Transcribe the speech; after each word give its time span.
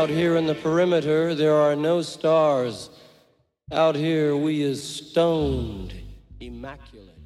Out 0.00 0.08
here 0.08 0.36
in 0.36 0.46
the 0.46 0.54
perimeter, 0.54 1.34
there 1.34 1.56
are 1.56 1.76
no 1.76 2.00
stars. 2.00 2.88
Out 3.70 3.94
here, 3.94 4.34
we 4.34 4.62
is 4.62 4.82
stoned, 4.82 5.92
immaculate. 6.40 7.18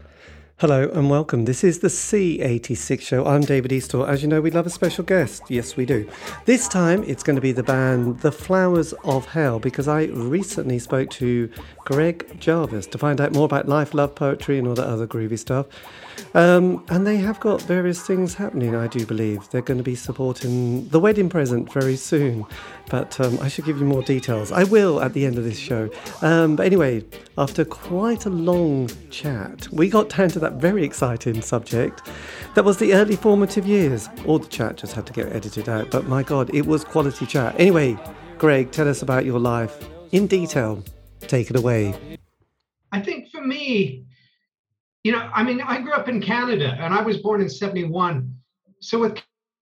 Hello 0.57 0.91
and 0.93 1.09
welcome. 1.09 1.45
This 1.45 1.63
is 1.63 1.79
the 1.79 1.89
C86 1.89 3.00
show. 3.00 3.27
I'm 3.27 3.43
David 3.43 3.71
Eastaugh. 3.71 4.09
As 4.09 4.23
you 4.23 4.29
know, 4.29 4.41
we 4.41 4.50
love 4.50 4.67
a 4.67 4.71
special 4.71 5.05
guest. 5.05 5.43
Yes, 5.49 5.77
we 5.77 5.87
do. 5.87 6.11
This 6.46 6.67
time 6.67 7.05
it's 7.05 7.23
going 7.23 7.37
to 7.37 7.41
be 7.41 7.53
the 7.53 7.63
band 7.63 8.18
The 8.23 8.32
Flowers 8.32 8.93
of 9.04 9.27
Hell 9.27 9.61
because 9.61 9.86
I 9.86 10.07
recently 10.07 10.81
spoke 10.81 11.11
to 11.11 11.49
Greg 11.85 12.41
Jarvis 12.41 12.89
to 12.89 12.99
find 12.99 13.21
out 13.21 13.32
more 13.32 13.45
about 13.45 13.68
life, 13.68 13.95
love, 13.95 14.17
poetry, 14.17 14.59
and 14.59 14.67
all 14.67 14.75
that 14.75 14.89
other 14.89 15.07
groovy 15.07 15.39
stuff. 15.39 15.67
Um, 16.35 16.85
and 16.89 17.07
they 17.07 17.17
have 17.18 17.39
got 17.41 17.63
various 17.63 18.04
things 18.04 18.35
happening, 18.35 18.75
I 18.75 18.89
do 18.89 19.07
believe. 19.07 19.49
They're 19.50 19.63
going 19.63 19.79
to 19.79 19.85
be 19.85 19.95
supporting 19.95 20.89
the 20.89 20.99
wedding 20.99 21.29
present 21.29 21.73
very 21.73 21.96
soon. 21.96 22.45
But 22.90 23.18
um, 23.21 23.39
I 23.40 23.49
should 23.49 23.64
give 23.64 23.79
you 23.79 23.85
more 23.85 24.03
details. 24.03 24.50
I 24.53 24.64
will 24.64 25.00
at 25.00 25.13
the 25.14 25.27
end 25.27 25.39
of 25.39 25.45
this 25.45 25.59
show. 25.59 25.89
Um, 26.23 26.57
but 26.57 26.67
anyway, 26.67 27.04
after 27.39 27.64
quite 27.64 28.27
a 28.27 28.31
long 28.31 28.89
chat, 29.11 29.68
we 29.73 29.89
got 29.89 30.09
down 30.09 30.29
to 30.31 30.39
that 30.40 30.54
very 30.54 30.85
exciting 30.85 31.40
subject. 31.40 32.03
That 32.55 32.65
was 32.65 32.78
the 32.78 32.95
early 32.95 33.17
formative 33.17 33.67
years. 33.67 34.09
All 34.27 34.39
the 34.39 34.48
chat 34.48 34.77
just 34.77 34.95
had 34.95 35.06
to 35.06 35.12
get 35.12 35.33
edited 35.33 35.69
out. 35.69 35.91
But 35.91 36.06
my 36.06 36.23
God, 36.23 36.55
it 36.55 36.67
was 36.67 36.84
quality 36.84 37.27
chat. 37.27 37.55
Anyway, 37.59 37.97
Greg, 38.39 38.70
tell 38.73 38.89
us 38.89 39.03
about 39.03 39.25
your 39.25 39.39
life 39.39 39.89
in 40.12 40.27
detail. 40.27 40.83
Take 41.20 41.51
it 41.51 41.56
away. 41.56 41.95
I 42.92 43.01
think 43.01 43.31
for 43.31 43.41
me, 43.41 44.05
you 45.05 45.13
know, 45.13 45.31
I 45.35 45.43
mean, 45.43 45.61
I 45.61 45.81
grew 45.81 45.93
up 45.93 46.09
in 46.09 46.21
Canada 46.21 46.77
and 46.81 46.93
I 46.93 47.03
was 47.03 47.19
born 47.19 47.43
in 47.43 47.49
71. 47.49 48.35
So 48.81 48.99
with 48.99 49.21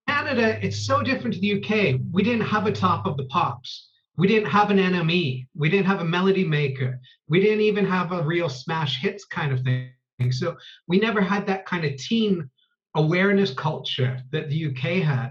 Canada, 0.09 0.65
it's 0.65 0.87
so 0.87 1.03
different 1.03 1.35
to 1.35 1.41
the 1.41 1.62
UK. 1.62 2.01
We 2.12 2.23
didn't 2.23 2.47
have 2.47 2.67
a 2.67 2.73
top 2.73 3.07
of 3.07 3.17
the 3.17 3.25
pops. 3.25 3.89
We 4.17 4.29
didn't 4.29 4.48
have 4.48 4.70
an 4.70 4.79
NME. 4.79 5.47
We 5.55 5.69
didn't 5.69 5.87
have 5.87 6.01
a 6.01 6.05
melody 6.05 6.45
maker. 6.45 7.01
We 7.29 7.41
didn't 7.41 7.63
even 7.63 7.85
have 7.87 8.13
a 8.13 8.23
real 8.23 8.48
smash 8.48 9.01
hits 9.01 9.25
kind 9.25 9.53
of 9.53 9.63
thing. 9.63 9.91
So 10.31 10.57
we 10.87 11.01
never 11.01 11.20
had 11.20 11.47
that 11.47 11.67
kind 11.67 11.85
of 11.85 11.97
teen 11.97 12.48
awareness 12.95 13.53
culture 13.53 14.20
that 14.31 14.48
the 14.48 14.67
UK 14.67 15.03
had. 15.03 15.31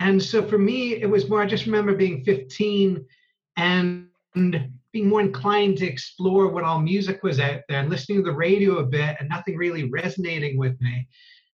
And 0.00 0.22
so 0.22 0.46
for 0.46 0.58
me, 0.58 0.94
it 0.94 1.06
was 1.06 1.28
more, 1.28 1.42
I 1.42 1.46
just 1.46 1.66
remember 1.66 1.94
being 1.94 2.24
15 2.24 3.04
and 3.56 4.08
being 4.94 5.08
more 5.08 5.20
inclined 5.20 5.76
to 5.76 5.84
explore 5.86 6.46
what 6.48 6.62
all 6.62 6.78
music 6.78 7.24
was 7.24 7.40
out 7.40 7.60
there 7.68 7.80
and 7.80 7.90
listening 7.90 8.18
to 8.18 8.30
the 8.30 8.32
radio 8.32 8.78
a 8.78 8.86
bit 8.86 9.16
and 9.18 9.28
nothing 9.28 9.56
really 9.56 9.90
resonating 9.90 10.56
with 10.56 10.80
me. 10.80 11.08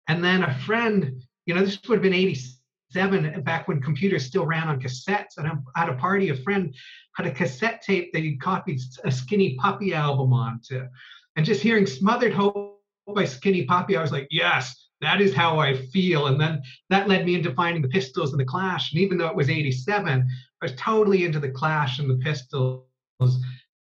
And 0.08 0.24
then 0.24 0.42
a 0.42 0.58
friend, 0.60 1.22
you 1.44 1.54
know, 1.54 1.62
this 1.62 1.78
would 1.86 1.96
have 1.96 2.02
been 2.02 2.14
87 2.14 3.26
uh, 3.26 3.40
back 3.40 3.68
when 3.68 3.82
computers 3.82 4.24
still 4.24 4.46
ran 4.46 4.68
on 4.68 4.80
cassettes. 4.80 5.36
And 5.36 5.46
I'm 5.46 5.62
at 5.76 5.90
a 5.90 5.94
party, 5.94 6.30
a 6.30 6.34
friend 6.34 6.74
had 7.14 7.26
a 7.26 7.30
cassette 7.30 7.82
tape 7.82 8.10
that 8.14 8.22
he'd 8.22 8.40
copied 8.40 8.80
a 9.04 9.12
Skinny 9.12 9.54
Puppy 9.56 9.92
album 9.92 10.32
onto. 10.32 10.86
And 11.36 11.44
just 11.44 11.60
hearing 11.60 11.86
Smothered 11.86 12.32
Hope 12.32 12.80
by 13.14 13.26
Skinny 13.26 13.66
Puppy, 13.66 13.98
I 13.98 14.02
was 14.02 14.12
like, 14.12 14.28
yes, 14.30 14.88
that 15.02 15.20
is 15.20 15.34
how 15.34 15.58
I 15.58 15.76
feel. 15.76 16.28
And 16.28 16.40
then 16.40 16.62
that 16.88 17.06
led 17.06 17.26
me 17.26 17.34
into 17.34 17.52
finding 17.52 17.82
the 17.82 17.88
Pistols 17.88 18.30
and 18.30 18.40
the 18.40 18.46
Clash. 18.46 18.94
And 18.94 19.02
even 19.02 19.18
though 19.18 19.28
it 19.28 19.36
was 19.36 19.50
87, 19.50 20.08
I 20.08 20.64
was 20.64 20.74
totally 20.76 21.26
into 21.26 21.38
the 21.38 21.50
Clash 21.50 21.98
and 21.98 22.08
the 22.08 22.24
Pistols 22.24 22.86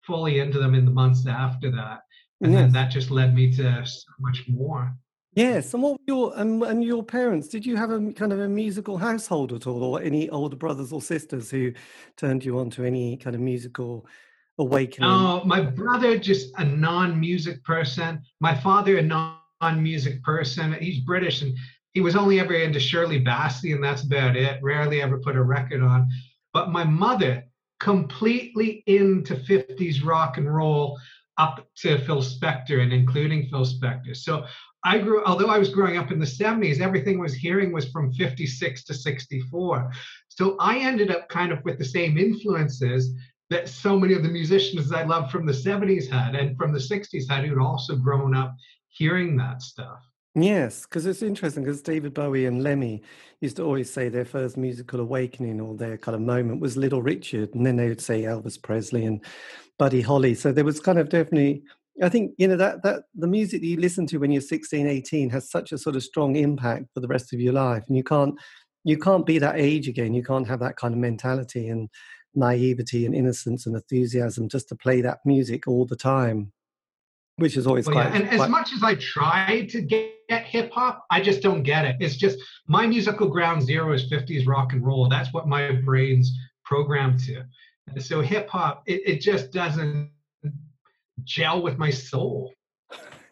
fully 0.06 0.38
into 0.38 0.58
them 0.58 0.74
in 0.74 0.84
the 0.84 0.90
months 0.90 1.26
after 1.26 1.70
that. 1.70 2.00
And 2.40 2.52
yes. 2.52 2.62
then 2.62 2.72
that 2.72 2.90
just 2.90 3.10
led 3.10 3.34
me 3.34 3.50
to 3.56 3.86
so 3.86 4.10
much 4.20 4.44
more. 4.48 4.94
Yes, 5.34 5.74
and 5.74 5.82
what 5.82 6.00
your 6.06 6.32
and, 6.36 6.62
and 6.62 6.84
your 6.84 7.02
parents? 7.02 7.48
Did 7.48 7.66
you 7.66 7.76
have 7.76 7.90
a 7.90 8.12
kind 8.12 8.32
of 8.32 8.38
a 8.38 8.48
musical 8.48 8.96
household 8.96 9.52
at 9.52 9.66
all, 9.66 9.82
or 9.82 10.00
any 10.00 10.30
older 10.30 10.54
brothers 10.54 10.92
or 10.92 11.02
sisters 11.02 11.50
who 11.50 11.72
turned 12.16 12.44
you 12.44 12.58
on 12.60 12.70
to 12.70 12.84
any 12.84 13.16
kind 13.16 13.34
of 13.34 13.42
musical 13.42 14.06
awakening? 14.58 15.10
Oh, 15.10 15.42
my 15.44 15.60
brother 15.60 16.18
just 16.18 16.52
a 16.58 16.64
non-music 16.64 17.64
person. 17.64 18.22
My 18.40 18.54
father 18.54 18.98
a 18.98 19.02
non-music 19.02 20.22
person. 20.22 20.74
He's 20.74 21.00
British, 21.00 21.42
and 21.42 21.56
he 21.94 22.00
was 22.00 22.14
only 22.14 22.38
ever 22.38 22.54
into 22.54 22.78
Shirley 22.78 23.20
Bassey, 23.24 23.74
and 23.74 23.82
that's 23.82 24.04
about 24.04 24.36
it. 24.36 24.62
Rarely 24.62 25.02
ever 25.02 25.18
put 25.18 25.34
a 25.34 25.42
record 25.42 25.82
on. 25.82 26.08
But 26.52 26.70
my 26.70 26.84
mother 26.84 27.43
completely 27.80 28.82
into 28.86 29.34
50s 29.34 30.04
rock 30.04 30.38
and 30.38 30.52
roll 30.52 30.98
up 31.38 31.66
to 31.76 31.98
Phil 31.98 32.22
Spector 32.22 32.82
and 32.82 32.92
including 32.92 33.48
Phil 33.48 33.64
Spector. 33.64 34.16
So 34.16 34.46
I 34.84 34.98
grew, 34.98 35.24
although 35.24 35.48
I 35.48 35.58
was 35.58 35.70
growing 35.70 35.96
up 35.96 36.12
in 36.12 36.18
the 36.18 36.26
70s, 36.26 36.80
everything 36.80 37.18
I 37.18 37.22
was 37.22 37.34
hearing 37.34 37.72
was 37.72 37.88
from 37.90 38.12
56 38.12 38.84
to 38.84 38.94
64. 38.94 39.90
So 40.28 40.56
I 40.60 40.78
ended 40.78 41.10
up 41.10 41.28
kind 41.28 41.52
of 41.52 41.64
with 41.64 41.78
the 41.78 41.84
same 41.84 42.18
influences 42.18 43.14
that 43.50 43.68
so 43.68 43.98
many 43.98 44.14
of 44.14 44.22
the 44.22 44.28
musicians 44.28 44.92
I 44.92 45.04
loved 45.04 45.30
from 45.30 45.46
the 45.46 45.52
70s 45.52 46.08
had 46.08 46.34
and 46.34 46.56
from 46.56 46.72
the 46.72 46.78
60s 46.78 47.28
had 47.28 47.44
who'd 47.44 47.58
also 47.58 47.96
grown 47.96 48.34
up 48.34 48.54
hearing 48.88 49.36
that 49.36 49.62
stuff. 49.62 50.00
Yes, 50.36 50.82
because 50.84 51.06
it's 51.06 51.22
interesting 51.22 51.62
because 51.62 51.80
David 51.80 52.12
Bowie 52.12 52.46
and 52.46 52.62
Lemmy 52.62 53.02
used 53.40 53.56
to 53.56 53.62
always 53.62 53.92
say 53.92 54.08
their 54.08 54.24
first 54.24 54.56
musical 54.56 54.98
awakening 54.98 55.60
or 55.60 55.76
their 55.76 55.96
kind 55.96 56.16
of 56.16 56.22
moment 56.22 56.60
was 56.60 56.76
Little 56.76 57.02
Richard, 57.02 57.54
and 57.54 57.64
then 57.64 57.76
they 57.76 57.88
would 57.88 58.00
say 58.00 58.22
Elvis 58.22 58.60
Presley 58.60 59.04
and 59.04 59.24
Buddy 59.78 60.00
Holly. 60.00 60.34
So 60.34 60.50
there 60.50 60.64
was 60.64 60.80
kind 60.80 60.98
of 60.98 61.08
definitely, 61.08 61.62
I 62.02 62.08
think, 62.08 62.32
you 62.38 62.48
know, 62.48 62.56
that 62.56 62.82
that 62.82 63.04
the 63.14 63.28
music 63.28 63.60
that 63.60 63.66
you 63.68 63.76
listen 63.78 64.06
to 64.08 64.18
when 64.18 64.32
you're 64.32 64.40
16, 64.42 64.88
18 64.88 65.30
has 65.30 65.48
such 65.50 65.70
a 65.72 65.78
sort 65.78 65.94
of 65.96 66.02
strong 66.02 66.34
impact 66.36 66.86
for 66.94 67.00
the 67.00 67.08
rest 67.08 67.32
of 67.32 67.40
your 67.40 67.52
life, 67.52 67.84
and 67.86 67.96
you 67.96 68.02
can't 68.04 68.34
you 68.84 68.98
can't 68.98 69.26
be 69.26 69.38
that 69.38 69.56
age 69.60 69.88
again. 69.88 70.14
You 70.14 70.24
can't 70.24 70.48
have 70.48 70.60
that 70.60 70.76
kind 70.76 70.94
of 70.94 71.00
mentality 71.00 71.68
and 71.68 71.88
naivety 72.34 73.06
and 73.06 73.14
innocence 73.14 73.66
and 73.66 73.76
enthusiasm 73.76 74.48
just 74.48 74.68
to 74.70 74.76
play 74.76 75.00
that 75.02 75.20
music 75.24 75.68
all 75.68 75.86
the 75.86 75.96
time 75.96 76.52
which 77.36 77.56
is 77.56 77.66
always 77.66 77.86
well, 77.86 77.94
quite. 77.94 78.10
Yeah. 78.10 78.16
And 78.16 78.28
quite... 78.28 78.40
as 78.40 78.48
much 78.48 78.72
as 78.72 78.82
I 78.82 78.94
try 78.94 79.66
to 79.70 79.80
get, 79.80 80.10
hip 80.28 80.70
hop, 80.72 81.04
I 81.10 81.20
just 81.20 81.42
don't 81.42 81.62
get 81.62 81.84
it. 81.84 81.96
It's 82.00 82.16
just 82.16 82.38
my 82.66 82.86
musical 82.86 83.28
ground 83.28 83.62
zero 83.62 83.92
is 83.92 84.10
50s 84.10 84.46
rock 84.46 84.72
and 84.72 84.84
roll. 84.84 85.08
That's 85.08 85.32
what 85.32 85.48
my 85.48 85.72
brain's 85.72 86.32
programmed 86.64 87.20
to. 87.20 87.44
And 87.88 88.02
so 88.02 88.20
hip 88.22 88.48
hop, 88.48 88.82
it, 88.86 89.02
it 89.04 89.20
just 89.20 89.52
doesn't 89.52 90.10
gel 91.24 91.62
with 91.62 91.78
my 91.78 91.90
soul. 91.90 92.52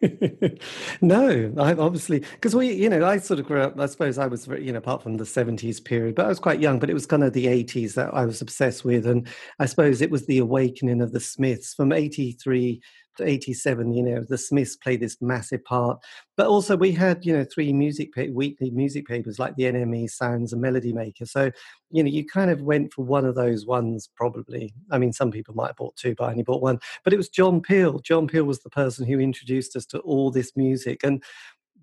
no, 1.00 1.52
I 1.58 1.74
obviously 1.74 2.18
because 2.18 2.56
we, 2.56 2.72
you 2.72 2.88
know, 2.88 3.06
I 3.06 3.18
sort 3.18 3.38
of 3.38 3.46
grew 3.46 3.60
up. 3.60 3.78
I 3.78 3.86
suppose 3.86 4.18
I 4.18 4.26
was, 4.26 4.48
you 4.48 4.72
know, 4.72 4.78
apart 4.78 5.00
from 5.00 5.16
the 5.16 5.24
seventies 5.24 5.78
period, 5.78 6.16
but 6.16 6.26
I 6.26 6.28
was 6.28 6.40
quite 6.40 6.60
young. 6.60 6.80
But 6.80 6.90
it 6.90 6.94
was 6.94 7.06
kind 7.06 7.22
of 7.22 7.32
the 7.32 7.46
eighties 7.46 7.94
that 7.94 8.12
I 8.12 8.24
was 8.26 8.42
obsessed 8.42 8.84
with, 8.84 9.06
and 9.06 9.28
I 9.60 9.66
suppose 9.66 10.02
it 10.02 10.10
was 10.10 10.26
the 10.26 10.38
awakening 10.38 11.02
of 11.02 11.12
the 11.12 11.20
Smiths 11.20 11.74
from 11.74 11.92
eighty 11.92 12.32
three 12.32 12.82
87 13.20 13.92
you 13.92 14.02
know 14.02 14.24
the 14.28 14.38
smiths 14.38 14.76
played 14.76 15.00
this 15.00 15.16
massive 15.20 15.64
part 15.64 15.98
but 16.36 16.46
also 16.46 16.76
we 16.76 16.92
had 16.92 17.24
you 17.24 17.36
know 17.36 17.44
three 17.44 17.72
music 17.72 18.14
pa- 18.14 18.32
weekly 18.32 18.70
music 18.70 19.06
papers 19.06 19.38
like 19.38 19.54
the 19.56 19.64
nme 19.64 20.08
sounds 20.08 20.52
and 20.52 20.62
melody 20.62 20.92
maker 20.92 21.26
so 21.26 21.50
you 21.90 22.02
know 22.02 22.10
you 22.10 22.24
kind 22.24 22.50
of 22.50 22.62
went 22.62 22.92
for 22.92 23.04
one 23.04 23.24
of 23.24 23.34
those 23.34 23.66
ones 23.66 24.08
probably 24.16 24.72
i 24.90 24.98
mean 24.98 25.12
some 25.12 25.30
people 25.30 25.54
might 25.54 25.68
have 25.68 25.76
bought 25.76 25.96
two 25.96 26.14
but 26.16 26.24
i 26.24 26.30
only 26.30 26.42
bought 26.42 26.62
one 26.62 26.78
but 27.04 27.12
it 27.12 27.18
was 27.18 27.28
john 27.28 27.60
peel 27.60 27.98
john 27.98 28.26
peel 28.26 28.44
was 28.44 28.62
the 28.62 28.70
person 28.70 29.06
who 29.06 29.18
introduced 29.18 29.76
us 29.76 29.86
to 29.86 29.98
all 30.00 30.30
this 30.30 30.56
music 30.56 31.00
and 31.02 31.22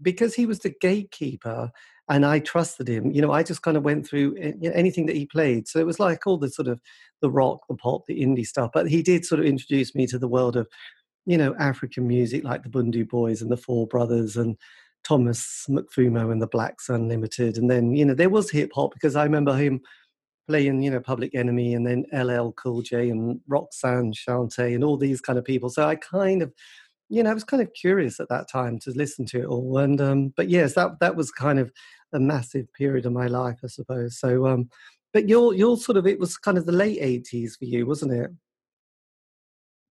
because 0.02 0.34
he 0.34 0.46
was 0.46 0.60
the 0.60 0.74
gatekeeper 0.82 1.72
and 2.10 2.26
I 2.26 2.40
trusted 2.40 2.88
him. 2.88 3.12
You 3.12 3.22
know, 3.22 3.32
I 3.32 3.44
just 3.44 3.62
kind 3.62 3.78
of 3.78 3.84
went 3.84 4.08
through 4.08 4.36
anything 4.64 5.06
that 5.06 5.16
he 5.16 5.28
played. 5.28 5.68
So 5.68 5.80
it 5.80 5.86
was 5.86 6.00
like 6.00 6.26
all 6.26 6.38
the 6.38 6.50
sort 6.50 6.68
of 6.68 6.82
the 7.22 7.30
rock, 7.30 7.62
the 7.70 7.76
pop, 7.76 8.08
the 8.08 8.22
indie 8.22 8.46
stuff. 8.46 8.72
But 8.74 8.90
he 8.90 9.04
did 9.04 9.26
sort 9.26 9.40
of 9.40 9.46
introduce 9.46 9.94
me 9.94 10.08
to 10.08 10.18
the 10.18 10.28
world 10.28 10.58
of 10.58 10.68
you 11.26 11.38
know, 11.38 11.56
African 11.60 12.08
music 12.08 12.44
like 12.44 12.64
the 12.64 12.70
Bhundu 12.70 13.08
Boys 13.08 13.42
and 13.42 13.52
the 13.52 13.58
Four 13.58 13.88
Brothers 13.88 14.38
and 14.38 14.58
Thomas 15.04 15.66
Mapfumo 15.70 16.32
and 16.32 16.42
the 16.42 16.48
Blacks 16.48 16.90
Unlimited. 16.90 17.58
And 17.58 17.70
then, 17.70 17.96
you 17.96 18.06
know, 18.06 18.14
there 18.14 18.30
was 18.30 18.50
hip 18.50 18.72
hop 18.74 18.94
because 18.94 19.16
I 19.16 19.24
remember 19.24 19.56
him 19.56 19.82
playing, 20.48 20.82
you 20.82 20.92
know, 20.92 21.00
Public 21.00 21.36
Enemy 21.36 21.76
and 21.76 21.86
then 21.86 22.06
LL 22.12 22.52
Cool 22.52 22.82
J 22.82 23.10
and 23.10 23.40
Roxanne 23.48 24.14
Shante 24.14 24.74
and 24.74 24.84
all 24.84 24.98
these 24.98 25.22
kind 25.22 25.38
of 25.38 25.46
people. 25.46 25.70
So 25.70 25.88
I 25.88 25.96
kind 25.96 26.42
of, 26.42 26.52
you 27.10 27.24
know, 27.24 27.32
I 27.32 27.34
was 27.34 27.44
kind 27.44 27.62
of 27.62 27.74
curious 27.74 28.20
at 28.20 28.30
that 28.30 28.50
time 28.50 28.80
to 28.80 28.92
listen 28.92 29.26
to 29.28 29.42
it 29.42 29.46
all. 29.46 29.78
And, 29.78 30.02
um, 30.02 30.34
but 30.36 30.50
yes, 30.50 30.74
that, 30.74 31.00
that 31.00 31.16
was 31.16 31.32
kind 31.32 31.60
of 31.60 31.72
a 32.14 32.20
massive 32.20 32.72
period 32.74 33.06
of 33.06 33.14
my 33.14 33.28
life, 33.28 33.60
I 33.64 33.68
suppose. 33.68 34.20
So, 34.20 34.48
um, 34.48 34.70
but 35.14 35.30
you're, 35.30 35.54
you're 35.54 35.78
sort 35.78 35.98
of, 35.98 36.08
it 36.08 36.20
was 36.20 36.38
kind 36.38 36.58
of 36.58 36.66
the 36.66 36.72
late 36.72 37.00
80s 37.00 37.58
for 37.58 37.66
you, 37.66 37.86
wasn't 37.86 38.14
it? 38.14 38.32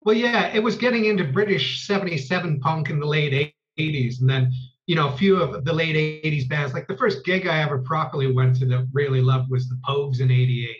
Well, 0.08 0.16
yeah, 0.16 0.46
it 0.54 0.62
was 0.62 0.74
getting 0.74 1.04
into 1.04 1.22
British 1.22 1.86
77 1.86 2.60
punk 2.60 2.88
in 2.88 2.98
the 2.98 3.04
late 3.04 3.52
80s. 3.78 4.22
And 4.22 4.30
then, 4.30 4.50
you 4.86 4.96
know, 4.96 5.08
a 5.08 5.16
few 5.18 5.36
of 5.36 5.66
the 5.66 5.72
late 5.74 5.96
80s 6.24 6.48
bands, 6.48 6.72
like 6.72 6.88
the 6.88 6.96
first 6.96 7.26
gig 7.26 7.46
I 7.46 7.60
ever 7.60 7.80
properly 7.80 8.32
went 8.32 8.56
to 8.56 8.64
that 8.68 8.88
really 8.94 9.20
loved 9.20 9.50
was 9.50 9.68
the 9.68 9.78
Pogues 9.86 10.20
in 10.20 10.30
88 10.30 10.76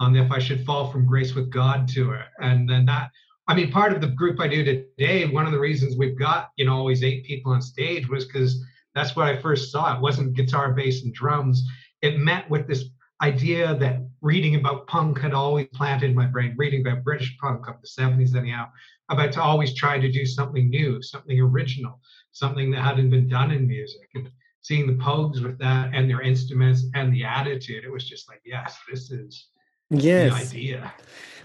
on 0.00 0.12
the 0.12 0.24
If 0.24 0.32
I 0.32 0.40
Should 0.40 0.66
Fall 0.66 0.90
from 0.90 1.06
Grace 1.06 1.36
with 1.36 1.52
God 1.52 1.86
tour. 1.86 2.24
And 2.40 2.68
then 2.68 2.84
that, 2.86 3.12
I 3.46 3.54
mean, 3.54 3.70
part 3.70 3.92
of 3.92 4.00
the 4.00 4.08
group 4.08 4.40
I 4.40 4.48
do 4.48 4.64
today, 4.64 5.26
one 5.26 5.46
of 5.46 5.52
the 5.52 5.60
reasons 5.60 5.96
we've 5.96 6.18
got, 6.18 6.48
you 6.56 6.64
know, 6.64 6.74
always 6.74 7.04
eight 7.04 7.24
people 7.24 7.52
on 7.52 7.62
stage 7.62 8.08
was 8.08 8.24
because 8.24 8.60
that's 8.92 9.14
what 9.14 9.28
I 9.28 9.40
first 9.40 9.70
saw. 9.70 9.94
It 9.94 10.02
wasn't 10.02 10.34
guitar, 10.34 10.72
bass, 10.72 11.04
and 11.04 11.14
drums. 11.14 11.62
It 12.02 12.18
met 12.18 12.50
with 12.50 12.66
this 12.66 12.86
idea 13.22 13.76
that 13.76 14.00
reading 14.24 14.54
about 14.54 14.86
punk 14.86 15.20
had 15.20 15.34
always 15.34 15.68
planted 15.74 16.10
in 16.10 16.16
my 16.16 16.26
brain, 16.26 16.54
reading 16.56 16.80
about 16.80 17.04
British 17.04 17.36
punk 17.36 17.68
of 17.68 17.74
the 17.82 17.86
70s, 17.86 18.34
anyhow, 18.34 18.66
about 19.10 19.32
to 19.32 19.42
always 19.42 19.74
try 19.74 19.98
to 19.98 20.10
do 20.10 20.24
something 20.24 20.70
new, 20.70 21.02
something 21.02 21.38
original, 21.38 22.00
something 22.32 22.70
that 22.70 22.80
hadn't 22.80 23.10
been 23.10 23.28
done 23.28 23.50
in 23.50 23.68
music. 23.68 24.08
And 24.14 24.30
seeing 24.62 24.86
the 24.86 24.94
Pogues 24.94 25.42
with 25.42 25.58
that 25.58 25.90
and 25.92 26.08
their 26.08 26.22
instruments 26.22 26.86
and 26.94 27.12
the 27.12 27.22
attitude, 27.22 27.84
it 27.84 27.92
was 27.92 28.08
just 28.08 28.26
like, 28.26 28.40
yes, 28.46 28.78
this 28.90 29.10
is 29.10 29.48
yes. 29.90 30.50
the 30.50 30.58
idea. 30.58 30.94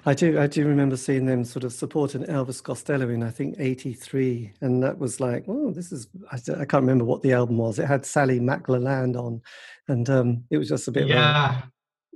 I 0.06 0.14
do. 0.14 0.40
I 0.40 0.48
do 0.48 0.66
remember 0.66 0.96
seeing 0.96 1.26
them 1.26 1.44
sort 1.44 1.66
of 1.66 1.74
supporting 1.74 2.24
Elvis 2.24 2.64
Costello 2.64 3.10
in 3.10 3.22
I 3.22 3.32
think 3.32 3.56
'83, 3.60 4.54
and 4.62 4.82
that 4.82 4.98
was 4.98 5.20
like, 5.20 5.44
oh, 5.50 5.72
this 5.72 5.92
is. 5.92 6.08
I, 6.32 6.38
I, 6.38 6.64
can't 6.64 6.84
remember 6.84 7.04
what 7.04 7.22
the 7.22 7.34
album 7.34 7.58
was. 7.58 7.80
It 7.80 7.86
had 7.86 8.06
Sally 8.06 8.40
MacLennane 8.40 9.18
on, 9.18 9.42
and 9.90 10.10
um, 10.10 10.46
it 10.50 10.58
was 10.58 10.70
just 10.70 10.88
a 10.88 10.92
bit. 10.94 11.08
Yeah. 11.08 11.64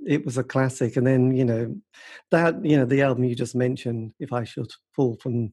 It 0.06 0.24
was 0.24 0.38
a 0.38 0.44
classic, 0.44 0.96
and 0.96 1.06
then 1.06 1.34
you 1.34 1.44
know 1.44 1.76
that 2.30 2.64
you 2.64 2.76
know 2.76 2.84
the 2.84 3.02
album 3.02 3.24
you 3.24 3.34
just 3.34 3.54
mentioned, 3.54 4.12
"If 4.18 4.32
I 4.32 4.44
Should 4.44 4.72
Fall 4.92 5.16
from 5.20 5.52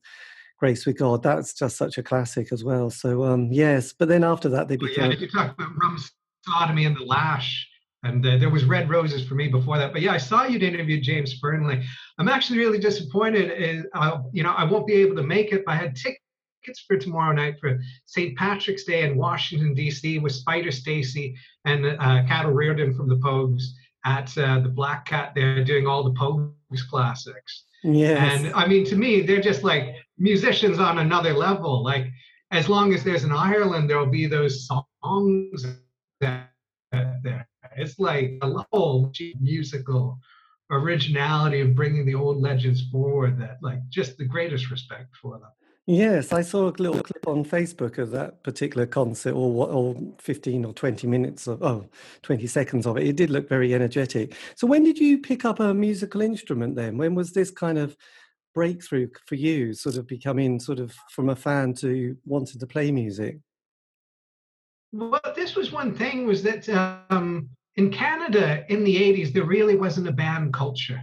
Grace 0.60 0.86
with 0.86 0.98
God," 0.98 1.24
that's 1.24 1.54
just 1.54 1.78
such 1.78 1.98
a 1.98 2.04
classic 2.04 2.52
as 2.52 2.64
well. 2.64 2.90
So 2.90 3.24
um, 3.24 3.52
yes, 3.52 3.94
but 3.94 4.08
then 4.08 4.24
after 4.24 4.50
that 4.50 4.68
they 4.68 4.78
became. 4.78 5.10
Well, 5.10 5.14
yeah, 5.14 5.20
you 5.20 5.30
talk 5.30 5.54
about 5.54 5.70
rum 5.82 5.98
sodomy 6.46 6.86
and 6.86 6.98
the 6.98 7.04
lash 7.04 7.68
and 8.04 8.26
uh, 8.26 8.38
there 8.38 8.50
was 8.50 8.64
red 8.64 8.90
roses 8.90 9.28
for 9.28 9.36
me 9.36 9.48
before 9.48 9.78
that. 9.78 9.94
But 9.94 10.02
yeah, 10.02 10.14
I 10.14 10.18
saw 10.18 10.46
you'd 10.46 10.64
interviewed 10.64 11.04
James 11.04 11.40
Fearnley. 11.40 11.84
I'm 12.18 12.28
actually 12.28 12.60
really 12.60 12.80
disappointed. 12.80 13.52
In, 13.52 13.86
uh, 13.94 14.20
you 14.32 14.44
know, 14.44 14.52
I 14.52 14.64
won't 14.64 14.88
be 14.88 14.96
able 14.96 15.16
to 15.18 15.24
make 15.24 15.52
it. 15.52 15.64
I 15.68 15.76
had 15.76 15.96
tickets 15.96 16.84
for 16.88 16.98
tomorrow 16.98 17.34
night 17.34 17.56
for 17.60 17.80
St. 18.06 18.36
Patrick's 18.38 18.86
Day 18.86 19.04
in 19.04 19.18
Washington 19.18 19.74
D.C. 19.74 20.20
with 20.20 20.34
Spider 20.34 20.72
Stacy 20.72 21.36
and 21.66 21.86
uh, 21.86 22.24
Cait 22.28 22.46
O'Riordan 22.46 22.94
from 22.96 23.08
the 23.08 23.18
Pogues 23.18 23.64
at 24.06 24.36
uh, 24.38 24.60
the 24.60 24.70
Black 24.70 25.06
Cat. 25.06 25.34
They're 25.36 25.64
doing 25.64 25.88
all 25.88 26.04
the 26.04 26.12
Pogues 26.12 26.88
classics. 26.90 27.66
Yeah. 27.84 28.24
And 28.24 28.54
I 28.54 28.68
mean, 28.68 28.86
to 28.86 28.96
me, 28.96 29.22
they're 29.22 29.42
just 29.42 29.64
like 29.64 29.96
musicians 30.18 30.80
on 30.80 31.00
another 31.00 31.34
level. 31.34 31.84
Like 31.84 32.08
as 32.52 32.70
long 32.70 32.94
as 32.94 33.04
there's 33.04 33.24
an 33.24 33.32
Ireland, 33.32 33.90
there'll 33.90 34.06
be 34.06 34.28
those 34.28 34.68
songs 34.68 35.66
that, 36.20 36.52
that 36.92 37.48
it's 37.78 38.00
like 38.00 38.38
a 38.42 38.66
whole 38.72 39.12
musical 39.40 40.20
originality 40.70 41.62
of 41.62 41.76
bringing 41.76 42.06
the 42.06 42.16
old 42.16 42.42
legends 42.42 42.84
forward 42.92 43.40
that 43.40 43.58
like 43.62 43.80
just 43.90 44.18
the 44.18 44.26
greatest 44.26 44.70
respect 44.72 45.16
for 45.22 45.40
them. 45.40 45.50
Yes, 45.92 46.32
I 46.32 46.42
saw 46.42 46.70
a 46.70 46.72
little 46.80 47.04
clip 47.04 47.28
on 47.28 47.44
Facebook 47.44 47.98
of 47.98 48.12
that 48.12 48.44
particular 48.44 48.86
concert, 48.86 49.34
or 49.34 49.68
or 49.68 49.94
fifteen 50.20 50.64
or 50.64 50.72
twenty 50.72 51.06
minutes 51.06 51.48
of 51.48 51.62
oh, 51.62 51.86
20 52.22 52.48
seconds 52.48 52.88
of 52.88 52.96
it. 52.96 53.08
It 53.08 53.18
did 53.18 53.30
look 53.30 53.50
very 53.50 53.74
energetic. 53.74 54.34
So, 54.56 54.68
when 54.68 54.86
did 54.86 54.98
you 54.98 55.18
pick 55.18 55.44
up 55.44 55.60
a 55.60 55.74
musical 55.74 56.22
instrument? 56.22 56.78
Then, 56.78 56.98
when 56.98 57.14
was 57.14 57.34
this 57.34 57.52
kind 57.52 57.78
of 57.78 57.98
breakthrough 58.56 59.10
for 59.26 59.36
you? 59.36 59.74
Sort 59.74 59.98
of 59.98 60.08
becoming 60.08 60.62
sort 60.62 60.80
of 60.80 60.96
from 61.10 61.28
a 61.28 61.36
fan 61.36 61.74
to 61.82 62.16
wanting 62.26 62.62
to 62.62 62.68
play 62.68 62.90
music. 62.90 63.40
Well, 64.94 65.20
this 65.36 65.58
was 65.58 65.74
one 65.74 65.94
thing 65.94 66.26
was 66.26 66.42
that 66.44 66.70
um, 67.10 67.50
in 67.76 67.92
Canada 67.92 68.64
in 68.70 68.86
the 68.86 68.96
80s, 68.96 69.34
there 69.34 69.44
really 69.44 69.76
wasn't 69.76 70.08
a 70.08 70.14
band 70.14 70.54
culture, 70.54 71.02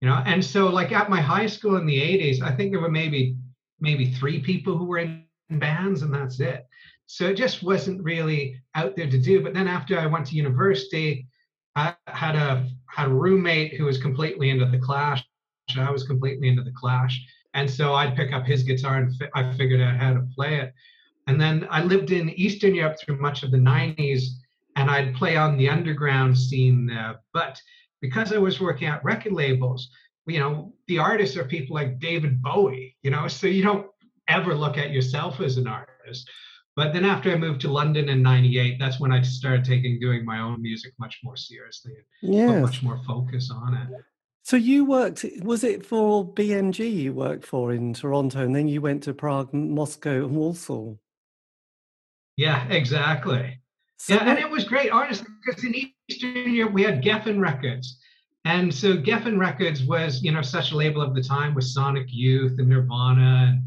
you 0.00 0.08
know. 0.08 0.20
And 0.26 0.44
so, 0.44 0.66
like 0.66 0.90
at 0.90 1.08
my 1.08 1.20
high 1.20 1.46
school 1.46 1.76
in 1.76 1.86
the 1.86 2.00
80s, 2.00 2.42
I 2.42 2.50
think 2.50 2.72
there 2.72 2.80
were 2.80 2.90
maybe 2.90 3.36
maybe 3.80 4.12
three 4.12 4.40
people 4.40 4.76
who 4.76 4.84
were 4.84 4.98
in 4.98 5.24
bands, 5.50 6.02
and 6.02 6.12
that's 6.12 6.40
it. 6.40 6.66
So 7.06 7.28
it 7.28 7.36
just 7.36 7.62
wasn't 7.62 8.02
really 8.02 8.60
out 8.74 8.96
there 8.96 9.08
to 9.08 9.18
do. 9.18 9.42
But 9.42 9.54
then 9.54 9.68
after 9.68 9.98
I 9.98 10.06
went 10.06 10.26
to 10.26 10.34
university, 10.34 11.26
I 11.74 11.94
had 12.06 12.36
a 12.36 12.68
had 12.88 13.08
a 13.08 13.14
roommate 13.14 13.74
who 13.74 13.84
was 13.84 13.98
completely 13.98 14.50
into 14.50 14.66
the 14.66 14.78
Clash. 14.78 15.24
I 15.76 15.90
was 15.90 16.04
completely 16.04 16.48
into 16.48 16.62
the 16.62 16.72
Clash, 16.72 17.20
and 17.54 17.70
so 17.70 17.94
I'd 17.94 18.16
pick 18.16 18.32
up 18.32 18.44
his 18.44 18.62
guitar 18.62 18.96
and 18.96 19.16
fi- 19.16 19.30
I 19.34 19.52
figured 19.54 19.80
out 19.80 19.96
how 19.96 20.14
to 20.14 20.26
play 20.34 20.60
it. 20.60 20.74
And 21.26 21.40
then 21.40 21.66
I 21.70 21.82
lived 21.82 22.10
in 22.10 22.30
Eastern 22.30 22.74
Europe 22.74 22.96
through 22.98 23.20
much 23.20 23.42
of 23.42 23.50
the 23.50 23.58
90s 23.58 24.22
and 24.76 24.90
I'd 24.90 25.14
play 25.14 25.36
on 25.36 25.58
the 25.58 25.68
underground 25.68 26.38
scene. 26.38 26.86
there. 26.86 27.16
but 27.34 27.60
because 28.00 28.32
I 28.32 28.38
was 28.38 28.60
working 28.60 28.88
at 28.88 29.04
record 29.04 29.32
labels, 29.32 29.90
you 30.28 30.38
know, 30.38 30.72
the 30.86 30.98
artists 30.98 31.36
are 31.36 31.44
people 31.44 31.74
like 31.74 31.98
David 31.98 32.42
Bowie, 32.42 32.96
you 33.02 33.10
know, 33.10 33.28
so 33.28 33.46
you 33.46 33.62
don't 33.62 33.86
ever 34.28 34.54
look 34.54 34.78
at 34.78 34.90
yourself 34.90 35.40
as 35.40 35.56
an 35.56 35.66
artist. 35.66 36.28
But 36.76 36.92
then 36.92 37.04
after 37.04 37.32
I 37.32 37.36
moved 37.36 37.60
to 37.62 37.72
London 37.72 38.08
in 38.08 38.22
98, 38.22 38.78
that's 38.78 39.00
when 39.00 39.10
I 39.10 39.20
started 39.22 39.64
taking 39.64 39.98
doing 39.98 40.24
my 40.24 40.38
own 40.38 40.62
music 40.62 40.92
much 40.98 41.18
more 41.24 41.36
seriously. 41.36 41.94
and 42.22 42.34
Yeah. 42.34 42.60
Much 42.60 42.82
more 42.82 43.00
focus 43.04 43.50
on 43.50 43.74
it. 43.74 43.88
So 44.42 44.56
you 44.56 44.84
worked, 44.84 45.24
was 45.42 45.64
it 45.64 45.84
for 45.84 46.32
BMG 46.32 46.90
you 46.90 47.12
worked 47.12 47.44
for 47.44 47.72
in 47.72 47.94
Toronto 47.94 48.44
and 48.44 48.54
then 48.54 48.68
you 48.68 48.80
went 48.80 49.02
to 49.02 49.12
Prague, 49.12 49.52
Moscow 49.52 50.24
and 50.24 50.36
Warsaw? 50.36 50.94
Yeah, 52.36 52.66
exactly. 52.68 53.60
So 53.98 54.14
yeah, 54.14 54.30
and 54.30 54.38
it 54.38 54.48
was 54.48 54.64
great, 54.64 54.92
honestly, 54.92 55.26
because 55.44 55.64
in 55.64 55.74
Eastern 56.08 56.54
Europe 56.54 56.72
we 56.72 56.84
had 56.84 57.02
Geffen 57.02 57.40
Records. 57.40 57.98
And 58.44 58.72
so 58.72 58.96
Geffen 58.96 59.38
Records 59.38 59.84
was, 59.84 60.22
you 60.22 60.32
know, 60.32 60.42
such 60.42 60.72
a 60.72 60.76
label 60.76 61.02
of 61.02 61.14
the 61.14 61.22
time 61.22 61.54
with 61.54 61.64
Sonic 61.64 62.06
Youth 62.08 62.58
and 62.58 62.68
Nirvana 62.68 63.48
and 63.48 63.62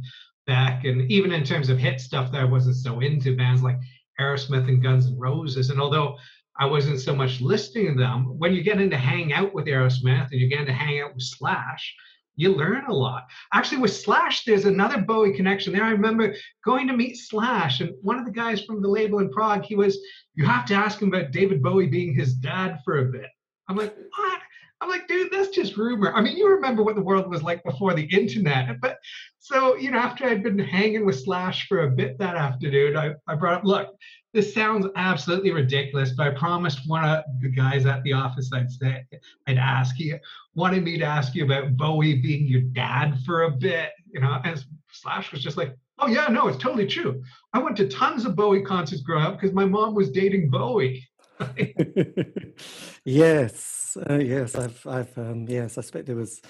Beck, 0.48 0.86
and 0.86 1.10
even 1.12 1.32
in 1.32 1.44
terms 1.44 1.70
of 1.70 1.78
hit 1.78 2.02
stuff 2.02 2.32
that 2.32 2.42
I 2.42 2.46
wasn't 2.46 2.76
so 2.78 3.00
into, 3.00 3.36
bands 3.36 3.62
like 3.62 3.78
Aerosmith 4.20 4.68
and 4.68 4.82
Guns 4.82 5.06
N' 5.06 5.18
Roses. 5.18 5.70
And 5.70 5.80
although 5.80 6.18
I 6.60 6.66
wasn't 6.66 7.00
so 7.00 7.16
much 7.16 7.42
listening 7.42 7.94
to 7.94 8.00
them, 8.00 8.38
when 8.40 8.54
you 8.54 8.64
get 8.64 8.82
into 8.82 8.98
hang 8.98 9.34
out 9.34 9.54
with 9.54 9.66
Aerosmith 9.66 10.32
and 10.32 10.40
you 10.42 10.48
get 10.48 10.62
into 10.62 10.74
hang 10.74 11.02
out 11.02 11.14
with 11.14 11.24
Slash, 11.24 11.96
you 12.36 12.54
learn 12.56 12.86
a 12.88 12.94
lot. 12.94 13.28
Actually, 13.54 13.82
with 13.82 13.94
Slash, 13.96 14.46
there's 14.46 14.66
another 14.66 15.00
Bowie 15.00 15.36
connection 15.36 15.74
there. 15.74 15.84
I 15.84 15.92
remember 15.92 16.34
going 16.66 16.88
to 16.88 16.98
meet 16.98 17.18
Slash, 17.18 17.82
and 17.82 17.92
one 18.02 18.18
of 18.18 18.26
the 18.26 18.32
guys 18.32 18.64
from 18.64 18.82
the 18.82 18.88
label 18.88 19.20
in 19.20 19.30
Prague, 19.30 19.64
he 19.64 19.76
was, 19.76 20.00
you 20.34 20.46
have 20.46 20.66
to 20.66 20.74
ask 20.74 21.02
him 21.02 21.14
about 21.14 21.32
David 21.32 21.62
Bowie 21.62 21.88
being 21.88 22.16
his 22.16 22.34
dad 22.34 22.80
for 22.84 23.00
a 23.00 23.12
bit. 23.12 23.28
I'm 23.68 23.76
like, 23.78 23.96
what? 24.18 24.40
I'm 24.82 24.90
like, 24.90 25.08
dude, 25.08 25.32
that's 25.32 25.50
just 25.50 25.78
rumor. 25.78 26.12
I 26.14 26.22
mean, 26.22 26.36
you 26.36 26.50
remember 26.50 26.82
what 26.82 26.96
the 26.96 27.04
world 27.04 27.30
was 27.30 27.44
like 27.44 27.64
before 27.64 27.94
the 27.94 28.06
internet. 28.06 28.82
But 28.82 28.98
so, 29.40 29.76
you 29.76 29.92
know, 29.92 30.00
after 30.00 30.26
I'd 30.26 30.44
been 30.44 30.58
hanging 30.58 31.06
with 31.06 31.20
Slash 31.20 31.68
for 31.68 31.84
a 31.84 31.90
bit 31.92 32.18
that 32.18 32.36
afternoon, 32.36 32.98
I, 32.98 33.14
I 33.28 33.36
brought 33.36 33.54
up, 33.54 33.64
look, 33.64 33.96
this 34.34 34.54
sounds 34.54 34.88
absolutely 34.96 35.52
ridiculous, 35.52 36.12
but 36.12 36.28
I 36.28 36.32
promised 36.32 36.88
one 36.88 37.04
of 37.04 37.24
the 37.42 37.50
guys 37.50 37.86
at 37.86 38.02
the 38.04 38.14
office 38.14 38.50
I'd 38.54 38.72
say 38.72 39.06
I'd 39.46 39.58
ask 39.58 40.00
you 40.00 40.18
wanted 40.56 40.84
me 40.84 40.98
to 40.98 41.06
ask 41.06 41.36
you 41.36 41.46
about 41.46 41.78
Bowie 41.78 42.22
being 42.22 42.48
your 42.48 42.62
dad 42.62 43.20
for 43.26 43.44
a 43.44 43.52
bit, 43.52 43.92
you 44.12 44.20
know, 44.20 44.40
and 44.44 44.64
Slash 44.92 45.32
was 45.32 45.44
just 45.44 45.58
like, 45.58 45.76
oh 46.00 46.08
yeah, 46.08 46.28
no, 46.28 46.48
it's 46.48 46.58
totally 46.58 46.88
true. 46.88 47.22
I 47.54 47.60
went 47.60 47.78
to 47.78 47.88
tons 47.88 48.26
of 48.26 48.36
Bowie 48.36 48.64
concerts 48.64 49.02
growing 49.02 49.26
up 49.26 49.40
because 49.40 49.54
my 49.54 49.66
mom 49.66 49.96
was 49.96 50.12
dating 50.12 50.50
Bowie. 50.50 51.08
yes, 53.06 53.81
uh, 53.98 54.16
yes, 54.16 54.56
I've, 54.56 54.86
I've, 54.88 55.18
um, 55.18 55.46
yes, 55.48 55.78
I 55.78 55.82
expect 55.82 56.10
it 56.10 56.16
was. 56.16 56.42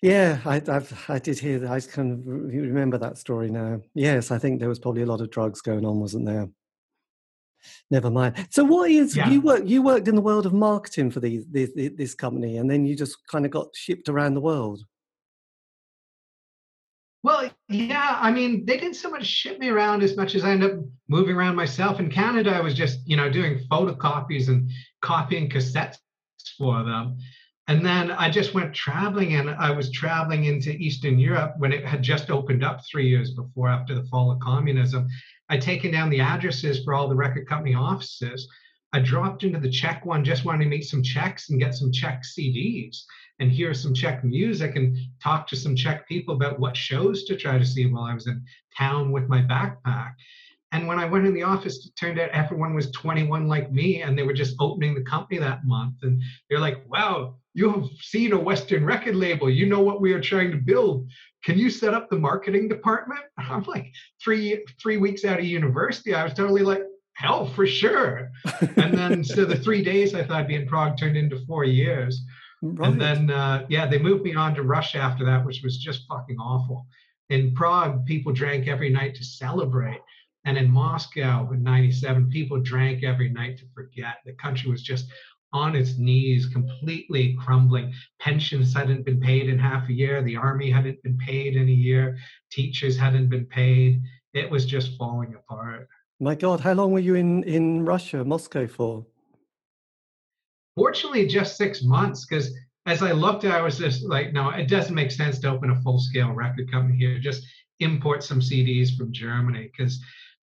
Yeah, 0.00 0.40
I, 0.44 0.60
I've, 0.68 1.04
I 1.08 1.18
did 1.18 1.38
hear 1.38 1.60
that. 1.60 1.70
I 1.70 1.80
can 1.80 2.24
remember 2.24 2.98
that 2.98 3.18
story 3.18 3.50
now. 3.50 3.80
Yes, 3.94 4.30
I 4.30 4.38
think 4.38 4.58
there 4.58 4.68
was 4.68 4.80
probably 4.80 5.02
a 5.02 5.06
lot 5.06 5.20
of 5.20 5.30
drugs 5.30 5.60
going 5.60 5.84
on, 5.84 6.00
wasn't 6.00 6.26
there? 6.26 6.48
Never 7.90 8.10
mind. 8.10 8.48
So, 8.50 8.64
what 8.64 8.90
is 8.90 9.16
yeah. 9.16 9.28
you 9.28 9.40
work? 9.40 9.62
You 9.64 9.82
worked 9.82 10.08
in 10.08 10.16
the 10.16 10.20
world 10.20 10.46
of 10.46 10.52
marketing 10.52 11.12
for 11.12 11.20
these, 11.20 11.44
this, 11.50 11.70
this 11.74 12.14
company, 12.14 12.56
and 12.56 12.68
then 12.68 12.84
you 12.84 12.96
just 12.96 13.16
kind 13.28 13.44
of 13.44 13.52
got 13.52 13.68
shipped 13.74 14.08
around 14.08 14.34
the 14.34 14.40
world. 14.40 14.82
Well, 17.22 17.48
yeah. 17.68 18.18
I 18.20 18.32
mean, 18.32 18.64
they 18.66 18.76
didn't 18.76 18.96
so 18.96 19.08
much 19.08 19.24
ship 19.24 19.60
me 19.60 19.68
around 19.68 20.02
as 20.02 20.16
much 20.16 20.34
as 20.34 20.44
I 20.44 20.50
ended 20.50 20.72
up 20.72 20.84
moving 21.08 21.36
around 21.36 21.54
myself. 21.54 22.00
In 22.00 22.10
Canada, 22.10 22.50
I 22.50 22.60
was 22.60 22.74
just, 22.74 23.06
you 23.06 23.16
know, 23.16 23.30
doing 23.30 23.60
photocopies 23.70 24.48
and 24.48 24.68
copying 25.02 25.48
cassettes 25.48 25.98
for 26.50 26.82
them. 26.84 27.18
And 27.68 27.86
then 27.86 28.10
I 28.10 28.28
just 28.28 28.54
went 28.54 28.74
traveling, 28.74 29.34
and 29.34 29.50
I 29.50 29.70
was 29.70 29.90
traveling 29.90 30.44
into 30.44 30.72
Eastern 30.72 31.18
Europe 31.18 31.54
when 31.58 31.72
it 31.72 31.84
had 31.84 32.02
just 32.02 32.30
opened 32.30 32.64
up 32.64 32.80
three 32.84 33.08
years 33.08 33.30
before, 33.30 33.68
after 33.68 33.94
the 33.94 34.04
fall 34.04 34.32
of 34.32 34.40
communism. 34.40 35.06
I'd 35.48 35.62
taken 35.62 35.92
down 35.92 36.10
the 36.10 36.20
addresses 36.20 36.82
for 36.82 36.92
all 36.92 37.08
the 37.08 37.14
record 37.14 37.46
company 37.46 37.74
offices. 37.74 38.48
I 38.92 39.00
dropped 39.00 39.42
into 39.42 39.58
the 39.58 39.70
Czech 39.70 40.04
one, 40.04 40.24
just 40.24 40.44
wanting 40.44 40.68
to 40.68 40.76
meet 40.76 40.84
some 40.84 41.02
Czechs 41.02 41.50
and 41.50 41.60
get 41.60 41.74
some 41.74 41.92
Czech 41.92 42.24
CDs 42.24 43.04
and 43.38 43.50
hear 43.50 43.72
some 43.72 43.94
Czech 43.94 44.22
music 44.22 44.76
and 44.76 44.96
talk 45.22 45.46
to 45.46 45.56
some 45.56 45.74
Czech 45.74 46.06
people 46.06 46.34
about 46.34 46.58
what 46.58 46.76
shows 46.76 47.24
to 47.24 47.36
try 47.36 47.58
to 47.58 47.64
see 47.64 47.86
while 47.86 48.04
I 48.04 48.14
was 48.14 48.26
in 48.26 48.44
town 48.76 49.12
with 49.12 49.28
my 49.28 49.40
backpack. 49.40 50.14
And 50.72 50.86
when 50.86 50.98
I 50.98 51.04
went 51.04 51.26
in 51.26 51.34
the 51.34 51.42
office, 51.42 51.86
it 51.86 51.92
turned 52.00 52.18
out 52.18 52.30
everyone 52.30 52.74
was 52.74 52.90
21 52.92 53.46
like 53.46 53.70
me, 53.70 54.02
and 54.02 54.18
they 54.18 54.22
were 54.22 54.32
just 54.32 54.56
opening 54.58 54.94
the 54.94 55.02
company 55.02 55.38
that 55.38 55.64
month. 55.64 55.96
And 56.02 56.20
they're 56.48 56.60
like, 56.60 56.82
wow, 56.88 57.36
you 57.54 57.70
have 57.70 57.88
seen 58.00 58.32
a 58.32 58.38
Western 58.38 58.84
record 58.84 59.14
label. 59.14 59.50
You 59.50 59.66
know 59.66 59.80
what 59.80 60.00
we 60.00 60.12
are 60.14 60.20
trying 60.20 60.50
to 60.50 60.56
build. 60.56 61.06
Can 61.44 61.58
you 61.58 61.68
set 61.68 61.92
up 61.92 62.08
the 62.08 62.18
marketing 62.18 62.68
department? 62.68 63.20
I'm 63.38 63.64
like 63.64 63.92
three 64.22 64.64
three 64.80 64.96
weeks 64.96 65.24
out 65.24 65.38
of 65.38 65.44
university. 65.44 66.14
I 66.14 66.24
was 66.24 66.34
totally 66.34 66.62
like, 66.62 66.82
hell 67.14 67.46
for 67.46 67.66
sure. 67.66 68.30
and 68.76 68.96
then 68.96 69.24
so 69.24 69.44
the 69.44 69.56
three 69.56 69.82
days 69.82 70.14
I 70.14 70.24
thought 70.24 70.40
I'd 70.40 70.48
be 70.48 70.54
in 70.54 70.66
Prague 70.66 70.96
turned 70.96 71.16
into 71.16 71.44
four 71.46 71.64
years. 71.64 72.22
Right. 72.62 72.88
And 72.88 73.00
then 73.00 73.30
uh, 73.30 73.66
yeah, 73.68 73.86
they 73.86 73.98
moved 73.98 74.22
me 74.22 74.34
on 74.34 74.54
to 74.54 74.62
Russia 74.62 74.98
after 74.98 75.24
that, 75.26 75.44
which 75.44 75.60
was 75.62 75.76
just 75.76 76.06
fucking 76.08 76.38
awful. 76.38 76.86
In 77.28 77.54
Prague, 77.54 78.06
people 78.06 78.32
drank 78.32 78.68
every 78.68 78.90
night 78.90 79.14
to 79.16 79.24
celebrate. 79.24 80.00
And 80.44 80.58
in 80.58 80.70
Moscow 80.70 81.50
in 81.52 81.62
97, 81.62 82.30
people 82.30 82.60
drank 82.60 83.04
every 83.04 83.30
night 83.30 83.58
to 83.58 83.64
forget. 83.74 84.16
The 84.24 84.32
country 84.32 84.70
was 84.70 84.82
just 84.82 85.06
on 85.52 85.76
its 85.76 85.98
knees, 85.98 86.46
completely 86.46 87.36
crumbling. 87.38 87.92
Pensions 88.18 88.74
hadn't 88.74 89.04
been 89.04 89.20
paid 89.20 89.48
in 89.48 89.58
half 89.58 89.88
a 89.88 89.92
year. 89.92 90.22
The 90.22 90.36
army 90.36 90.70
hadn't 90.70 91.02
been 91.02 91.18
paid 91.18 91.56
in 91.56 91.68
a 91.68 91.72
year. 91.72 92.16
Teachers 92.50 92.96
hadn't 92.96 93.28
been 93.28 93.46
paid. 93.46 94.02
It 94.34 94.50
was 94.50 94.64
just 94.64 94.96
falling 94.96 95.34
apart. 95.34 95.88
My 96.18 96.34
God, 96.34 96.60
how 96.60 96.72
long 96.72 96.92
were 96.92 97.00
you 97.00 97.16
in, 97.16 97.42
in 97.44 97.84
Russia, 97.84 98.24
Moscow 98.24 98.66
for? 98.66 99.04
Fortunately, 100.74 101.26
just 101.26 101.56
six 101.56 101.82
months, 101.82 102.24
because 102.24 102.52
as 102.86 103.02
I 103.02 103.12
looked, 103.12 103.44
I 103.44 103.60
was 103.60 103.78
just 103.78 104.04
like, 104.04 104.32
no, 104.32 104.50
it 104.50 104.68
doesn't 104.68 104.94
make 104.94 105.10
sense 105.10 105.38
to 105.40 105.50
open 105.50 105.70
a 105.70 105.80
full 105.82 106.00
scale 106.00 106.32
record 106.32 106.70
company 106.70 106.96
here. 106.96 107.18
Just 107.18 107.44
import 107.80 108.24
some 108.24 108.40
CDs 108.40 108.96
from 108.96 109.12
Germany 109.12 109.70
because 109.76 110.00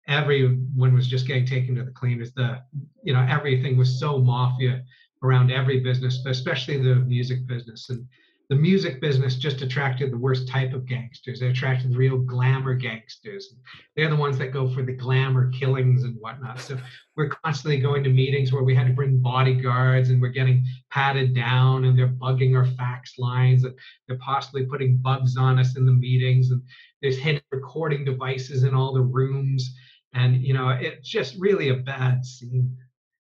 everyone 0.09 0.95
was 0.95 1.09
just 1.09 1.27
getting 1.27 1.47
taken 1.47 1.75
to 1.77 1.85
the 1.85 1.91
cleaners. 1.91 2.33
The 2.35 2.63
you 3.03 3.13
know 3.13 3.27
everything 3.29 3.77
was 3.77 3.99
so 3.99 4.19
mafia 4.19 4.83
around 5.23 5.51
every 5.51 5.81
business, 5.81 6.19
but 6.23 6.31
especially 6.31 6.79
the 6.79 6.97
music 6.97 7.47
business. 7.47 7.89
And 7.91 8.07
the 8.51 8.57
music 8.57 9.01
business 9.01 9.37
just 9.37 9.63
attracted 9.63 10.13
the 10.13 10.19
worst 10.19 10.47
type 10.47 10.75
of 10.75 10.87
gangsters. 10.87 11.41
They 11.41 11.49
attracted 11.49 11.93
the 11.93 11.97
real 11.97 12.19
glamour 12.19 12.75
gangsters. 12.75 13.55
They're 13.97 14.11
the 14.11 14.17
ones 14.17 14.37
that 14.37 14.53
go 14.53 14.69
for 14.69 14.83
the 14.83 14.93
glamour 14.93 15.51
killings 15.51 16.05
and 16.05 16.17
whatnot. 16.21 16.61
So 16.61 16.77
we're 17.17 17.31
constantly 17.31 17.81
going 17.81 18.05
to 18.05 18.11
meetings 18.11 18.53
where 18.53 18.63
we 18.63 18.75
had 18.75 18.87
to 18.87 18.93
bring 18.93 19.19
bodyguards 19.19 20.11
and 20.11 20.21
we're 20.21 20.29
getting 20.29 20.63
patted 20.91 21.35
down 21.35 21.87
and 21.87 21.99
they're 21.99 22.09
bugging 22.09 22.55
our 22.55 22.67
fax 22.67 23.19
lines 23.19 23.65
and 23.65 23.75
they're 24.07 24.19
possibly 24.19 24.67
putting 24.67 24.99
bugs 24.99 25.39
on 25.39 25.59
us 25.59 25.79
in 25.79 25.87
the 25.87 25.93
meetings 25.93 26.51
and 26.51 26.61
there's 27.01 27.19
hidden 27.19 27.43
recording 27.51 28.05
devices 28.05 28.65
in 28.65 28.75
all 28.75 28.93
the 28.93 29.01
rooms 29.01 29.74
you 30.55 30.61
know 30.61 30.69
it's 30.69 31.09
just 31.09 31.35
really 31.37 31.71
a 31.71 31.75
bad 31.75 32.25
scene. 32.25 32.77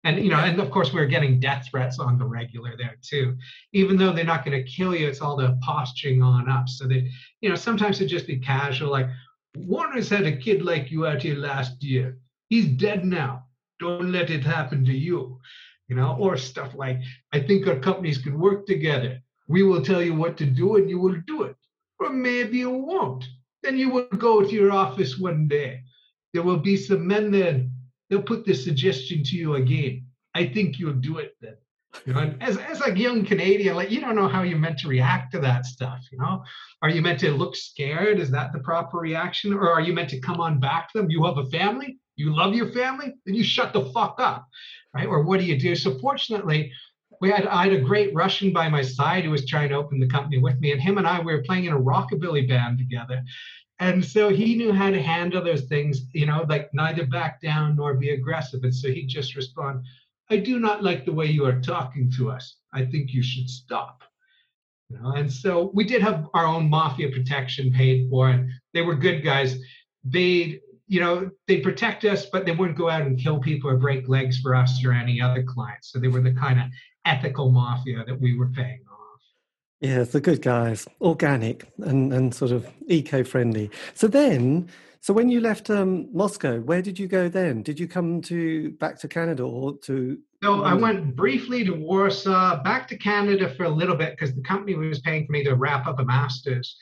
And 0.04 0.22
you 0.22 0.30
know 0.30 0.36
and 0.36 0.60
of 0.60 0.70
course 0.70 0.92
we 0.92 1.00
are 1.00 1.06
getting 1.06 1.40
death 1.40 1.68
threats 1.70 1.98
on 1.98 2.18
the 2.18 2.26
regular 2.26 2.76
there 2.76 2.98
too. 3.00 3.38
Even 3.72 3.96
though 3.96 4.12
they're 4.12 4.32
not 4.32 4.44
going 4.44 4.58
to 4.62 4.70
kill 4.70 4.94
you 4.94 5.08
it's 5.08 5.22
all 5.22 5.36
the 5.36 5.58
posturing 5.62 6.22
on 6.22 6.50
up. 6.50 6.68
So 6.68 6.86
that 6.88 7.08
you 7.40 7.48
know 7.48 7.54
sometimes 7.54 8.02
it 8.02 8.08
just 8.08 8.26
be 8.26 8.36
casual 8.36 8.90
like 8.90 9.08
warner's 9.56 10.10
had 10.10 10.26
a 10.26 10.36
kid 10.36 10.62
like 10.62 10.90
you 10.90 11.06
out 11.06 11.22
here 11.22 11.36
last 11.36 11.82
year. 11.82 12.18
He's 12.50 12.66
dead 12.66 13.06
now. 13.06 13.44
Don't 13.80 14.12
let 14.12 14.28
it 14.28 14.44
happen 14.44 14.84
to 14.84 14.92
you 14.92 15.40
you 15.88 15.96
know 15.96 16.16
or 16.20 16.36
stuff 16.36 16.74
like 16.76 17.00
i 17.32 17.40
think 17.40 17.66
our 17.66 17.80
companies 17.88 18.18
can 18.18 18.38
work 18.38 18.66
together. 18.66 19.20
We 19.48 19.62
will 19.62 19.82
tell 19.82 20.02
you 20.02 20.14
what 20.14 20.36
to 20.38 20.46
do 20.46 20.76
and 20.76 20.88
you 20.90 20.98
will 21.00 21.20
do 21.26 21.42
it. 21.44 21.56
Or 21.98 22.10
maybe 22.10 22.58
you 22.58 22.70
won't. 22.70 23.24
Then 23.62 23.76
you 23.78 23.88
will 23.90 24.08
go 24.28 24.42
to 24.42 24.54
your 24.60 24.72
office 24.72 25.18
one 25.18 25.48
day 25.48 25.82
there 26.32 26.42
will 26.42 26.58
be 26.58 26.76
some 26.76 27.06
men 27.06 27.30
there. 27.30 27.66
They'll 28.08 28.22
put 28.22 28.44
the 28.44 28.54
suggestion 28.54 29.22
to 29.24 29.36
you 29.36 29.54
again. 29.54 30.06
I 30.34 30.46
think 30.46 30.78
you'll 30.78 30.94
do 30.94 31.18
it 31.18 31.36
then. 31.40 31.56
You 32.06 32.14
know, 32.14 32.34
as 32.40 32.56
as 32.56 32.80
a 32.80 32.96
young 32.96 33.24
Canadian, 33.24 33.76
like 33.76 33.90
you 33.90 34.00
don't 34.00 34.16
know 34.16 34.28
how 34.28 34.42
you're 34.42 34.58
meant 34.58 34.78
to 34.78 34.88
react 34.88 35.32
to 35.32 35.40
that 35.40 35.66
stuff. 35.66 36.00
You 36.10 36.18
know, 36.18 36.42
are 36.80 36.88
you 36.88 37.02
meant 37.02 37.20
to 37.20 37.30
look 37.32 37.54
scared? 37.54 38.18
Is 38.18 38.30
that 38.30 38.52
the 38.52 38.60
proper 38.60 38.98
reaction, 38.98 39.52
or 39.52 39.70
are 39.70 39.80
you 39.80 39.92
meant 39.92 40.08
to 40.10 40.20
come 40.20 40.40
on 40.40 40.58
back 40.58 40.90
to 40.90 40.98
them? 40.98 41.10
You 41.10 41.24
have 41.24 41.36
a 41.36 41.46
family. 41.46 41.98
You 42.16 42.34
love 42.34 42.54
your 42.54 42.72
family. 42.72 43.14
Then 43.26 43.34
you 43.34 43.44
shut 43.44 43.72
the 43.72 43.84
fuck 43.92 44.16
up, 44.18 44.46
right? 44.94 45.06
Or 45.06 45.22
what 45.22 45.38
do 45.38 45.44
you 45.46 45.58
do? 45.58 45.76
So 45.76 45.98
fortunately, 45.98 46.72
we 47.20 47.30
had 47.30 47.46
I 47.46 47.64
had 47.64 47.72
a 47.74 47.80
great 47.80 48.14
Russian 48.14 48.52
by 48.52 48.68
my 48.68 48.82
side 48.82 49.24
who 49.24 49.30
was 49.30 49.46
trying 49.46 49.68
to 49.68 49.76
open 49.76 50.00
the 50.00 50.08
company 50.08 50.38
with 50.38 50.58
me, 50.60 50.72
and 50.72 50.80
him 50.80 50.98
and 50.98 51.06
I 51.06 51.20
we 51.20 51.32
were 51.32 51.42
playing 51.42 51.66
in 51.66 51.72
a 51.72 51.80
rockabilly 51.80 52.48
band 52.48 52.78
together, 52.78 53.22
and 53.78 54.04
so 54.04 54.28
he 54.28 54.54
knew 54.54 54.72
how 54.72 54.90
to 54.90 55.02
handle 55.02 55.42
those 55.42 55.62
things, 55.62 56.02
you 56.12 56.26
know, 56.26 56.44
like 56.48 56.72
neither 56.72 57.06
back 57.06 57.40
down 57.40 57.76
nor 57.76 57.94
be 57.94 58.10
aggressive. 58.10 58.62
And 58.62 58.74
so 58.74 58.88
he'd 58.88 59.08
just 59.08 59.34
respond, 59.34 59.84
I 60.30 60.36
do 60.36 60.58
not 60.60 60.82
like 60.82 61.04
the 61.04 61.12
way 61.12 61.26
you 61.26 61.44
are 61.46 61.60
talking 61.60 62.10
to 62.16 62.30
us. 62.30 62.56
I 62.72 62.84
think 62.84 63.12
you 63.12 63.22
should 63.22 63.48
stop. 63.50 64.02
You 64.88 64.98
know, 64.98 65.12
and 65.12 65.32
so 65.32 65.70
we 65.74 65.84
did 65.84 66.02
have 66.02 66.28
our 66.34 66.46
own 66.46 66.68
mafia 66.68 67.10
protection 67.10 67.72
paid 67.72 68.08
for, 68.08 68.28
and 68.28 68.50
they 68.72 68.82
were 68.82 68.94
good 68.94 69.24
guys. 69.24 69.58
They'd, 70.04 70.60
you 70.86 71.00
know, 71.00 71.30
they'd 71.48 71.62
protect 71.62 72.04
us, 72.04 72.26
but 72.26 72.44
they 72.44 72.52
wouldn't 72.52 72.78
go 72.78 72.90
out 72.90 73.02
and 73.02 73.18
kill 73.18 73.40
people 73.40 73.70
or 73.70 73.76
break 73.76 74.08
legs 74.08 74.38
for 74.38 74.54
us 74.54 74.84
or 74.84 74.92
any 74.92 75.20
other 75.20 75.42
clients. 75.42 75.90
So 75.90 75.98
they 75.98 76.08
were 76.08 76.20
the 76.20 76.34
kind 76.34 76.60
of 76.60 76.66
ethical 77.04 77.50
mafia 77.50 78.04
that 78.06 78.20
we 78.20 78.38
were 78.38 78.48
paying 78.48 78.84
yeah, 79.82 80.04
the 80.04 80.20
good 80.20 80.42
guys, 80.42 80.86
organic 81.00 81.68
and, 81.78 82.12
and 82.12 82.32
sort 82.32 82.52
of 82.52 82.66
eco 82.86 83.24
friendly. 83.24 83.68
So 83.94 84.06
then, 84.06 84.70
so 85.00 85.12
when 85.12 85.28
you 85.28 85.40
left 85.40 85.70
um, 85.70 86.08
Moscow, 86.16 86.60
where 86.60 86.80
did 86.80 87.00
you 87.00 87.08
go 87.08 87.28
then? 87.28 87.62
Did 87.62 87.80
you 87.80 87.88
come 87.88 88.22
to 88.22 88.70
back 88.72 88.96
to 89.00 89.08
Canada 89.08 89.42
or 89.42 89.76
to? 89.78 90.18
So 90.44 90.62
I 90.62 90.74
went 90.74 91.16
briefly 91.16 91.64
to 91.64 91.72
Warsaw, 91.72 92.62
back 92.62 92.86
to 92.88 92.96
Canada 92.96 93.52
for 93.56 93.64
a 93.64 93.68
little 93.68 93.96
bit 93.96 94.10
because 94.12 94.34
the 94.36 94.42
company 94.42 94.76
was 94.76 95.00
paying 95.00 95.26
for 95.26 95.32
me 95.32 95.42
to 95.42 95.56
wrap 95.56 95.88
up 95.88 95.98
a 95.98 96.04
master's, 96.04 96.76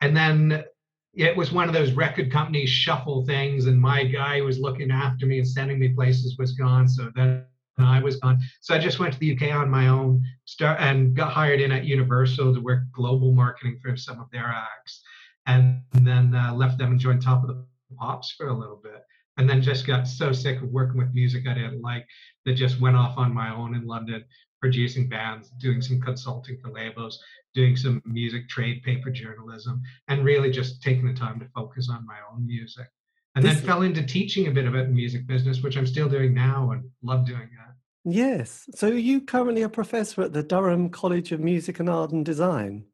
and 0.00 0.16
then 0.16 0.64
it 1.12 1.36
was 1.36 1.52
one 1.52 1.68
of 1.68 1.74
those 1.74 1.92
record 1.92 2.32
companies 2.32 2.70
shuffle 2.70 3.26
things, 3.26 3.66
and 3.66 3.78
my 3.78 4.04
guy 4.04 4.40
was 4.40 4.58
looking 4.58 4.90
after 4.90 5.26
me 5.26 5.38
and 5.38 5.48
sending 5.48 5.78
me 5.78 5.90
places 5.90 6.38
was 6.38 6.52
gone. 6.52 6.88
So 6.88 7.10
then 7.14 7.44
I 7.78 8.00
was 8.00 8.16
gone. 8.16 8.38
So 8.60 8.74
I 8.74 8.78
just 8.78 8.98
went 8.98 9.12
to 9.12 9.18
the 9.18 9.36
UK 9.36 9.54
on 9.54 9.68
my 9.68 9.88
own, 9.88 10.24
start 10.44 10.80
and 10.80 11.14
got 11.14 11.32
hired 11.32 11.60
in 11.60 11.72
at 11.72 11.84
Universal 11.84 12.54
to 12.54 12.60
work 12.60 12.80
global 12.92 13.32
marketing 13.32 13.78
for 13.82 13.96
some 13.96 14.20
of 14.20 14.30
their 14.30 14.46
acts, 14.46 15.02
and 15.46 15.82
then 15.92 16.34
uh, 16.34 16.54
left 16.54 16.78
them 16.78 16.92
and 16.92 17.00
joined 17.00 17.22
Top 17.22 17.42
of 17.42 17.48
the 17.48 17.64
Pops 17.96 18.32
for 18.32 18.48
a 18.48 18.58
little 18.58 18.80
bit, 18.82 19.02
and 19.36 19.48
then 19.48 19.60
just 19.60 19.86
got 19.86 20.08
so 20.08 20.32
sick 20.32 20.62
of 20.62 20.70
working 20.70 20.96
with 20.96 21.12
music 21.14 21.46
I 21.46 21.54
didn't 21.54 21.82
like 21.82 22.06
that 22.44 22.54
just 22.54 22.80
went 22.80 22.96
off 22.96 23.18
on 23.18 23.34
my 23.34 23.54
own 23.54 23.74
in 23.74 23.86
London, 23.86 24.24
producing 24.60 25.08
bands, 25.08 25.50
doing 25.60 25.82
some 25.82 26.00
consulting 26.00 26.58
for 26.62 26.70
labels, 26.72 27.22
doing 27.54 27.76
some 27.76 28.02
music 28.06 28.48
trade 28.48 28.82
paper 28.82 29.10
journalism, 29.10 29.82
and 30.08 30.24
really 30.24 30.50
just 30.50 30.82
taking 30.82 31.06
the 31.06 31.14
time 31.14 31.38
to 31.40 31.48
focus 31.54 31.90
on 31.90 32.06
my 32.06 32.16
own 32.32 32.46
music 32.46 32.86
and 33.36 33.44
this, 33.44 33.56
then 33.56 33.64
fell 33.64 33.82
into 33.82 34.02
teaching 34.02 34.48
a 34.48 34.50
bit 34.50 34.66
about 34.66 34.86
in 34.86 34.94
music 34.94 35.26
business, 35.26 35.62
which 35.62 35.76
I'm 35.76 35.86
still 35.86 36.08
doing 36.08 36.34
now 36.34 36.70
and 36.70 36.84
love 37.02 37.26
doing 37.26 37.48
that. 37.58 37.74
Yes. 38.04 38.68
So 38.74 38.88
are 38.88 38.94
you 38.94 39.20
currently 39.20 39.62
a 39.62 39.68
professor 39.68 40.22
at 40.22 40.32
the 40.32 40.42
Durham 40.42 40.88
College 40.88 41.32
of 41.32 41.40
Music 41.40 41.78
and 41.78 41.90
Art 41.90 42.12
and 42.12 42.24
Design? 42.24 42.84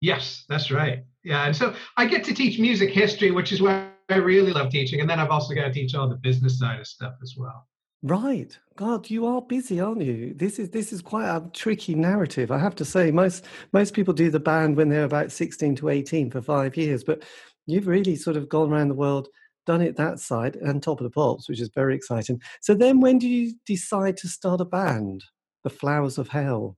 Yes, 0.00 0.44
that's 0.48 0.70
right. 0.70 1.04
Yeah. 1.24 1.46
And 1.46 1.56
so 1.56 1.74
I 1.96 2.06
get 2.06 2.22
to 2.24 2.34
teach 2.34 2.60
music 2.60 2.90
history, 2.90 3.32
which 3.32 3.52
is 3.52 3.60
what 3.60 3.86
I 4.08 4.16
really 4.16 4.52
love 4.52 4.70
teaching. 4.70 5.00
And 5.00 5.10
then 5.10 5.18
I've 5.18 5.30
also 5.30 5.54
got 5.54 5.64
to 5.64 5.72
teach 5.72 5.94
all 5.94 6.08
the 6.08 6.16
business 6.16 6.58
side 6.58 6.78
of 6.78 6.86
stuff 6.86 7.14
as 7.22 7.34
well. 7.36 7.66
Right. 8.02 8.56
God, 8.76 9.10
you 9.10 9.26
are 9.26 9.40
busy, 9.42 9.80
aren't 9.80 10.02
you? 10.02 10.34
This 10.34 10.60
is 10.60 10.70
this 10.70 10.92
is 10.92 11.02
quite 11.02 11.28
a 11.28 11.48
tricky 11.52 11.94
narrative. 11.96 12.52
I 12.52 12.58
have 12.58 12.76
to 12.76 12.84
say, 12.84 13.10
most 13.10 13.46
most 13.72 13.94
people 13.94 14.14
do 14.14 14.30
the 14.30 14.38
band 14.38 14.76
when 14.76 14.90
they're 14.90 15.04
about 15.04 15.32
16 15.32 15.74
to 15.76 15.88
18 15.88 16.30
for 16.30 16.42
five 16.42 16.76
years, 16.76 17.02
but 17.02 17.24
you've 17.66 17.86
really 17.86 18.16
sort 18.16 18.36
of 18.36 18.48
gone 18.48 18.72
around 18.72 18.88
the 18.88 18.94
world, 18.94 19.28
done 19.66 19.82
it 19.82 19.96
that 19.96 20.20
side, 20.20 20.56
and 20.56 20.82
top 20.82 21.00
of 21.00 21.04
the 21.04 21.10
pops, 21.10 21.48
which 21.48 21.60
is 21.60 21.70
very 21.74 21.94
exciting. 21.94 22.40
So 22.60 22.74
then, 22.74 23.00
when 23.00 23.18
do 23.18 23.28
you 23.28 23.54
decide 23.66 24.16
to 24.18 24.28
start 24.28 24.60
a 24.60 24.64
band, 24.64 25.24
the 25.64 25.70
Flowers 25.70 26.18
of 26.18 26.28
Hell? 26.28 26.76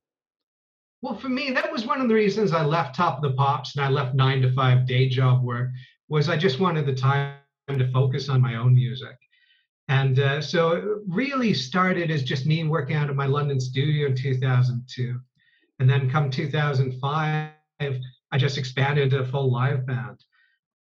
Well, 1.01 1.17
for 1.17 1.29
me, 1.29 1.51
that 1.51 1.71
was 1.71 1.87
one 1.87 2.01
of 2.01 2.09
the 2.09 2.15
reasons 2.15 2.53
I 2.53 2.65
left 2.65 2.97
Top 2.97 3.17
of 3.17 3.23
the 3.23 3.37
Pops 3.37 3.77
and 3.77 3.85
I 3.85 3.89
left 3.89 4.17
nine 4.17 4.43
to 4.43 4.53
five 4.53 4.87
day 4.87 5.09
job 5.09 5.45
work. 5.45 5.71
Was 6.09 6.29
I 6.29 6.37
just 6.37 6.59
wanted 6.59 6.87
the 6.87 6.95
time 6.95 7.35
to 7.69 7.91
focus 7.93 8.29
on 8.29 8.41
my 8.41 8.57
own 8.57 8.75
music. 8.75 9.17
And 9.89 10.19
uh, 10.19 10.43
so 10.43 10.73
it 10.73 10.85
really 11.07 11.55
started 11.55 12.11
as 12.11 12.23
just 12.23 12.47
me 12.47 12.65
working 12.65 12.97
out 12.97 13.11
of 13.11 13.17
my 13.17 13.27
London 13.27 13.61
studio 13.61 14.07
in 14.09 14.15
2002. 14.15 15.21
And 15.79 15.89
then 15.89 16.11
come 16.11 16.31
2005, 16.31 17.51
I 17.81 18.39
just 18.39 18.59
expanded 18.59 19.11
to 19.11 19.21
a 19.21 19.27
full 19.27 19.51
live 19.53 19.87
band. 19.87 20.23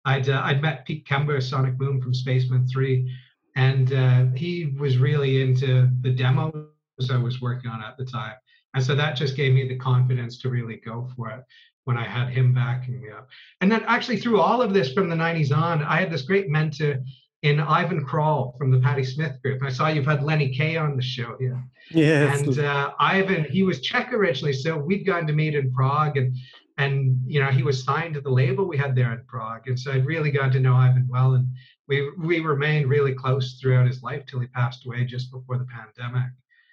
I'd 0.06 0.30
uh, 0.30 0.42
I'd 0.44 0.62
met 0.62 0.86
Pete 0.86 1.06
Kember, 1.08 1.42
Sonic 1.42 1.78
Boom 1.78 2.02
from 2.02 2.14
Spacemen 2.14 2.68
Three, 2.68 3.12
and 3.56 3.94
uh, 3.94 4.26
he 4.36 4.76
was 4.80 4.98
really 4.98 5.42
into 5.42 5.90
the 6.02 6.12
demos 6.12 6.66
I 7.12 7.18
was 7.18 7.42
working 7.42 7.70
on 7.70 7.82
at 7.82 7.98
the 7.98 8.06
time, 8.06 8.36
and 8.74 8.84
so 8.84 8.96
that 8.96 9.16
just 9.16 9.36
gave 9.36 9.54
me 9.54 9.68
the 9.68 9.78
confidence 9.78 10.40
to 10.42 10.50
really 10.50 10.78
go 10.78 11.10
for 11.16 11.30
it 11.30 11.44
when 11.86 11.98
I 11.98 12.06
had 12.06 12.30
him 12.30 12.54
backing 12.54 13.02
me 13.02 13.10
up. 13.10 13.28
And 13.62 13.72
then 13.72 13.84
actually 13.88 14.18
through 14.18 14.42
all 14.42 14.62
of 14.62 14.74
this 14.74 14.94
from 14.94 15.10
the 15.10 15.16
'90s 15.16 15.56
on, 15.56 15.84
I 15.84 16.00
had 16.00 16.12
this 16.12 16.24
great 16.24 16.50
mentor 16.50 17.00
in 17.42 17.60
Ivan 17.60 18.06
Kral 18.06 18.58
from 18.58 18.70
the 18.70 18.80
Patti 18.80 19.04
Smith 19.04 19.42
group. 19.42 19.64
I 19.64 19.70
saw 19.70 19.88
you've 19.88 20.06
had 20.06 20.24
Lenny 20.24 20.50
Kaye 20.50 20.78
on 20.78 20.98
the 20.98 21.02
show 21.02 21.38
here. 21.40 21.64
Yeah. 21.90 22.36
And 22.36 22.60
uh, 22.60 22.92
Ivan, 23.00 23.46
he 23.46 23.64
was 23.64 23.80
Czech 23.80 24.12
originally, 24.14 24.54
so 24.54 24.78
we'd 24.78 25.06
gone 25.06 25.26
to 25.28 25.34
meet 25.34 25.56
in 25.56 25.74
Prague, 25.74 26.18
and 26.18 26.36
and 26.80 27.22
you 27.28 27.40
know 27.42 27.52
he 27.52 27.62
was 27.62 27.84
signed 27.84 28.16
to 28.16 28.22
the 28.22 28.30
label 28.30 28.66
we 28.66 28.78
had 28.78 28.96
there 28.96 29.12
in 29.12 29.22
Prague, 29.28 29.68
and 29.68 29.80
so 29.80 29.92
I'd 29.92 30.06
really 30.06 30.32
got 30.32 30.54
to 30.54 30.60
know 30.60 30.76
Ivan 30.76 31.08
well, 31.10 31.34
and 31.34 31.48
we 31.88 32.10
we 32.18 32.40
remained 32.40 32.90
really 32.90 33.14
close 33.14 33.60
throughout 33.60 33.86
his 33.86 34.02
life 34.02 34.26
till 34.26 34.40
he 34.40 34.48
passed 34.48 34.86
away 34.86 35.06
just 35.06 35.32
before 35.32 35.58
the 35.58 35.66
pandemic. 35.66 36.32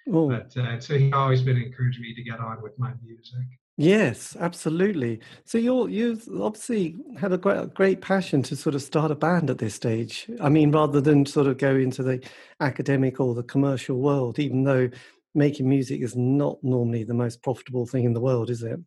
Oh. 0.09 0.29
But 0.29 0.55
uh, 0.55 0.79
so 0.79 0.97
he's 0.97 1.13
always 1.13 1.41
been 1.41 1.57
encouraging 1.57 2.01
me 2.01 2.15
to 2.15 2.23
get 2.23 2.39
on 2.39 2.61
with 2.61 2.79
my 2.79 2.93
music. 3.03 3.45
Yes, 3.75 4.37
absolutely. 4.39 5.19
So 5.43 5.57
you're 5.57 5.89
you've 5.89 6.27
obviously 6.41 6.95
had 7.19 7.33
a 7.33 7.37
great 7.37 7.73
great 7.73 8.01
passion 8.01 8.41
to 8.43 8.55
sort 8.55 8.75
of 8.75 8.81
start 8.81 9.11
a 9.11 9.15
band 9.15 9.49
at 9.49 9.57
this 9.57 9.75
stage. 9.75 10.25
I 10.41 10.47
mean, 10.47 10.71
rather 10.71 11.01
than 11.01 11.25
sort 11.25 11.47
of 11.47 11.57
go 11.57 11.75
into 11.75 12.01
the 12.01 12.25
academic 12.61 13.19
or 13.19 13.35
the 13.35 13.43
commercial 13.43 13.97
world, 13.99 14.39
even 14.39 14.63
though 14.63 14.89
making 15.35 15.67
music 15.67 16.01
is 16.01 16.15
not 16.15 16.57
normally 16.63 17.03
the 17.03 17.13
most 17.13 17.43
profitable 17.43 17.85
thing 17.85 18.05
in 18.05 18.13
the 18.13 18.21
world, 18.21 18.49
is 18.49 18.63
it? 18.63 18.79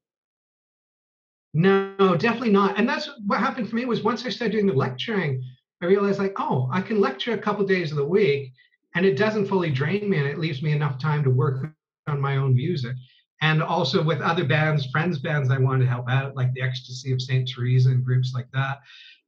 No, 1.53 2.17
definitely 2.17 2.51
not. 2.51 2.79
And 2.79 2.89
that's 2.89 3.11
what 3.27 3.41
happened 3.41 3.69
for 3.69 3.77
me 3.77 3.85
was 3.85 4.03
once 4.03 4.25
I 4.25 4.31
started 4.31 4.53
doing 4.53 4.67
the 4.67 4.73
lecturing, 4.73 5.43
I 5.83 5.87
realized 5.87 6.19
like, 6.19 6.35
oh, 6.39 6.69
I 6.73 6.81
can 6.81 7.01
lecture 7.01 7.33
a 7.33 7.39
couple 7.39 7.65
days 7.67 7.91
of 7.91 7.97
the 7.97 8.05
week 8.05 8.53
and 8.95 9.05
it 9.05 9.17
doesn't 9.17 9.47
fully 9.47 9.71
drain 9.71 10.09
me 10.09 10.19
and 10.19 10.27
it 10.27 10.39
leaves 10.39 10.63
me 10.63 10.73
enough 10.73 10.99
time 10.99 11.25
to 11.25 11.31
work 11.31 11.73
on 12.07 12.21
my 12.21 12.37
own 12.37 12.55
music. 12.55 12.95
And 13.43 13.63
also 13.63 14.03
with 14.03 14.21
other 14.21 14.45
bands, 14.45 14.87
friends 14.93 15.19
bands 15.19 15.51
I 15.51 15.59
wanted 15.59 15.85
to 15.85 15.91
help 15.91 16.09
out, 16.11 16.37
like 16.37 16.53
the 16.53 16.61
Ecstasy 16.61 17.13
of 17.13 17.23
St. 17.23 17.49
Teresa 17.49 17.89
and 17.89 18.05
groups 18.05 18.33
like 18.35 18.51
that. 18.53 18.81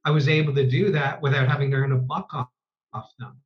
I 0.05 0.11
was 0.11 0.29
able 0.29 0.53
to 0.55 0.69
do 0.69 0.91
that 0.91 1.21
without 1.21 1.47
having 1.47 1.71
to 1.71 1.77
earn 1.77 1.93
a 1.93 1.97
buck 1.97 2.29
off, 2.33 2.49
off 2.93 3.09
them. 3.17 3.37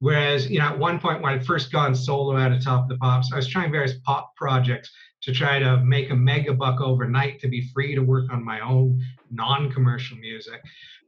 Whereas, 0.00 0.50
you 0.50 0.58
know, 0.58 0.66
at 0.66 0.78
one 0.78 0.98
point 0.98 1.22
when 1.22 1.32
I'd 1.32 1.46
first 1.46 1.72
gone 1.72 1.94
solo 1.94 2.36
out 2.36 2.52
of 2.52 2.62
Top 2.62 2.84
of 2.84 2.88
the 2.88 2.96
Pops, 2.96 3.32
I 3.32 3.36
was 3.36 3.46
trying 3.46 3.70
various 3.70 3.98
pop 4.04 4.34
projects 4.36 4.90
to 5.22 5.32
try 5.32 5.58
to 5.58 5.78
make 5.78 6.10
a 6.10 6.16
mega 6.16 6.54
buck 6.54 6.80
overnight 6.80 7.40
to 7.40 7.48
be 7.48 7.68
free 7.74 7.94
to 7.94 8.00
work 8.00 8.32
on 8.32 8.44
my 8.44 8.60
own 8.60 9.00
non-commercial 9.30 10.16
music. 10.18 10.60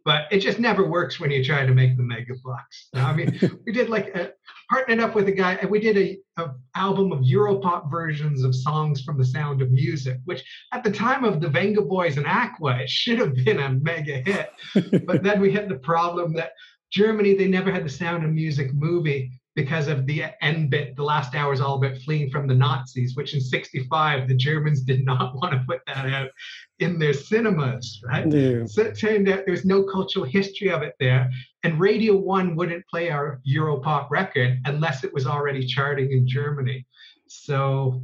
But 0.04 0.24
it 0.32 0.40
just 0.40 0.58
never 0.58 0.84
works 0.84 1.20
when 1.20 1.30
you 1.30 1.44
try 1.44 1.64
to 1.64 1.72
make 1.72 1.96
the 1.96 2.02
mega 2.02 2.34
bucks. 2.44 2.88
I 2.94 3.12
mean, 3.12 3.38
we 3.66 3.72
did 3.72 3.88
like 3.88 4.08
a, 4.16 4.32
partnered 4.68 5.00
up 5.00 5.14
with 5.14 5.28
a 5.28 5.32
guy, 5.32 5.54
and 5.54 5.70
we 5.70 5.78
did 5.78 5.96
a, 5.96 6.18
a 6.42 6.50
album 6.74 7.12
of 7.12 7.20
Europop 7.20 7.90
versions 7.90 8.42
of 8.42 8.54
songs 8.54 9.02
from 9.02 9.16
The 9.16 9.24
Sound 9.24 9.62
of 9.62 9.70
Music, 9.70 10.18
which 10.24 10.42
at 10.72 10.82
the 10.82 10.90
time 10.90 11.24
of 11.24 11.40
the 11.40 11.46
Vengaboys 11.46 12.16
and 12.16 12.26
Aqua, 12.26 12.80
it 12.80 12.90
should 12.90 13.18
have 13.18 13.34
been 13.34 13.60
a 13.60 13.70
mega 13.70 14.22
hit. 14.26 14.50
but 15.06 15.22
then 15.22 15.40
we 15.40 15.52
hit 15.52 15.68
the 15.68 15.78
problem 15.78 16.32
that 16.34 16.52
Germany, 16.90 17.34
they 17.34 17.48
never 17.48 17.70
had 17.70 17.84
the 17.84 17.90
Sound 17.90 18.24
of 18.24 18.30
Music 18.30 18.74
movie 18.74 19.30
because 19.54 19.88
of 19.88 20.06
the 20.06 20.24
end 20.40 20.70
bit, 20.70 20.96
the 20.96 21.02
last 21.02 21.34
hour 21.34 21.52
is 21.52 21.60
all 21.60 21.76
about 21.76 21.98
fleeing 21.98 22.30
from 22.30 22.46
the 22.46 22.54
Nazis, 22.54 23.16
which 23.16 23.34
in 23.34 23.40
65, 23.40 24.28
the 24.28 24.34
Germans 24.34 24.82
did 24.82 25.04
not 25.04 25.34
want 25.42 25.52
to 25.52 25.64
put 25.66 25.80
that 25.86 26.06
out 26.06 26.30
in 26.78 26.98
their 26.98 27.12
cinemas, 27.12 28.00
right? 28.06 28.26
No. 28.26 28.66
So 28.66 28.82
it 28.82 28.98
turned 28.98 29.28
out 29.28 29.44
there 29.44 29.52
was 29.52 29.64
no 29.64 29.82
cultural 29.82 30.24
history 30.24 30.70
of 30.70 30.82
it 30.82 30.94
there. 30.98 31.30
And 31.64 31.78
Radio 31.78 32.16
1 32.16 32.56
wouldn't 32.56 32.86
play 32.88 33.10
our 33.10 33.40
Europop 33.48 34.10
record 34.10 34.58
unless 34.64 35.04
it 35.04 35.12
was 35.12 35.26
already 35.26 35.66
charting 35.66 36.10
in 36.12 36.26
Germany. 36.26 36.86
So 37.28 38.02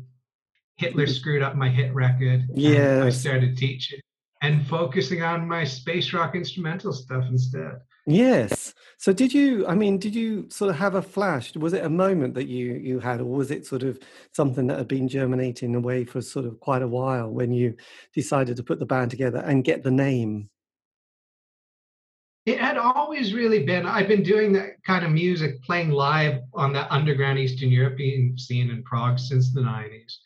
Hitler 0.76 1.04
mm-hmm. 1.04 1.12
screwed 1.12 1.42
up 1.42 1.56
my 1.56 1.68
hit 1.68 1.94
record. 1.94 2.44
Yeah. 2.54 3.04
I 3.04 3.10
started 3.10 3.56
teaching 3.56 4.00
and 4.42 4.66
focusing 4.66 5.22
on 5.22 5.48
my 5.48 5.64
space 5.64 6.12
rock 6.12 6.34
instrumental 6.34 6.92
stuff 6.92 7.24
instead. 7.28 7.80
Yes. 8.08 8.72
So 8.96 9.12
did 9.12 9.34
you 9.34 9.66
I 9.66 9.74
mean 9.74 9.98
did 9.98 10.14
you 10.14 10.48
sort 10.48 10.70
of 10.70 10.76
have 10.76 10.94
a 10.94 11.02
flash 11.02 11.54
was 11.54 11.74
it 11.74 11.84
a 11.84 11.90
moment 11.90 12.32
that 12.34 12.48
you 12.48 12.72
you 12.72 13.00
had 13.00 13.20
or 13.20 13.26
was 13.26 13.50
it 13.50 13.66
sort 13.66 13.82
of 13.82 13.98
something 14.32 14.66
that 14.68 14.78
had 14.78 14.88
been 14.88 15.08
germinating 15.08 15.74
away 15.74 16.06
for 16.06 16.22
sort 16.22 16.46
of 16.46 16.58
quite 16.58 16.80
a 16.80 16.88
while 16.88 17.28
when 17.28 17.52
you 17.52 17.76
decided 18.14 18.56
to 18.56 18.62
put 18.62 18.78
the 18.78 18.86
band 18.86 19.10
together 19.10 19.40
and 19.40 19.62
get 19.62 19.82
the 19.82 19.90
name? 19.90 20.48
It 22.46 22.58
had 22.58 22.78
always 22.78 23.34
really 23.34 23.66
been 23.66 23.84
I've 23.84 24.08
been 24.08 24.22
doing 24.22 24.54
that 24.54 24.82
kind 24.86 25.04
of 25.04 25.10
music 25.12 25.62
playing 25.62 25.90
live 25.90 26.40
on 26.54 26.72
that 26.72 26.90
underground 26.90 27.38
Eastern 27.38 27.68
European 27.68 28.38
scene 28.38 28.70
in 28.70 28.82
Prague 28.84 29.18
since 29.18 29.52
the 29.52 29.60
90s. 29.60 30.16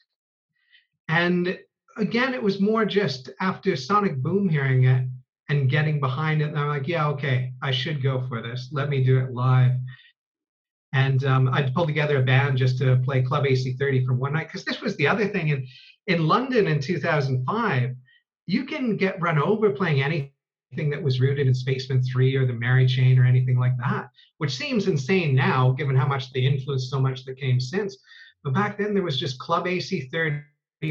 And 1.09 1.59
again 1.97 2.33
it 2.33 2.43
was 2.43 2.61
more 2.61 2.85
just 2.85 3.29
after 3.41 3.75
Sonic 3.75 4.19
Boom 4.19 4.49
hearing 4.49 4.85
it 4.85 5.05
and 5.53 5.71
getting 5.71 6.01
behind 6.01 6.41
it. 6.43 6.49
And 6.49 6.59
I'm 6.59 6.69
like, 6.69 6.89
yeah, 6.89 7.09
okay, 7.09 7.53
I 7.63 7.71
should 7.71 8.03
go 8.03 8.27
for 8.29 8.43
this. 8.43 8.71
Let 8.73 8.89
me 8.89 9.05
do 9.05 9.19
it 9.19 9.33
live. 9.33 9.73
And 10.93 11.25
um, 11.25 11.49
I 11.49 11.71
pulled 11.71 11.89
together 11.89 12.19
a 12.19 12.23
band 12.23 12.59
just 12.59 12.79
to 12.79 13.01
play 13.05 13.23
Club 13.23 13.45
AC30 13.45 14.07
for 14.07 14.15
one 14.15 14.33
night 14.33 14.49
because 14.49 14.65
this 14.65 14.81
was 14.81 14.97
the 14.97 15.07
other 15.07 15.29
thing 15.29 15.49
in 15.49 15.67
in 16.07 16.27
London 16.27 16.67
in 16.67 16.81
2005. 16.81 17.95
You 18.47 18.65
can 18.65 18.97
get 18.97 19.21
run 19.21 19.39
over 19.39 19.71
playing 19.71 20.03
anything 20.03 20.91
that 20.91 21.03
was 21.03 21.21
rooted 21.21 21.47
in 21.47 21.55
Spacemen 21.55 22.03
3 22.03 22.35
or 22.37 22.47
the 22.47 22.53
Mary 22.53 22.87
Chain 22.87 23.19
or 23.19 23.25
anything 23.25 23.59
like 23.59 23.77
that, 23.79 24.11
which 24.39 24.57
seems 24.57 24.89
insane 24.89 25.35
now 25.35 25.73
given 25.73 25.95
how 25.95 26.07
much 26.07 26.33
they 26.33 26.41
influenced 26.41 26.91
so 26.91 26.99
much 26.99 27.25
that 27.25 27.39
came 27.39 27.61
since. 27.61 27.97
But 28.43 28.55
back 28.55 28.77
then 28.77 28.93
there 28.93 29.05
was 29.05 29.21
just 29.21 29.39
Club 29.39 29.67
AC30 29.67 30.43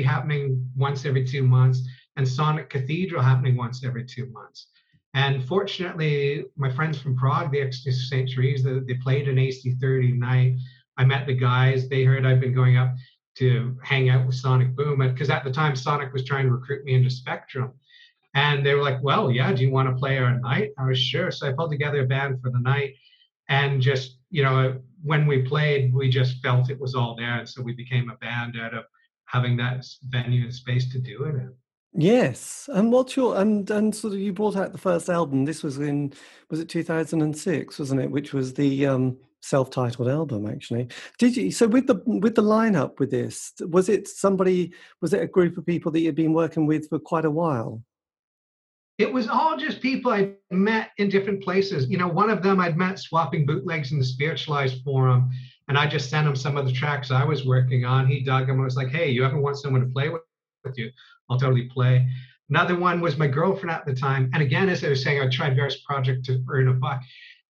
happening 0.04 0.70
once 0.76 1.06
every 1.06 1.26
two 1.26 1.44
months 1.44 1.82
and 2.18 2.28
Sonic 2.28 2.70
Cathedral 2.70 3.22
happening 3.22 3.56
once 3.56 3.84
every 3.84 4.06
two 4.06 4.28
months. 4.32 4.68
And 5.14 5.44
fortunately, 5.46 6.46
my 6.56 6.72
friends 6.72 7.00
from 7.00 7.18
Prague, 7.18 7.52
the 7.52 7.72
St. 7.72 8.32
Teresa, 8.32 8.82
they 8.88 8.94
played 8.96 9.28
an 9.28 9.36
AC30 9.36 10.18
night. 10.18 10.56
I 10.98 11.06
met 11.06 11.28
the 11.28 11.34
guys. 11.34 11.90
They 11.90 12.04
heard 12.04 12.26
I'd 12.26 12.40
been 12.40 12.54
going 12.54 12.78
up 12.78 12.96
to 13.38 13.78
hang 13.84 14.10
out 14.10 14.26
with 14.26 14.36
Sonic 14.36 14.76
Boom 14.76 15.00
because 15.00 15.30
at 15.30 15.44
the 15.44 15.52
time 15.52 15.76
Sonic 15.76 16.14
was 16.14 16.26
trying 16.26 16.46
to 16.46 16.52
recruit 16.52 16.86
me 16.86 16.94
into 16.94 17.10
Spectrum. 17.10 17.74
And 18.34 18.66
they 18.66 18.74
were 18.74 18.84
like, 18.84 19.04
well, 19.04 19.30
yeah, 19.30 19.52
do 19.52 19.64
you 19.64 19.72
want 19.72 19.90
to 19.90 19.96
play 19.96 20.18
our 20.18 20.40
night? 20.40 20.72
I 20.78 20.88
was 20.88 21.00
sure. 21.00 21.32
So 21.32 21.48
I 21.48 21.52
pulled 21.52 21.72
together 21.72 22.04
a 22.04 22.08
band 22.08 22.42
for 22.42 22.50
the 22.50 22.60
night 22.60 22.96
and 23.50 23.82
just, 23.82 24.18
you 24.30 24.44
know, 24.44 24.80
when 25.04 25.28
we 25.28 25.42
played, 25.42 25.94
we 25.94 26.10
just 26.10 26.42
felt 26.42 26.70
it 26.70 26.80
was 26.80 26.96
all 26.96 27.16
there. 27.16 27.40
And 27.40 27.50
so 27.50 27.62
we 27.62 27.74
became 27.74 28.10
a 28.10 28.16
band 28.18 28.58
out 28.60 28.74
of 28.74 28.86
having 29.26 29.58
that 29.58 29.86
venue 30.10 30.44
and 30.44 30.54
space 30.54 30.90
to 30.92 31.00
do 31.00 31.24
it 31.26 31.36
in. 31.36 31.54
Yes, 31.94 32.70
and 32.72 32.92
what's 32.92 33.18
your 33.18 33.38
and 33.38 33.70
and 33.70 33.94
sort 33.94 34.14
of 34.14 34.20
you 34.20 34.32
brought 34.32 34.56
out 34.56 34.72
the 34.72 34.78
first 34.78 35.10
album. 35.10 35.44
This 35.44 35.62
was 35.62 35.78
in 35.78 36.14
was 36.50 36.62
it 36.62 36.70
two 36.70 36.84
thousand 36.84 37.22
and 37.22 37.38
six, 37.38 37.80
wasn't 37.80 38.02
it? 38.02 38.10
Which 38.10 38.34
was 38.34 38.54
the 38.54 38.86
um, 38.86 39.18
self-titled 39.42 40.08
album, 40.08 40.48
actually. 40.48 40.88
Did 41.20 41.36
you? 41.36 41.52
So 41.52 41.68
with 41.68 41.88
the 41.88 42.02
with 42.06 42.36
the 42.36 42.44
lineup 42.44 43.00
with 43.00 43.12
this, 43.12 43.54
was 43.60 43.90
it 43.90 44.08
somebody? 44.08 44.74
Was 45.02 45.14
it 45.14 45.22
a 45.22 45.28
group 45.28 45.58
of 45.58 45.66
people 45.66 45.92
that 45.92 46.00
you'd 46.00 46.16
been 46.16 46.34
working 46.34 46.66
with 46.66 46.88
for 46.88 47.00
quite 47.00 47.26
a 47.26 47.32
while? 47.32 47.84
It 48.98 49.12
was 49.12 49.28
all 49.28 49.58
just 49.58 49.82
people 49.82 50.12
I 50.12 50.34
met 50.52 50.92
in 50.98 51.10
different 51.10 51.44
places. 51.44 51.90
You 51.90 51.98
know, 51.98 52.08
one 52.08 52.30
of 52.30 52.44
them 52.44 52.60
I'd 52.60 52.78
met 52.78 53.00
swapping 53.00 53.46
bootlegs 53.46 53.92
in 53.92 54.00
the 54.00 54.06
Spiritualized 54.06 54.84
Forum, 54.84 55.30
and 55.68 55.78
I 55.78 55.88
just 55.88 56.10
sent 56.10 56.28
him 56.28 56.36
some 56.36 56.56
of 56.56 56.66
the 56.66 56.72
tracks 56.72 57.12
I 57.12 57.26
was 57.26 57.46
working 57.46 57.84
on. 57.84 58.08
He 58.08 58.22
dug 58.22 58.48
them 58.48 58.58
and 58.58 58.64
was 58.64 58.78
like, 58.78 58.90
"Hey, 58.90 59.10
you 59.10 59.26
ever 59.26 59.42
want 59.42 59.58
someone 59.58 59.82
to 59.82 59.88
play 59.88 60.08
with?" 60.08 60.22
With 60.64 60.78
you. 60.78 60.92
I'll 61.30 61.40
totally 61.40 61.66
play. 61.66 62.08
Another 62.50 62.78
one 62.78 63.00
was 63.00 63.18
my 63.18 63.28
girlfriend 63.28 63.72
at 63.72 63.86
the 63.86 63.94
time. 63.94 64.30
And 64.34 64.44
again, 64.44 64.68
as 64.70 64.84
I 64.84 64.90
was 64.90 65.04
saying, 65.04 65.22
I 65.22 65.30
tried 65.30 65.56
various 65.56 65.82
projects 65.82 66.28
to 66.28 66.44
earn 66.50 66.68
a 66.68 66.74
buck. 66.74 67.02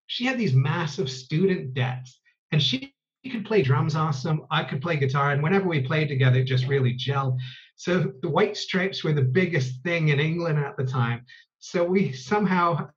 She 0.07 0.25
had 0.25 0.37
these 0.37 0.53
massive 0.53 1.09
student 1.09 1.73
debts 1.73 2.19
and 2.51 2.61
she 2.61 2.93
could 3.31 3.45
play 3.45 3.61
drums 3.61 3.95
awesome. 3.95 4.45
I 4.51 4.63
could 4.63 4.81
play 4.81 4.97
guitar. 4.97 5.31
And 5.31 5.41
whenever 5.41 5.67
we 5.67 5.81
played 5.81 6.07
together, 6.07 6.39
it 6.39 6.45
just 6.45 6.67
really 6.67 6.95
gelled. 6.95 7.37
So 7.75 8.11
the 8.21 8.29
White 8.29 8.57
Stripes 8.57 9.03
were 9.03 9.13
the 9.13 9.21
biggest 9.21 9.81
thing 9.83 10.09
in 10.09 10.19
England 10.19 10.59
at 10.59 10.77
the 10.77 10.85
time. 10.85 11.25
So 11.59 11.83
we 11.83 12.11
somehow, 12.13 12.89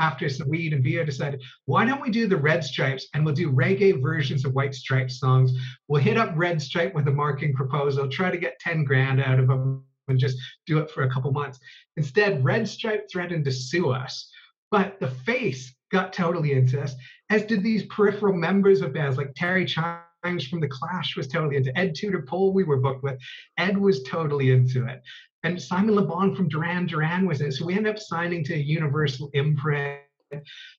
after 0.00 0.28
some 0.28 0.48
weed 0.48 0.72
and 0.72 0.82
beer, 0.82 1.04
decided, 1.04 1.42
why 1.66 1.84
don't 1.84 2.00
we 2.00 2.10
do 2.10 2.26
the 2.26 2.36
Red 2.36 2.64
Stripes 2.64 3.06
and 3.14 3.24
we'll 3.24 3.34
do 3.34 3.52
reggae 3.52 4.02
versions 4.02 4.44
of 4.44 4.54
White 4.54 4.74
Stripes 4.74 5.20
songs. 5.20 5.52
We'll 5.88 6.02
hit 6.02 6.16
up 6.16 6.32
Red 6.34 6.60
Stripe 6.60 6.94
with 6.94 7.06
a 7.06 7.12
marketing 7.12 7.54
proposal, 7.54 8.08
try 8.08 8.30
to 8.30 8.38
get 8.38 8.58
10 8.60 8.84
grand 8.84 9.20
out 9.20 9.38
of 9.38 9.46
them 9.46 9.84
and 10.08 10.18
just 10.18 10.36
do 10.66 10.78
it 10.78 10.90
for 10.90 11.02
a 11.02 11.10
couple 11.10 11.30
months. 11.30 11.58
Instead, 11.96 12.44
Red 12.44 12.66
Stripe 12.68 13.08
threatened 13.10 13.44
to 13.44 13.52
sue 13.52 13.90
us, 13.90 14.30
but 14.70 14.98
the 14.98 15.10
face 15.10 15.72
got 15.92 16.12
totally 16.12 16.52
into 16.52 16.80
us, 16.80 16.94
as 17.30 17.44
did 17.44 17.62
these 17.62 17.84
peripheral 17.86 18.34
members 18.34 18.80
of 18.80 18.92
bands 18.92 19.16
like 19.16 19.32
Terry 19.34 19.64
Chimes 19.64 20.46
from 20.48 20.60
The 20.60 20.68
Clash 20.68 21.16
was 21.16 21.28
totally 21.28 21.56
into 21.56 21.76
Ed 21.78 21.94
Tudor 21.94 22.22
Pole 22.22 22.52
we 22.52 22.64
were 22.64 22.76
booked 22.76 23.02
with. 23.02 23.18
Ed 23.58 23.76
was 23.76 24.02
totally 24.04 24.50
into 24.50 24.86
it. 24.86 25.02
And 25.42 25.60
Simon 25.60 25.94
Le 25.94 26.02
Bon 26.02 26.34
from 26.34 26.48
Duran 26.48 26.86
Duran 26.86 27.26
was 27.26 27.40
in 27.40 27.48
it. 27.48 27.52
So 27.52 27.64
we 27.64 27.74
ended 27.74 27.94
up 27.94 28.00
signing 28.00 28.44
to 28.44 28.56
Universal 28.56 29.30
Imprint 29.32 30.00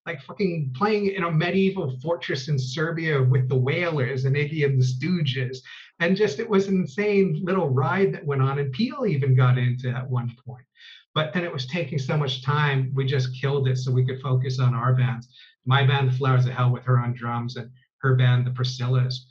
like 0.06 0.22
fucking 0.22 0.74
playing 0.76 1.08
in 1.08 1.24
a 1.24 1.32
medieval 1.32 1.98
fortress 2.02 2.48
in 2.48 2.58
Serbia 2.58 3.22
with 3.22 3.50
the 3.50 3.56
Wailers 3.56 4.26
and 4.26 4.36
Iggy 4.36 4.66
and 4.66 4.82
the 4.82 4.86
Stooges. 4.86 5.58
And 6.00 6.16
just 6.16 6.40
it 6.40 6.50
was 6.50 6.68
an 6.68 6.82
insane 6.82 7.42
little 7.44 7.70
ride 7.70 8.14
that 8.14 8.26
went 8.26 8.42
on. 8.42 8.60
And 8.60 8.72
Peel 8.72 9.06
even 9.06 9.36
got 9.36 9.58
into 9.58 9.90
at 9.90 10.10
one 10.10 10.36
point. 10.46 10.66
But 11.14 11.34
then 11.34 11.44
it 11.44 11.52
was 11.52 11.66
taking 11.66 12.00
so 12.00 12.18
much 12.18 12.44
time, 12.44 12.92
we 12.96 13.06
just 13.06 13.40
killed 13.40 13.68
it 13.68 13.78
so 13.78 13.92
we 13.92 14.06
could 14.06 14.22
focus 14.22 14.60
on 14.60 14.74
our 14.74 14.94
bands. 14.94 15.28
My 15.66 15.86
band, 15.86 16.16
Flowers 16.16 16.46
of 16.46 16.54
Hell, 16.54 16.72
with 16.72 16.84
her 16.86 17.00
on 17.00 17.14
drums, 17.14 17.58
and 17.58 17.70
her 17.98 18.16
band, 18.16 18.48
The 18.48 18.52
Priscillas. 18.52 19.26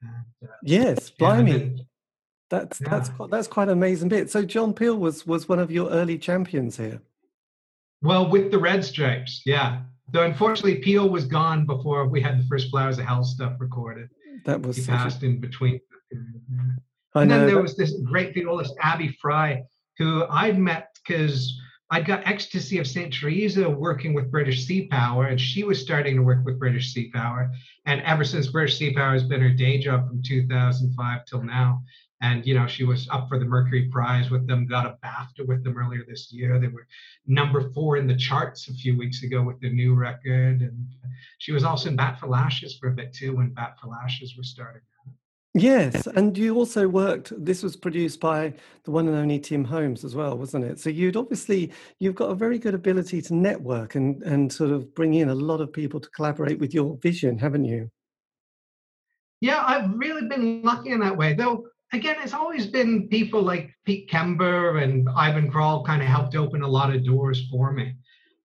And, 0.00 0.48
uh, 0.48 0.54
yes, 0.62 1.10
blimey. 1.10 1.85
That's 2.48 2.80
yeah. 2.80 2.88
that's 2.88 3.08
quite, 3.08 3.30
that's 3.30 3.48
quite 3.48 3.68
an 3.68 3.74
amazing 3.74 4.08
bit. 4.08 4.30
So 4.30 4.44
John 4.44 4.72
Peel 4.72 4.96
was 4.96 5.26
was 5.26 5.48
one 5.48 5.58
of 5.58 5.70
your 5.70 5.90
early 5.90 6.18
champions 6.18 6.76
here. 6.76 7.00
Well, 8.02 8.28
with 8.28 8.50
the 8.50 8.58
Red 8.58 8.84
Stripes, 8.84 9.42
yeah. 9.44 9.82
Though 10.12 10.22
unfortunately, 10.22 10.76
Peel 10.76 11.08
was 11.08 11.24
gone 11.24 11.66
before 11.66 12.06
we 12.06 12.20
had 12.20 12.38
the 12.38 12.46
first 12.46 12.70
Flowers 12.70 12.98
of 12.98 13.06
Hell 13.06 13.24
stuff 13.24 13.54
recorded. 13.58 14.08
That 14.44 14.62
was 14.62 14.76
he 14.76 14.86
passed 14.86 15.22
a... 15.22 15.26
in 15.26 15.40
between. 15.40 15.80
I 17.14 17.22
and 17.22 17.30
know, 17.30 17.38
then 17.38 17.46
there 17.46 17.56
that... 17.56 17.62
was 17.62 17.76
this 17.76 17.94
great 18.04 18.34
violist, 18.34 18.74
Abi 18.82 19.08
Fry, 19.20 19.62
who 19.98 20.24
I'd 20.30 20.58
met 20.58 20.96
because 21.06 21.58
I'd 21.90 22.06
got 22.06 22.26
Ecstasy 22.26 22.78
of 22.78 22.86
St. 22.86 23.12
Teresa 23.12 23.68
working 23.70 24.12
with 24.12 24.30
British 24.30 24.66
Sea 24.66 24.88
Power, 24.88 25.26
and 25.26 25.40
she 25.40 25.62
was 25.62 25.80
starting 25.80 26.16
to 26.16 26.22
work 26.22 26.44
with 26.44 26.58
British 26.58 26.92
Sea 26.92 27.10
Power. 27.12 27.50
And 27.86 28.00
ever 28.02 28.24
since 28.24 28.48
British 28.48 28.78
Sea 28.78 28.92
Power 28.92 29.12
has 29.12 29.22
been 29.22 29.40
her 29.40 29.50
day 29.50 29.78
job 29.78 30.08
from 30.08 30.20
2005 30.22 31.24
till 31.26 31.42
now. 31.42 31.82
And, 32.22 32.46
you 32.46 32.54
know, 32.54 32.66
she 32.66 32.84
was 32.84 33.08
up 33.10 33.28
for 33.28 33.38
the 33.38 33.44
Mercury 33.44 33.88
Prize 33.92 34.30
with 34.30 34.46
them, 34.46 34.66
got 34.66 34.86
a 34.86 34.96
BAFTA 35.04 35.46
with 35.46 35.62
them 35.62 35.76
earlier 35.76 36.02
this 36.08 36.32
year. 36.32 36.58
They 36.58 36.68
were 36.68 36.86
number 37.26 37.70
four 37.72 37.98
in 37.98 38.06
the 38.06 38.16
charts 38.16 38.68
a 38.68 38.72
few 38.72 38.96
weeks 38.96 39.22
ago 39.22 39.42
with 39.42 39.60
their 39.60 39.72
new 39.72 39.94
record. 39.94 40.62
And 40.62 40.86
she 41.38 41.52
was 41.52 41.62
also 41.62 41.90
in 41.90 41.96
Bat 41.96 42.20
for 42.20 42.28
Lashes 42.28 42.78
for 42.78 42.88
a 42.88 42.92
bit 42.92 43.12
too 43.12 43.36
when 43.36 43.50
Bat 43.50 43.76
for 43.80 43.88
Lashes 43.88 44.34
were 44.36 44.44
starting. 44.44 44.80
Yes, 45.56 46.06
and 46.06 46.36
you 46.36 46.54
also 46.54 46.86
worked. 46.86 47.32
This 47.42 47.62
was 47.62 47.76
produced 47.76 48.20
by 48.20 48.52
the 48.84 48.90
one 48.90 49.08
and 49.08 49.16
only 49.16 49.38
Tim 49.38 49.64
Holmes 49.64 50.04
as 50.04 50.14
well, 50.14 50.36
wasn't 50.36 50.66
it? 50.66 50.78
So 50.78 50.90
you'd 50.90 51.16
obviously 51.16 51.72
you've 51.98 52.14
got 52.14 52.30
a 52.30 52.34
very 52.34 52.58
good 52.58 52.74
ability 52.74 53.22
to 53.22 53.34
network 53.34 53.94
and 53.94 54.22
and 54.22 54.52
sort 54.52 54.70
of 54.70 54.94
bring 54.94 55.14
in 55.14 55.30
a 55.30 55.34
lot 55.34 55.62
of 55.62 55.72
people 55.72 55.98
to 55.98 56.10
collaborate 56.10 56.58
with 56.58 56.74
your 56.74 56.98
vision, 56.98 57.38
haven't 57.38 57.64
you? 57.64 57.90
Yeah, 59.40 59.62
I've 59.66 59.94
really 59.94 60.28
been 60.28 60.60
lucky 60.60 60.90
in 60.90 61.00
that 61.00 61.16
way. 61.16 61.32
Though 61.32 61.64
again, 61.92 62.16
it's 62.22 62.34
always 62.34 62.66
been 62.66 63.08
people 63.08 63.42
like 63.42 63.70
Pete 63.84 64.10
Kember 64.10 64.82
and 64.82 65.08
Ivan 65.10 65.50
Kral 65.50 65.84
kind 65.84 66.02
of 66.02 66.08
helped 66.08 66.34
open 66.34 66.62
a 66.62 66.68
lot 66.68 66.94
of 66.94 67.04
doors 67.04 67.48
for 67.50 67.72
me. 67.72 67.94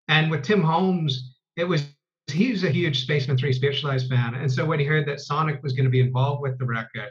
And 0.07 0.29
with 0.29 0.43
Tim 0.43 0.61
Holmes, 0.61 1.35
it 1.55 1.63
was 1.63 1.85
he's 2.27 2.63
a 2.63 2.69
huge 2.69 3.03
Spacemen 3.03 3.37
3 3.37 3.51
Spiritualized 3.53 4.09
fan. 4.09 4.35
And 4.35 4.51
so 4.51 4.65
when 4.65 4.79
he 4.79 4.85
heard 4.85 5.07
that 5.07 5.19
Sonic 5.19 5.61
was 5.63 5.73
going 5.73 5.85
to 5.85 5.91
be 5.91 5.99
involved 5.99 6.41
with 6.41 6.57
the 6.57 6.65
record, 6.65 7.09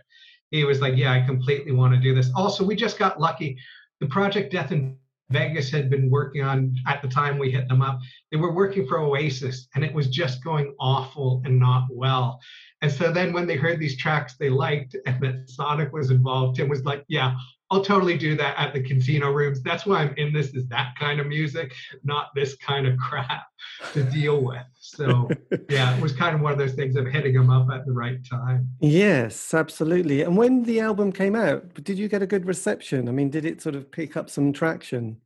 he 0.51 0.65
was 0.65 0.81
like, 0.81 0.97
Yeah, 0.97 1.13
I 1.13 1.21
completely 1.21 1.73
want 1.73 1.95
to 1.95 2.01
do 2.01 2.15
this. 2.15 2.31
Also, 2.35 2.65
we 2.65 2.77
just 2.77 2.99
got 2.99 3.21
lucky. 3.21 3.59
The 4.01 4.07
project 4.07 4.53
Death 4.53 4.73
in 4.73 4.97
Vegas 5.31 5.71
had 5.71 5.89
been 5.91 6.11
working 6.11 6.43
on 6.43 6.75
at 6.87 7.03
the 7.03 7.09
time 7.09 7.39
we 7.39 7.51
hit 7.51 7.69
them 7.69 7.83
up. 7.83 8.01
They 8.31 8.37
were 8.37 8.53
working 8.53 8.87
for 8.87 8.99
Oasis 8.99 9.69
and 9.75 9.85
it 9.85 9.95
was 9.95 10.09
just 10.09 10.43
going 10.43 10.75
awful 10.81 11.43
and 11.45 11.59
not 11.59 11.85
well. 11.91 12.41
And 12.83 12.91
so 12.91 13.13
then 13.13 13.33
when 13.33 13.47
they 13.47 13.57
heard 13.57 13.79
these 13.79 13.97
tracks 13.97 14.37
they 14.39 14.49
liked 14.49 14.97
and 15.07 15.21
that 15.23 15.51
Sonic 15.51 15.93
was 15.93 16.11
involved, 16.11 16.57
Tim 16.57 16.69
was 16.69 16.85
like, 16.85 17.05
Yeah, 17.09 17.35
I'll 17.71 17.85
totally 17.85 18.19
do 18.19 18.35
that 18.37 18.59
at 18.59 18.73
the 18.73 18.83
Contino 18.83 19.33
Rooms. 19.33 19.63
That's 19.63 19.87
why 19.87 20.03
I'm 20.03 20.15
in 20.17 20.33
this 20.33 20.55
is 20.55 20.67
that 20.69 20.95
kind 20.99 21.21
of 21.21 21.29
music, 21.29 21.73
not 22.03 22.29
this 22.35 22.57
kind 22.57 22.87
of 22.87 22.99
crap 22.99 23.47
to 23.93 24.03
deal 24.03 24.43
with. 24.43 24.65
So 24.79 25.31
yeah, 25.69 25.95
it 25.95 26.03
was 26.03 26.13
kind 26.13 26.35
of 26.35 26.41
one 26.41 26.53
of 26.53 26.59
those 26.59 26.73
things 26.73 26.97
of 26.97 27.07
hitting 27.07 27.35
them 27.35 27.51
up 27.51 27.71
at 27.71 27.87
the 27.87 27.93
right 27.93 28.19
time. 28.29 28.69
Yes, 28.81 29.55
absolutely. 29.55 30.23
And 30.23 30.37
when 30.37 30.65
the 30.65 30.81
album 30.81 31.13
came 31.13 31.37
out, 31.37 31.75
did 31.85 31.99
you 31.99 32.09
get 32.09 32.23
a 32.23 32.27
good 32.27 32.47
reception? 32.47 33.09
I 33.09 33.13
mean, 33.13 33.31
did 33.31 33.45
it 33.45 33.63
sort 33.63 33.77
of 33.77 33.91
pick 33.93 34.17
up 34.17 34.29
some 34.31 34.53
traction? 34.53 35.19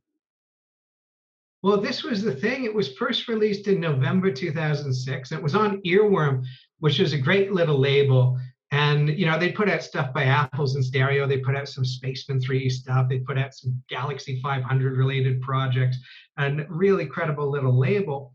Well, 1.63 1.81
this 1.81 2.03
was 2.03 2.21
the 2.21 2.35
thing. 2.35 2.63
It 2.63 2.75
was 2.75 2.95
first 2.95 3.27
released 3.27 3.67
in 3.67 3.79
November 3.79 4.31
2006. 4.31 5.31
It 5.31 5.41
was 5.41 5.55
on 5.55 5.81
Earworm, 5.81 6.45
which 6.79 6.99
is 6.99 7.13
a 7.13 7.17
great 7.17 7.51
little 7.51 7.79
label 7.79 8.37
and 8.75 9.17
you 9.17 9.25
know, 9.25 9.39
they 9.39 9.51
put 9.51 9.69
out 9.69 9.83
stuff 9.83 10.13
by 10.13 10.25
Apples 10.25 10.75
in 10.75 10.83
Stereo. 10.83 11.27
They 11.27 11.37
put 11.37 11.55
out 11.55 11.69
some 11.69 11.85
Spacemen 11.85 12.41
3 12.41 12.69
stuff. 12.69 13.07
They 13.07 13.19
put 13.19 13.37
out 13.37 13.53
some 13.53 13.81
Galaxy 13.89 14.41
500 14.41 14.97
related 14.97 15.41
projects, 15.41 15.97
and 16.37 16.65
really 16.69 17.05
credible 17.05 17.49
little 17.49 17.77
label. 17.77 18.33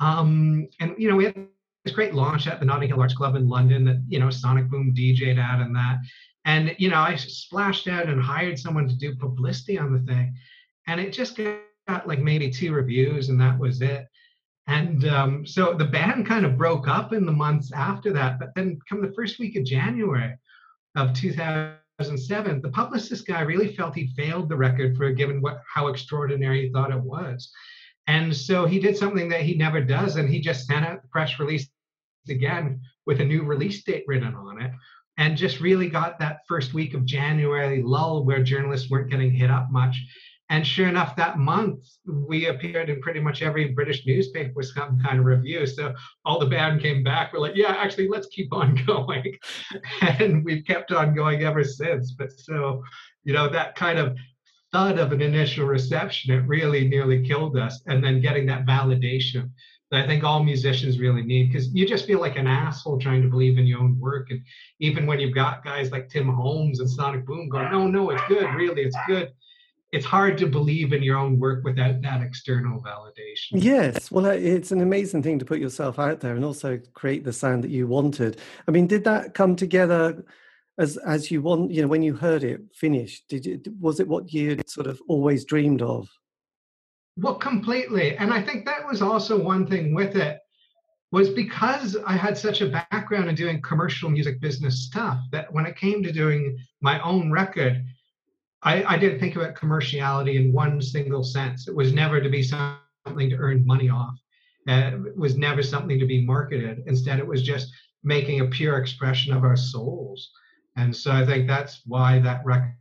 Um, 0.00 0.68
and 0.80 0.94
you 0.98 1.08
know, 1.08 1.16
we 1.16 1.24
had 1.24 1.46
this 1.84 1.94
great 1.94 2.14
launch 2.14 2.46
at 2.46 2.60
the 2.60 2.66
Notting 2.66 2.88
Hill 2.88 3.00
Arts 3.00 3.14
Club 3.14 3.36
in 3.36 3.48
London 3.48 3.84
that 3.84 4.04
you 4.08 4.18
know 4.18 4.30
Sonic 4.30 4.68
Boom 4.68 4.94
DJ'd 4.94 5.38
at 5.38 5.60
and 5.60 5.74
that. 5.74 5.98
And 6.44 6.74
you 6.78 6.90
know, 6.90 7.00
I 7.00 7.14
splashed 7.14 7.88
out 7.88 8.08
and 8.08 8.20
hired 8.20 8.58
someone 8.58 8.88
to 8.88 8.96
do 8.96 9.14
publicity 9.14 9.78
on 9.78 9.92
the 9.92 10.12
thing, 10.12 10.34
and 10.86 11.00
it 11.00 11.12
just 11.12 11.38
got 11.38 12.06
like 12.06 12.20
maybe 12.20 12.50
two 12.50 12.72
reviews, 12.72 13.28
and 13.28 13.40
that 13.40 13.58
was 13.58 13.80
it. 13.80 14.06
And 14.68 15.06
um, 15.06 15.46
so 15.46 15.72
the 15.72 15.86
band 15.86 16.26
kind 16.26 16.44
of 16.44 16.58
broke 16.58 16.88
up 16.88 17.14
in 17.14 17.24
the 17.24 17.32
months 17.32 17.72
after 17.72 18.12
that. 18.12 18.38
But 18.38 18.54
then, 18.54 18.78
come 18.86 19.00
the 19.00 19.14
first 19.14 19.38
week 19.38 19.56
of 19.56 19.64
January 19.64 20.36
of 20.94 21.14
2007, 21.14 22.60
the 22.60 22.68
publicist 22.68 23.26
guy 23.26 23.40
really 23.40 23.74
felt 23.74 23.94
he 23.94 24.12
failed 24.14 24.50
the 24.50 24.56
record 24.56 24.94
for 24.96 25.10
given 25.10 25.40
what 25.40 25.62
how 25.72 25.88
extraordinary 25.88 26.66
he 26.66 26.72
thought 26.72 26.92
it 26.92 27.00
was. 27.00 27.50
And 28.08 28.34
so 28.34 28.66
he 28.66 28.78
did 28.78 28.96
something 28.96 29.30
that 29.30 29.40
he 29.40 29.54
never 29.54 29.80
does, 29.80 30.16
and 30.16 30.28
he 30.28 30.38
just 30.38 30.66
sent 30.66 30.84
out 30.84 31.00
the 31.00 31.08
press 31.08 31.38
release 31.38 31.66
again 32.28 32.80
with 33.06 33.22
a 33.22 33.24
new 33.24 33.44
release 33.44 33.82
date 33.84 34.04
written 34.06 34.34
on 34.34 34.60
it, 34.60 34.72
and 35.16 35.38
just 35.38 35.60
really 35.60 35.88
got 35.88 36.18
that 36.18 36.40
first 36.46 36.74
week 36.74 36.92
of 36.92 37.06
January 37.06 37.82
lull 37.82 38.22
where 38.22 38.42
journalists 38.42 38.90
weren't 38.90 39.10
getting 39.10 39.30
hit 39.30 39.50
up 39.50 39.70
much. 39.70 39.98
And 40.50 40.66
sure 40.66 40.88
enough, 40.88 41.14
that 41.16 41.38
month 41.38 41.84
we 42.06 42.46
appeared 42.46 42.88
in 42.88 43.02
pretty 43.02 43.20
much 43.20 43.42
every 43.42 43.68
British 43.68 44.06
newspaper 44.06 44.52
with 44.54 44.68
some 44.68 44.98
kind 44.98 45.18
of 45.18 45.26
review. 45.26 45.66
So 45.66 45.94
all 46.24 46.38
the 46.38 46.46
band 46.46 46.80
came 46.80 47.02
back. 47.02 47.32
We're 47.32 47.40
like, 47.40 47.54
yeah, 47.54 47.72
actually, 47.72 48.08
let's 48.08 48.28
keep 48.28 48.52
on 48.52 48.78
going. 48.86 49.36
and 50.00 50.44
we've 50.44 50.64
kept 50.64 50.90
on 50.90 51.14
going 51.14 51.42
ever 51.42 51.64
since. 51.64 52.12
But 52.12 52.32
so, 52.32 52.82
you 53.24 53.34
know, 53.34 53.48
that 53.50 53.76
kind 53.76 53.98
of 53.98 54.16
thud 54.72 54.98
of 54.98 55.12
an 55.12 55.20
initial 55.20 55.66
reception, 55.66 56.34
it 56.34 56.46
really 56.46 56.88
nearly 56.88 57.26
killed 57.26 57.58
us. 57.58 57.82
And 57.86 58.02
then 58.02 58.22
getting 58.22 58.46
that 58.46 58.64
validation 58.64 59.50
that 59.90 60.04
I 60.04 60.06
think 60.06 60.24
all 60.24 60.42
musicians 60.42 60.98
really 60.98 61.22
need 61.22 61.52
because 61.52 61.74
you 61.74 61.86
just 61.86 62.06
feel 62.06 62.20
like 62.20 62.36
an 62.36 62.46
asshole 62.46 62.98
trying 62.98 63.20
to 63.22 63.28
believe 63.28 63.58
in 63.58 63.66
your 63.66 63.80
own 63.80 63.98
work. 64.00 64.30
And 64.30 64.40
even 64.80 65.06
when 65.06 65.20
you've 65.20 65.34
got 65.34 65.64
guys 65.64 65.90
like 65.90 66.08
Tim 66.08 66.28
Holmes 66.28 66.80
and 66.80 66.88
Sonic 66.88 67.26
Boom 67.26 67.50
going, 67.50 67.70
no, 67.70 67.86
no, 67.86 68.10
it's 68.10 68.22
good, 68.28 68.46
really, 68.54 68.82
it's 68.82 68.96
good 69.06 69.30
it's 69.90 70.04
hard 70.04 70.36
to 70.38 70.46
believe 70.46 70.92
in 70.92 71.02
your 71.02 71.16
own 71.16 71.38
work 71.38 71.64
without 71.64 72.02
that 72.02 72.20
external 72.20 72.82
validation. 72.82 73.52
Yes, 73.52 74.10
well, 74.10 74.26
it's 74.26 74.70
an 74.70 74.82
amazing 74.82 75.22
thing 75.22 75.38
to 75.38 75.44
put 75.44 75.60
yourself 75.60 75.98
out 75.98 76.20
there 76.20 76.36
and 76.36 76.44
also 76.44 76.78
create 76.92 77.24
the 77.24 77.32
sound 77.32 77.64
that 77.64 77.70
you 77.70 77.86
wanted. 77.86 78.38
I 78.66 78.70
mean, 78.70 78.86
did 78.86 79.04
that 79.04 79.34
come 79.34 79.56
together 79.56 80.24
as 80.78 80.98
as 80.98 81.30
you 81.30 81.40
want? 81.40 81.70
You 81.70 81.82
know, 81.82 81.88
when 81.88 82.02
you 82.02 82.14
heard 82.14 82.44
it 82.44 82.60
finished, 82.74 83.28
did 83.28 83.46
it 83.46 83.68
was 83.80 83.98
it 83.98 84.08
what 84.08 84.32
you 84.32 84.58
sort 84.66 84.86
of 84.86 85.00
always 85.08 85.44
dreamed 85.44 85.80
of? 85.80 86.08
Well, 87.16 87.36
completely, 87.36 88.16
and 88.16 88.32
I 88.32 88.42
think 88.42 88.66
that 88.66 88.86
was 88.86 89.00
also 89.02 89.42
one 89.42 89.66
thing 89.66 89.94
with 89.94 90.16
it 90.16 90.38
was 91.10 91.30
because 91.30 91.96
I 92.06 92.12
had 92.12 92.36
such 92.36 92.60
a 92.60 92.68
background 92.68 93.30
in 93.30 93.34
doing 93.34 93.62
commercial 93.62 94.10
music 94.10 94.40
business 94.40 94.84
stuff 94.84 95.18
that 95.32 95.50
when 95.52 95.64
it 95.64 95.76
came 95.76 96.02
to 96.02 96.12
doing 96.12 96.58
my 96.82 97.00
own 97.00 97.32
record 97.32 97.82
I, 98.62 98.82
I 98.84 98.98
didn't 98.98 99.20
think 99.20 99.36
about 99.36 99.54
commerciality 99.54 100.36
in 100.36 100.52
one 100.52 100.80
single 100.82 101.22
sense. 101.22 101.68
It 101.68 101.74
was 101.74 101.92
never 101.92 102.20
to 102.20 102.28
be 102.28 102.42
something 102.42 103.30
to 103.30 103.36
earn 103.36 103.64
money 103.64 103.88
off. 103.88 104.14
Uh, 104.68 104.92
it 105.06 105.16
was 105.16 105.36
never 105.36 105.62
something 105.62 105.98
to 105.98 106.06
be 106.06 106.24
marketed. 106.24 106.82
Instead, 106.86 107.18
it 107.18 107.26
was 107.26 107.42
just 107.42 107.72
making 108.02 108.40
a 108.40 108.46
pure 108.46 108.78
expression 108.78 109.32
of 109.32 109.44
our 109.44 109.56
souls. 109.56 110.30
And 110.76 110.94
so 110.94 111.10
I 111.12 111.24
think 111.24 111.46
that's 111.46 111.82
why 111.86 112.18
that 112.20 112.44
record 112.44 112.74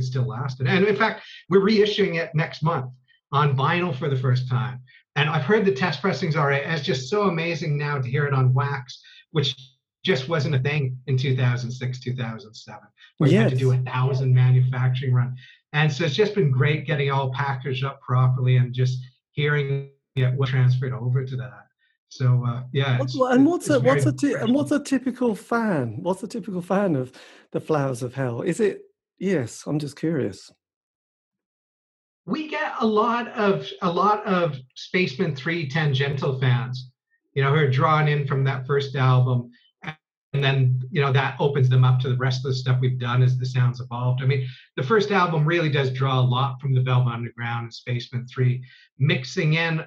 still 0.00 0.26
lasted. 0.26 0.66
And 0.66 0.86
in 0.86 0.96
fact, 0.96 1.22
we're 1.48 1.60
reissuing 1.60 2.16
it 2.16 2.34
next 2.34 2.62
month 2.62 2.90
on 3.32 3.56
vinyl 3.56 3.94
for 3.96 4.08
the 4.08 4.16
first 4.16 4.48
time. 4.48 4.80
And 5.16 5.28
I've 5.28 5.44
heard 5.44 5.64
the 5.64 5.74
test 5.74 6.00
pressings. 6.00 6.36
And 6.36 6.54
it's 6.54 6.84
just 6.84 7.10
so 7.10 7.22
amazing 7.22 7.76
now 7.76 7.98
to 7.98 8.08
hear 8.08 8.26
it 8.26 8.32
on 8.32 8.54
wax, 8.54 9.02
which 9.32 9.54
just 10.04 10.28
wasn't 10.28 10.54
a 10.54 10.58
thing 10.58 10.98
in 11.06 11.16
2006, 11.16 12.00
2007 12.00 12.80
where 13.18 13.30
yes. 13.30 13.34
you 13.34 13.40
had 13.40 13.50
to 13.50 13.56
do 13.56 13.72
a 13.72 13.78
thousand 13.78 14.34
manufacturing 14.34 15.12
run. 15.12 15.36
And 15.72 15.92
so 15.92 16.04
it's 16.04 16.14
just 16.14 16.34
been 16.34 16.50
great 16.50 16.86
getting 16.86 17.10
all 17.10 17.32
packaged 17.32 17.84
up 17.84 18.00
properly 18.00 18.56
and 18.56 18.74
just 18.74 18.98
hearing 19.30 19.90
it 20.16 20.36
was 20.36 20.50
transferred 20.50 20.92
over 20.92 21.24
to 21.24 21.36
that. 21.36 21.66
So 22.08 22.44
uh, 22.46 22.64
yeah. 22.72 22.98
And 23.30 23.46
what's 23.46 23.70
a 23.70 23.80
what's 23.80 24.04
a 24.04 24.12
t- 24.12 24.34
and 24.34 24.54
what's 24.54 24.70
a 24.70 24.82
typical 24.82 25.34
fan? 25.34 25.96
What's 26.02 26.22
a 26.22 26.28
typical 26.28 26.60
fan 26.60 26.94
of 26.94 27.10
the 27.52 27.60
Flowers 27.60 28.02
of 28.02 28.14
Hell? 28.14 28.42
Is 28.42 28.60
it? 28.60 28.82
Yes, 29.18 29.64
I'm 29.66 29.78
just 29.78 29.96
curious. 29.96 30.50
We 32.26 32.48
get 32.48 32.74
a 32.80 32.86
lot 32.86 33.28
of 33.28 33.66
a 33.80 33.90
lot 33.90 34.26
of 34.26 34.58
Spacemen 34.74 35.34
Three 35.34 35.66
Tangential 35.66 36.38
fans, 36.38 36.90
you 37.32 37.42
know, 37.42 37.50
who 37.50 37.60
are 37.60 37.70
drawn 37.70 38.08
in 38.08 38.26
from 38.26 38.44
that 38.44 38.66
first 38.66 38.94
album 38.94 39.50
and 40.32 40.42
then 40.42 40.80
you 40.90 41.00
know 41.00 41.12
that 41.12 41.36
opens 41.38 41.68
them 41.68 41.84
up 41.84 42.00
to 42.00 42.08
the 42.08 42.16
rest 42.16 42.44
of 42.44 42.50
the 42.50 42.56
stuff 42.56 42.78
we've 42.80 42.98
done 42.98 43.22
as 43.22 43.36
the 43.36 43.46
sounds 43.46 43.80
evolved 43.80 44.22
i 44.22 44.26
mean 44.26 44.46
the 44.76 44.82
first 44.82 45.10
album 45.10 45.44
really 45.44 45.68
does 45.68 45.90
draw 45.90 46.18
a 46.18 46.22
lot 46.22 46.60
from 46.60 46.74
the 46.74 46.82
velvet 46.82 47.10
underground 47.10 47.64
and 47.64 47.74
spacemen 47.74 48.26
3 48.26 48.62
mixing 48.98 49.54
in 49.54 49.84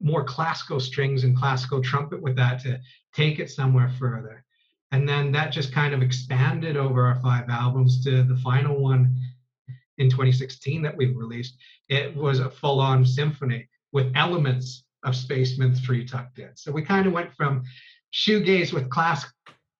more 0.00 0.24
classical 0.24 0.80
strings 0.80 1.24
and 1.24 1.36
classical 1.36 1.82
trumpet 1.82 2.20
with 2.20 2.36
that 2.36 2.60
to 2.60 2.80
take 3.14 3.38
it 3.38 3.50
somewhere 3.50 3.90
further 3.98 4.44
And 4.92 5.08
then 5.08 5.30
that 5.32 5.52
just 5.52 5.72
kind 5.72 5.94
of 5.94 6.02
expanded 6.02 6.76
over 6.76 7.06
our 7.06 7.20
five 7.20 7.48
albums 7.48 8.02
to 8.04 8.22
the 8.22 8.36
final 8.36 8.80
one 8.80 9.14
in 9.98 10.10
2016 10.10 10.82
that 10.82 10.96
we 10.96 11.06
released. 11.06 11.56
It 11.88 12.16
was 12.16 12.40
a 12.40 12.50
full 12.50 12.80
on 12.80 13.04
symphony 13.04 13.68
with 13.92 14.12
elements 14.16 14.84
of 15.04 15.14
Spacemen 15.14 15.74
3 15.74 16.04
tucked 16.04 16.38
in. 16.38 16.50
So 16.56 16.72
we 16.72 16.82
kind 16.82 17.06
of 17.06 17.12
went 17.12 17.34
from 17.34 17.62
shoegaze 18.12 18.72
with 18.72 18.90
classical 18.90 19.34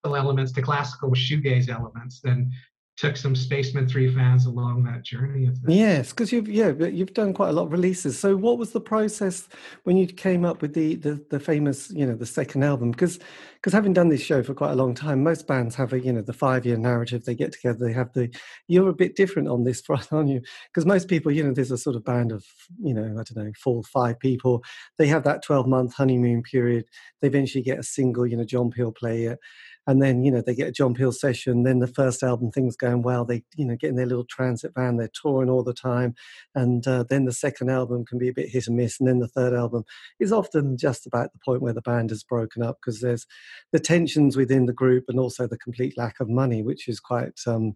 elements 0.05 0.53
to 0.53 0.63
classical 0.63 1.11
shoegaze 1.11 1.69
elements. 1.69 2.21
Then 2.21 2.53
took 3.01 3.17
some 3.17 3.35
Spacemen 3.35 3.89
Three 3.89 4.15
fans 4.15 4.45
along 4.45 4.85
that 4.85 5.03
journey. 5.03 5.49
Yes, 5.67 6.11
because 6.11 6.31
you've 6.33 6.49
yeah 6.49 6.71
you've 6.71 7.15
done 7.15 7.33
quite 7.33 7.49
a 7.49 7.53
lot 7.53 7.65
of 7.65 7.73
releases. 7.73 8.19
So 8.19 8.37
what 8.37 8.59
was 8.59 8.73
the 8.73 8.81
process 8.81 9.49
when 9.85 9.97
you 9.97 10.07
came 10.07 10.45
up 10.45 10.61
with 10.61 10.75
the 10.75 10.97
the, 10.97 11.25
the 11.31 11.41
famous 11.41 11.91
you 11.91 12.05
know 12.05 12.15
the 12.15 12.27
second 12.27 12.63
album? 12.63 12.91
Because 12.91 13.19
because 13.55 13.73
having 13.73 13.95
done 13.95 14.11
this 14.11 14.21
show 14.21 14.43
for 14.43 14.53
quite 14.53 14.73
a 14.73 14.75
long 14.75 14.95
time, 14.95 15.23
most 15.23 15.47
bands 15.47 15.75
have 15.77 15.95
a 15.95 16.01
you 16.01 16.13
know 16.13 16.21
the 16.21 16.35
five 16.35 16.67
year 16.67 16.77
narrative. 16.77 17.25
They 17.25 17.35
get 17.35 17.53
together, 17.53 17.79
they 17.81 17.95
have 17.95 18.13
the. 18.13 18.31
You're 18.69 18.91
a 18.91 18.95
bit 18.95 19.17
different 19.17 19.49
on 19.49 19.65
this 19.65 19.81
front, 19.87 20.13
aren't 20.13 20.29
you? 20.29 20.43
Because 20.69 20.85
most 20.85 21.09
people 21.09 21.33
you 21.33 21.43
know 21.43 21.55
there's 21.55 21.71
a 21.71 21.79
sort 21.79 21.97
of 21.97 22.05
band 22.05 22.33
of 22.33 22.45
you 22.83 22.93
know 22.93 23.05
I 23.05 23.23
don't 23.23 23.37
know 23.37 23.53
four 23.65 23.83
five 23.85 24.21
people. 24.21 24.63
They 24.99 25.07
have 25.07 25.25
that 25.25 25.43
twelve 25.43 25.67
month 25.67 25.95
honeymoon 25.95 26.43
period. 26.43 26.85
They 27.23 27.29
eventually 27.29 27.65
get 27.65 27.79
a 27.79 27.83
single. 27.83 28.27
You 28.27 28.37
know 28.37 28.45
John 28.45 28.71
Peel 28.71 28.93
play 28.93 29.25
it 29.25 29.39
and 29.87 30.03
then 30.03 30.23
you 30.25 30.31
know 30.31 30.41
they 30.41 30.55
get 30.55 30.69
a 30.69 30.73
John 30.73 30.95
Peel 30.95 31.13
session. 31.13 31.63
Then 31.63 31.79
the 31.79 31.87
first 31.87 32.23
album, 32.23 32.51
things 32.51 32.77
going 32.77 33.03
well. 33.03 33.25
They 33.25 33.45
you 33.57 33.65
know 33.65 33.77
get 33.77 33.91
in 33.91 33.97
their 33.97 34.07
little 34.07 34.25
transit 34.25 34.73
van. 34.75 34.97
They're 34.97 35.11
touring 35.13 35.51
all 35.51 35.63
the 35.63 35.75
time, 35.75 36.15
and 36.55 36.87
uh, 36.87 37.05
then 37.09 37.25
the 37.25 37.33
second 37.33 37.71
album 37.71 38.05
can 38.05 38.19
be 38.19 38.29
a 38.29 38.33
bit 38.33 38.49
hit 38.49 38.67
and 38.67 38.77
miss, 38.77 38.99
and 38.99 39.09
then 39.09 39.19
the 39.19 39.29
third 39.29 39.55
album 39.55 39.85
is 40.19 40.33
often 40.33 40.77
just 40.77 41.07
about 41.07 41.33
the 41.33 41.41
point 41.45 41.63
where 41.63 41.73
the 41.73 41.83
band 41.83 42.11
has 42.11 42.23
broken 42.23 42.63
up 42.63 42.79
because 42.81 43.01
there's 43.01 43.27
the 43.73 43.81
tensions 43.81 44.37
within 44.37 44.67
the 44.67 44.73
group 44.73 45.05
and 45.09 45.19
also 45.19 45.47
the 45.47 45.59
complete 45.59 45.97
lack 45.97 46.21
of 46.21 46.29
money, 46.29 46.63
which 46.63 46.89
is 46.89 47.01
quite. 47.01 47.41
Um, 47.47 47.75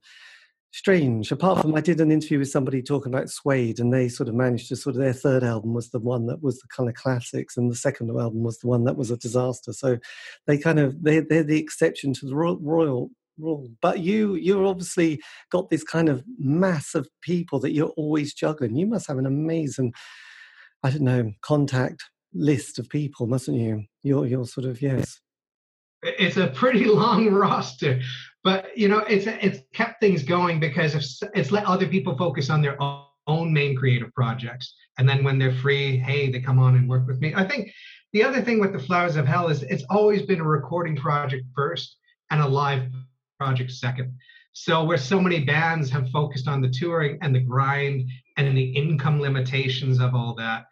strange. 0.75 1.31
Apart 1.31 1.63
from, 1.63 1.75
I 1.77 1.81
did 1.81 2.01
an 2.01 2.11
interview 2.11 2.41
with 2.41 2.51
somebody 2.51 2.83
talking 2.83 3.15
about 3.15 3.31
Suede, 3.31 3.79
and 3.79 3.95
they 3.95 4.09
sort 4.09 4.29
of 4.29 4.35
managed 4.35 4.69
to 4.69 4.77
sort 4.77 4.97
of 4.97 5.01
their 5.01 5.13
third 5.13 5.45
album 5.45 5.73
was 5.73 5.91
the 5.91 6.01
one 6.01 6.27
that 6.27 6.43
was 6.43 6.59
the 6.59 6.67
kind 6.77 6.89
of 6.89 6.97
classics, 6.97 7.57
and 7.57 7.71
the 7.71 7.77
second 7.77 8.11
album 8.11 8.43
was 8.43 8.59
the 8.59 8.67
one 8.67 8.85
that 8.85 8.97
was 8.97 9.11
a 9.11 9.17
disaster. 9.17 9.73
So 9.73 9.99
they 10.47 10.59
kind 10.59 10.81
of 10.81 11.03
they 11.03 11.21
they're 11.21 11.45
the 11.45 11.61
exception 11.61 12.13
to 12.15 12.27
the 12.27 12.35
royal 12.35 12.59
rule. 12.59 13.11
But 13.81 14.01
you 14.01 14.35
you 14.35 14.67
obviously 14.67 15.21
got 15.51 15.71
this 15.71 15.85
kind 15.85 16.09
of 16.09 16.25
mass 16.39 16.95
of 16.95 17.09
people 17.23 17.61
that 17.61 17.73
you're 17.73 17.95
always 17.97 18.35
juggling. 18.35 18.77
You 18.77 18.87
must 18.87 19.07
have 19.07 19.19
an 19.19 19.27
amazing, 19.27 19.93
I 20.83 20.91
don't 20.91 21.03
know, 21.03 21.33
contact 21.43 22.03
list 22.33 22.81
of 22.81 22.89
people, 22.89 23.29
mustn't 23.29 23.57
you? 23.57 23.85
You're 24.03 24.27
you're 24.27 24.47
sort 24.47 24.67
of 24.67 24.83
yes. 24.83 25.21
It's 26.05 26.37
a 26.37 26.49
pretty 26.49 26.85
long 27.03 27.29
roster, 27.31 28.01
but 28.43 28.77
you 28.77 28.89
know 28.89 28.99
it's 28.99 29.27
it's 29.27 29.61
kept 29.73 30.01
things 30.01 30.23
going 30.23 30.61
because 30.61 30.95
it's, 30.95 31.23
it's 31.35 31.51
let 31.51 31.65
other 31.65 31.87
people 31.87 32.17
focus 32.17 32.51
on 32.51 32.63
their 32.63 32.77
own, 32.81 33.53
main 33.53 33.75
creative 33.77 34.13
projects. 34.15 34.75
And 34.99 35.09
then 35.09 35.25
when 35.25 35.39
they're 35.39 35.55
free 35.57 35.97
hey 35.97 36.31
they 36.31 36.41
come 36.41 36.59
on 36.59 36.77
and 36.77 36.89
work 36.89 37.07
with 37.07 37.21
me. 37.21 37.35
I 37.35 37.45
think 37.45 37.71
the 38.13 38.23
other 38.23 38.43
thing 38.43 38.61
with 38.61 38.73
the 38.73 38.79
flowers 38.79 39.17
of 39.17 39.27
hell 39.27 39.49
is 39.49 39.63
it's 39.65 39.85
always 39.91 40.23
been 40.23 40.41
a 40.41 40.45
recording 40.45 40.97
project 40.97 41.47
first 41.55 41.97
and 42.31 42.41
a 42.41 42.47
live 42.47 42.83
project 43.39 43.73
second. 43.73 44.17
So 44.53 44.85
where 44.85 44.99
so 44.99 45.21
many 45.21 45.41
bands 45.45 45.91
have 45.91 46.11
focused 46.11 46.47
on 46.47 46.61
the 46.61 46.69
touring 46.69 47.19
and 47.23 47.35
the 47.35 47.41
grind 47.41 48.09
and 48.37 48.57
the 48.57 48.71
income 48.71 49.21
limitations 49.21 49.99
of 50.01 50.15
all 50.15 50.35
that 50.35 50.67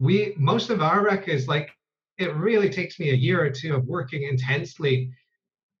we 0.00 0.34
most 0.36 0.70
of 0.70 0.82
our 0.82 1.04
records 1.04 1.46
like 1.46 1.70
it 2.20 2.34
really 2.34 2.70
takes 2.70 3.00
me 3.00 3.10
a 3.10 3.14
year 3.14 3.44
or 3.44 3.50
two 3.50 3.74
of 3.74 3.86
working 3.86 4.22
intensely 4.22 5.10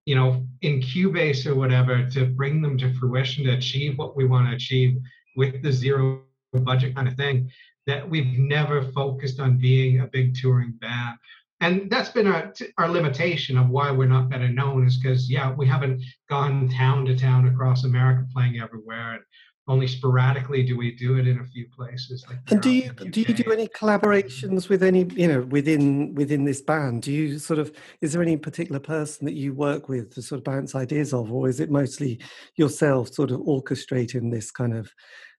you 0.06 0.14
know, 0.14 0.44
in 0.62 0.80
Cubase 0.80 1.46
or 1.46 1.54
whatever 1.54 2.08
to 2.10 2.26
bring 2.26 2.62
them 2.62 2.78
to 2.78 2.92
fruition 2.94 3.44
to 3.44 3.52
achieve 3.52 3.98
what 3.98 4.16
we 4.16 4.26
want 4.26 4.48
to 4.48 4.56
achieve 4.56 4.98
with 5.36 5.62
the 5.62 5.72
zero 5.72 6.22
budget 6.52 6.94
kind 6.96 7.06
of 7.06 7.14
thing 7.14 7.50
that 7.86 8.08
we've 8.08 8.38
never 8.38 8.82
focused 8.92 9.40
on 9.40 9.58
being 9.58 10.00
a 10.00 10.06
big 10.06 10.34
touring 10.34 10.72
band. 10.80 11.16
And 11.60 11.90
that's 11.90 12.08
been 12.08 12.26
our, 12.26 12.52
our 12.78 12.88
limitation 12.88 13.58
of 13.58 13.68
why 13.68 13.90
we're 13.90 14.08
not 14.08 14.30
better 14.30 14.48
known 14.48 14.86
is 14.86 14.96
because 14.96 15.30
yeah 15.30 15.52
we 15.52 15.66
haven't 15.66 16.02
gone 16.28 16.68
town 16.70 17.04
to 17.04 17.16
town 17.16 17.46
across 17.46 17.84
america 17.84 18.26
playing 18.32 18.58
everywhere 18.58 19.12
and 19.12 19.22
only 19.70 19.86
sporadically 19.86 20.64
do 20.64 20.76
we 20.76 20.90
do 20.90 21.16
it 21.16 21.28
in 21.28 21.38
a 21.38 21.44
few 21.44 21.66
places. 21.68 22.24
Like 22.28 22.38
and 22.50 22.60
do 22.60 22.70
you 22.70 22.90
do 22.90 23.20
you 23.20 23.32
do 23.32 23.52
any 23.52 23.68
collaborations 23.68 24.68
with 24.68 24.82
any 24.82 25.04
you 25.14 25.28
know 25.28 25.42
within 25.42 26.12
within 26.14 26.44
this 26.44 26.60
band? 26.60 27.02
Do 27.02 27.12
you 27.12 27.38
sort 27.38 27.60
of 27.60 27.72
is 28.00 28.12
there 28.12 28.22
any 28.22 28.36
particular 28.36 28.80
person 28.80 29.26
that 29.26 29.34
you 29.34 29.54
work 29.54 29.88
with 29.88 30.12
to 30.14 30.22
sort 30.22 30.40
of 30.40 30.44
bounce 30.44 30.74
ideas 30.74 31.14
of, 31.14 31.32
or 31.32 31.48
is 31.48 31.60
it 31.60 31.70
mostly 31.70 32.20
yourself 32.56 33.14
sort 33.14 33.30
of 33.30 33.40
orchestrating 33.42 34.32
this 34.32 34.50
kind 34.50 34.74
of 34.74 34.90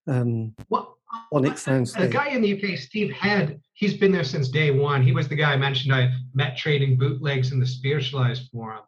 um, 0.08 0.56
well, 0.70 0.98
Onyx 1.34 1.64
sounds? 1.64 1.94
A 1.98 2.08
guy 2.08 2.30
in 2.30 2.42
the 2.42 2.54
UK, 2.54 2.78
Steve 2.78 3.12
Head, 3.12 3.60
he's 3.74 3.96
been 3.96 4.14
there 4.14 4.24
since 4.24 4.48
day 4.48 4.72
one. 4.72 5.04
He 5.04 5.12
was 5.12 5.28
the 5.28 5.36
guy 5.36 5.52
I 5.52 5.58
mentioned 5.58 5.94
I 5.94 6.14
met 6.34 6.56
trading 6.56 6.98
bootlegs 6.98 7.52
in 7.52 7.60
the 7.60 7.68
Spiritualized 7.68 8.50
forum, 8.50 8.84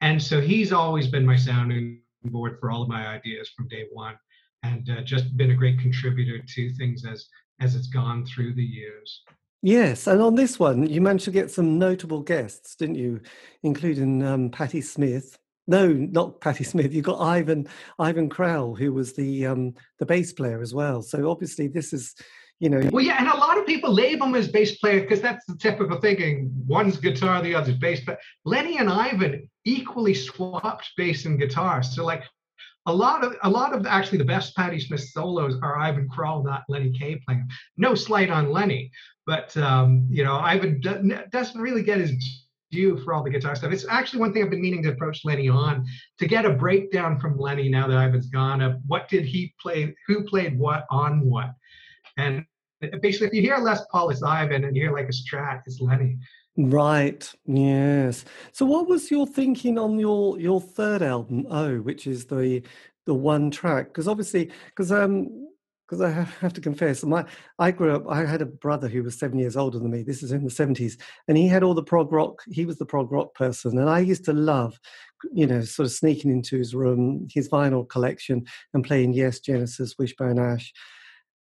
and 0.00 0.20
so 0.20 0.40
he's 0.40 0.72
always 0.72 1.06
been 1.06 1.24
my 1.24 1.36
sounding 1.36 2.00
board 2.24 2.58
for 2.58 2.72
all 2.72 2.82
of 2.82 2.88
my 2.88 3.06
ideas 3.06 3.48
from 3.56 3.68
day 3.68 3.86
one 3.92 4.16
and 4.62 4.88
uh, 4.90 5.02
just 5.02 5.36
been 5.36 5.50
a 5.50 5.54
great 5.54 5.78
contributor 5.78 6.38
to 6.38 6.70
things 6.74 7.04
as 7.04 7.26
as 7.60 7.74
it's 7.74 7.88
gone 7.88 8.24
through 8.24 8.54
the 8.54 8.62
years. 8.62 9.22
Yes, 9.62 10.06
and 10.06 10.22
on 10.22 10.36
this 10.36 10.58
one, 10.58 10.88
you 10.88 11.00
managed 11.00 11.24
to 11.24 11.32
get 11.32 11.50
some 11.50 11.78
notable 11.78 12.22
guests, 12.22 12.76
didn't 12.76 12.94
you? 12.94 13.20
Including 13.64 14.22
um, 14.22 14.50
Patti 14.50 14.80
Smith. 14.80 15.36
No, 15.66 15.88
not 15.88 16.40
Patti 16.40 16.62
Smith. 16.64 16.94
You 16.94 17.02
got 17.02 17.20
Ivan 17.20 17.66
Ivan 17.98 18.30
Kral, 18.30 18.78
who 18.78 18.92
was 18.92 19.14
the 19.14 19.46
um, 19.46 19.74
the 19.98 20.06
bass 20.06 20.32
player 20.32 20.62
as 20.62 20.74
well. 20.74 21.02
So 21.02 21.30
obviously, 21.30 21.66
this 21.66 21.92
is 21.92 22.14
you 22.60 22.70
know. 22.70 22.88
Well, 22.92 23.04
yeah, 23.04 23.16
and 23.18 23.28
a 23.28 23.36
lot 23.36 23.58
of 23.58 23.66
people 23.66 23.92
label 23.92 24.26
him 24.26 24.34
as 24.36 24.48
bass 24.48 24.78
player 24.78 25.00
because 25.00 25.20
that's 25.20 25.44
the 25.46 25.56
typical 25.56 26.00
thinking. 26.00 26.50
One's 26.66 26.96
guitar, 26.96 27.42
the 27.42 27.54
other's 27.54 27.76
bass. 27.76 28.00
But 28.04 28.20
Lenny 28.44 28.78
and 28.78 28.88
Ivan 28.88 29.48
equally 29.64 30.14
swapped 30.14 30.90
bass 30.96 31.24
and 31.24 31.38
guitar. 31.38 31.82
So 31.82 32.04
like 32.04 32.24
a 32.88 32.92
lot 32.92 33.22
of 33.22 33.36
a 33.42 33.50
lot 33.50 33.74
of 33.74 33.86
actually 33.86 34.16
the 34.16 34.24
best 34.24 34.56
Patti 34.56 34.80
Smith 34.80 35.02
solos 35.02 35.56
are 35.62 35.78
Ivan 35.78 36.08
Kral, 36.08 36.42
not 36.42 36.64
Lenny 36.68 36.90
Kaye 36.98 37.20
playing. 37.26 37.46
No 37.76 37.94
slight 37.94 38.30
on 38.30 38.50
Lenny, 38.50 38.90
but 39.26 39.54
um, 39.58 40.06
you 40.10 40.24
know 40.24 40.36
Ivan 40.36 40.80
doesn't 41.30 41.60
really 41.60 41.82
get 41.82 41.98
his 41.98 42.12
due 42.70 42.98
for 42.98 43.12
all 43.12 43.22
the 43.22 43.30
guitar 43.30 43.54
stuff. 43.54 43.72
It's 43.72 43.86
actually 43.88 44.20
one 44.20 44.32
thing 44.32 44.42
I've 44.42 44.50
been 44.50 44.62
meaning 44.62 44.82
to 44.84 44.90
approach 44.90 45.24
Lenny 45.24 45.48
on 45.50 45.86
to 46.18 46.26
get 46.26 46.46
a 46.46 46.50
breakdown 46.50 47.20
from 47.20 47.38
Lenny 47.38 47.68
now 47.68 47.86
that 47.86 47.96
Ivan's 47.96 48.28
gone 48.30 48.62
of 48.62 48.78
what 48.86 49.08
did 49.08 49.24
he 49.24 49.54
play, 49.60 49.94
who 50.06 50.24
played 50.24 50.58
what 50.58 50.86
on 50.90 51.20
what, 51.20 51.50
and 52.16 52.44
basically 53.02 53.26
if 53.26 53.34
you 53.34 53.42
hear 53.42 53.58
Les 53.58 53.84
Paul 53.90 54.08
it's 54.08 54.22
Ivan 54.22 54.64
and 54.64 54.74
you 54.74 54.82
hear 54.82 54.92
like 54.94 55.08
a 55.08 55.12
Strat 55.12 55.62
it's 55.66 55.80
Lenny. 55.80 56.18
Right. 56.58 57.30
Yes. 57.46 58.24
So, 58.50 58.66
what 58.66 58.88
was 58.88 59.12
your 59.12 59.28
thinking 59.28 59.78
on 59.78 59.96
your 59.96 60.40
your 60.40 60.60
third 60.60 61.02
album, 61.02 61.46
Oh, 61.48 61.78
which 61.78 62.08
is 62.08 62.26
the 62.26 62.62
the 63.06 63.14
one 63.14 63.52
track? 63.52 63.86
Because 63.88 64.08
obviously, 64.08 64.50
because 64.66 64.90
um, 64.90 65.46
because 65.86 66.00
I 66.00 66.10
have 66.10 66.52
to 66.54 66.60
confess, 66.60 67.04
my 67.04 67.24
I 67.60 67.70
grew 67.70 67.94
up. 67.94 68.06
I 68.08 68.24
had 68.26 68.42
a 68.42 68.46
brother 68.46 68.88
who 68.88 69.04
was 69.04 69.16
seven 69.16 69.38
years 69.38 69.56
older 69.56 69.78
than 69.78 69.92
me. 69.92 70.02
This 70.02 70.24
is 70.24 70.32
in 70.32 70.42
the 70.42 70.50
seventies, 70.50 70.98
and 71.28 71.38
he 71.38 71.46
had 71.46 71.62
all 71.62 71.74
the 71.74 71.82
prog 71.84 72.10
rock. 72.10 72.42
He 72.50 72.66
was 72.66 72.76
the 72.78 72.86
prog 72.86 73.12
rock 73.12 73.34
person, 73.36 73.78
and 73.78 73.88
I 73.88 74.00
used 74.00 74.24
to 74.24 74.32
love, 74.32 74.80
you 75.32 75.46
know, 75.46 75.60
sort 75.62 75.86
of 75.86 75.92
sneaking 75.92 76.32
into 76.32 76.58
his 76.58 76.74
room, 76.74 77.28
his 77.32 77.48
vinyl 77.48 77.88
collection, 77.88 78.44
and 78.74 78.82
playing 78.82 79.12
Yes, 79.12 79.38
Genesis, 79.38 79.94
Wishbone 79.96 80.40
Ash, 80.40 80.72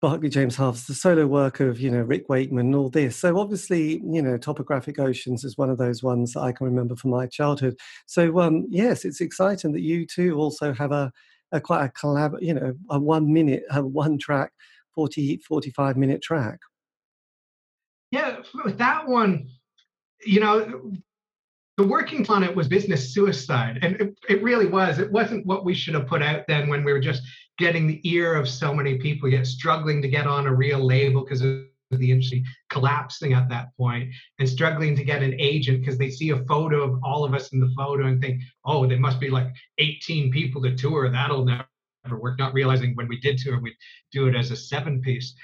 Barclay 0.02 0.30
James 0.30 0.56
Harvest, 0.56 0.88
the 0.88 0.94
solo 0.94 1.28
work 1.28 1.60
of, 1.60 1.78
you 1.78 1.88
know, 1.88 2.02
Rick 2.02 2.28
Wakeman 2.28 2.66
and 2.66 2.74
all 2.74 2.90
this. 2.90 3.16
So 3.16 3.38
obviously, 3.38 4.02
you 4.04 4.20
know, 4.20 4.36
Topographic 4.36 4.98
Oceans 4.98 5.44
is 5.44 5.56
one 5.56 5.70
of 5.70 5.78
those 5.78 6.02
ones 6.02 6.32
that 6.32 6.40
I 6.40 6.50
can 6.50 6.66
remember 6.66 6.96
from 6.96 7.12
my 7.12 7.28
childhood. 7.28 7.76
So 8.06 8.40
um, 8.40 8.66
yes, 8.68 9.04
it's 9.04 9.20
exciting 9.20 9.70
that 9.72 9.82
you 9.82 10.04
too 10.04 10.34
also 10.34 10.72
have 10.72 10.90
a, 10.90 11.12
a 11.52 11.60
quite 11.60 11.84
a 11.84 11.88
collab, 11.90 12.36
you 12.42 12.52
know, 12.52 12.74
a 12.90 12.98
one 12.98 13.32
minute, 13.32 13.62
a 13.70 13.80
one 13.80 14.18
track, 14.18 14.50
40, 14.96 15.36
45 15.36 15.96
minute 15.96 16.20
track. 16.20 16.58
Yeah, 18.10 18.38
with 18.64 18.78
that 18.78 19.06
one, 19.06 19.48
you 20.26 20.40
know, 20.40 20.90
the 21.76 21.86
working 21.86 22.28
on 22.28 22.42
it 22.42 22.54
was 22.54 22.68
business 22.68 23.14
suicide. 23.14 23.78
And 23.82 24.00
it, 24.00 24.18
it 24.28 24.42
really 24.42 24.66
was. 24.66 24.98
It 24.98 25.10
wasn't 25.10 25.46
what 25.46 25.64
we 25.64 25.74
should 25.74 25.94
have 25.94 26.06
put 26.06 26.22
out 26.22 26.46
then 26.46 26.68
when 26.68 26.84
we 26.84 26.92
were 26.92 27.00
just 27.00 27.22
getting 27.58 27.86
the 27.86 28.00
ear 28.04 28.34
of 28.34 28.48
so 28.48 28.74
many 28.74 28.98
people, 28.98 29.28
yet 29.28 29.46
struggling 29.46 30.02
to 30.02 30.08
get 30.08 30.26
on 30.26 30.46
a 30.46 30.54
real 30.54 30.84
label 30.84 31.22
because 31.22 31.42
of 31.42 31.62
the 31.90 32.10
industry 32.10 32.42
collapsing 32.70 33.34
at 33.34 33.48
that 33.50 33.68
point 33.76 34.10
and 34.38 34.48
struggling 34.48 34.96
to 34.96 35.04
get 35.04 35.22
an 35.22 35.34
agent 35.38 35.80
because 35.80 35.98
they 35.98 36.10
see 36.10 36.30
a 36.30 36.44
photo 36.44 36.82
of 36.82 36.98
all 37.04 37.24
of 37.24 37.34
us 37.34 37.52
in 37.52 37.60
the 37.60 37.72
photo 37.76 38.06
and 38.06 38.20
think, 38.20 38.42
oh, 38.64 38.86
there 38.86 38.98
must 38.98 39.20
be 39.20 39.28
like 39.28 39.48
18 39.78 40.30
people 40.30 40.62
to 40.62 40.74
tour. 40.74 41.10
That'll 41.10 41.44
never 41.44 41.66
work. 42.18 42.38
Not 42.38 42.54
realizing 42.54 42.94
when 42.94 43.08
we 43.08 43.20
did 43.20 43.38
tour, 43.38 43.60
we'd 43.60 43.76
do 44.10 44.26
it 44.26 44.34
as 44.34 44.50
a 44.50 44.56
seven 44.56 45.00
piece. 45.00 45.34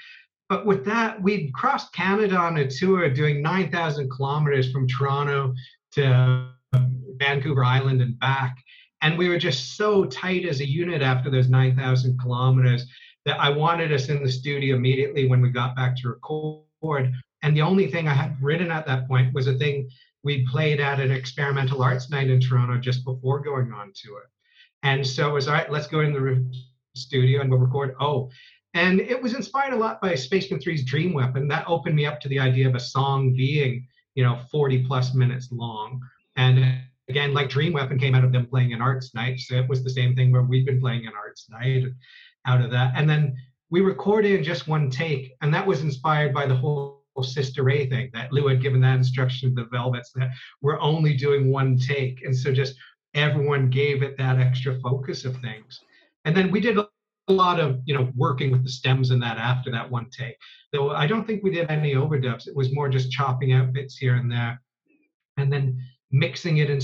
But 0.47 0.65
with 0.65 0.83
that, 0.85 1.21
we'd 1.21 1.53
crossed 1.53 1.93
Canada 1.93 2.35
on 2.35 2.57
a 2.57 2.67
tour 2.67 3.07
doing 3.11 3.43
9,000 3.43 4.09
kilometers 4.09 4.71
from 4.71 4.87
Toronto 4.87 5.53
to 5.93 6.51
um, 6.73 7.03
Vancouver 7.17 7.63
Island 7.63 8.01
and 8.01 8.17
back. 8.19 8.57
And 9.01 9.17
we 9.17 9.29
were 9.29 9.39
just 9.39 9.77
so 9.77 10.05
tight 10.05 10.45
as 10.45 10.59
a 10.59 10.67
unit 10.67 11.01
after 11.01 11.29
those 11.29 11.49
9,000 11.49 12.19
kilometers 12.19 12.85
that 13.25 13.39
I 13.39 13.49
wanted 13.49 13.93
us 13.93 14.09
in 14.09 14.23
the 14.23 14.31
studio 14.31 14.75
immediately 14.75 15.27
when 15.27 15.41
we 15.41 15.49
got 15.49 15.75
back 15.75 15.95
to 15.97 16.09
record. 16.09 17.11
And 17.41 17.55
the 17.55 17.61
only 17.61 17.87
thing 17.87 18.07
I 18.07 18.13
had 18.13 18.35
written 18.41 18.71
at 18.71 18.85
that 18.87 19.07
point 19.07 19.33
was 19.33 19.47
a 19.47 19.57
thing 19.57 19.89
we 20.23 20.45
played 20.47 20.79
at 20.79 20.99
an 20.99 21.11
experimental 21.11 21.81
arts 21.81 22.09
night 22.09 22.29
in 22.29 22.41
Toronto 22.41 22.77
just 22.77 23.05
before 23.05 23.39
going 23.39 23.71
on 23.71 23.91
to 24.03 24.17
it. 24.17 24.29
And 24.83 25.05
so 25.05 25.29
it 25.29 25.33
was 25.33 25.47
all 25.47 25.53
right, 25.53 25.71
let's 25.71 25.87
go 25.87 26.01
in 26.01 26.13
the 26.13 26.51
studio 26.95 27.41
and 27.41 27.49
we'll 27.49 27.59
record. 27.59 27.95
Oh, 27.99 28.29
and 28.73 28.99
it 28.99 29.21
was 29.21 29.33
inspired 29.33 29.73
a 29.73 29.77
lot 29.77 30.01
by 30.01 30.15
Spaceman 30.15 30.59
3's 30.59 30.83
Dream 30.83 31.13
Weapon. 31.13 31.47
That 31.47 31.65
opened 31.67 31.95
me 31.95 32.05
up 32.05 32.19
to 32.21 32.29
the 32.29 32.39
idea 32.39 32.67
of 32.67 32.75
a 32.75 32.79
song 32.79 33.33
being, 33.33 33.87
you 34.19 34.25
know, 34.25 34.37
40 34.51 34.85
plus 34.85 35.13
minutes 35.13 35.47
long. 35.49 36.01
And 36.35 36.81
again, 37.07 37.33
like 37.33 37.47
Dream 37.47 37.71
Weapon 37.71 37.97
came 37.97 38.15
out 38.15 38.25
of 38.25 38.33
them 38.33 38.45
playing 38.45 38.73
an 38.73 38.81
arts 38.81 39.15
night. 39.15 39.39
So 39.39 39.55
it 39.55 39.69
was 39.69 39.81
the 39.81 39.89
same 39.89 40.13
thing 40.13 40.29
where 40.29 40.41
we've 40.41 40.65
been 40.65 40.81
playing 40.81 41.07
an 41.07 41.13
arts 41.15 41.47
night 41.49 41.85
out 42.45 42.59
of 42.59 42.69
that. 42.71 42.91
And 42.97 43.09
then 43.09 43.33
we 43.69 43.79
recorded 43.79 44.43
just 44.43 44.67
one 44.67 44.89
take. 44.89 45.31
And 45.41 45.53
that 45.53 45.65
was 45.65 45.83
inspired 45.83 46.33
by 46.33 46.47
the 46.47 46.55
whole 46.55 47.01
Sister 47.21 47.63
Ray 47.63 47.89
thing 47.89 48.09
that 48.13 48.33
Lou 48.33 48.49
had 48.49 48.61
given 48.61 48.81
that 48.81 48.97
instruction 48.97 49.55
to 49.55 49.63
the 49.63 49.69
Velvets 49.69 50.11
that 50.15 50.31
we're 50.61 50.81
only 50.81 51.15
doing 51.15 51.49
one 51.49 51.77
take. 51.77 52.21
And 52.25 52.35
so 52.35 52.51
just 52.51 52.75
everyone 53.13 53.69
gave 53.69 54.03
it 54.03 54.17
that 54.17 54.37
extra 54.37 54.77
focus 54.81 55.23
of 55.23 55.37
things. 55.37 55.79
And 56.25 56.35
then 56.35 56.51
we 56.51 56.59
did 56.59 56.77
a 57.29 57.33
lot 57.33 57.59
of, 57.59 57.79
you 57.85 57.95
know, 57.95 58.11
working 58.15 58.51
with 58.51 58.63
the 58.63 58.69
stems 58.69 59.11
and 59.11 59.21
that 59.21 59.37
after 59.37 59.71
that 59.71 59.89
one 59.89 60.09
take. 60.09 60.35
Though 60.73 60.91
I 60.91 61.07
don't 61.07 61.25
think 61.25 61.43
we 61.43 61.51
did 61.51 61.69
any 61.69 61.93
overdubs. 61.93 62.47
It 62.47 62.55
was 62.55 62.73
more 62.73 62.89
just 62.89 63.11
chopping 63.11 63.53
out 63.53 63.71
bits 63.71 63.97
here 63.97 64.15
and 64.15 64.31
there. 64.31 64.61
And 65.37 65.53
then 65.53 65.81
mixing 66.11 66.57
it 66.57 66.69
in 66.69 66.81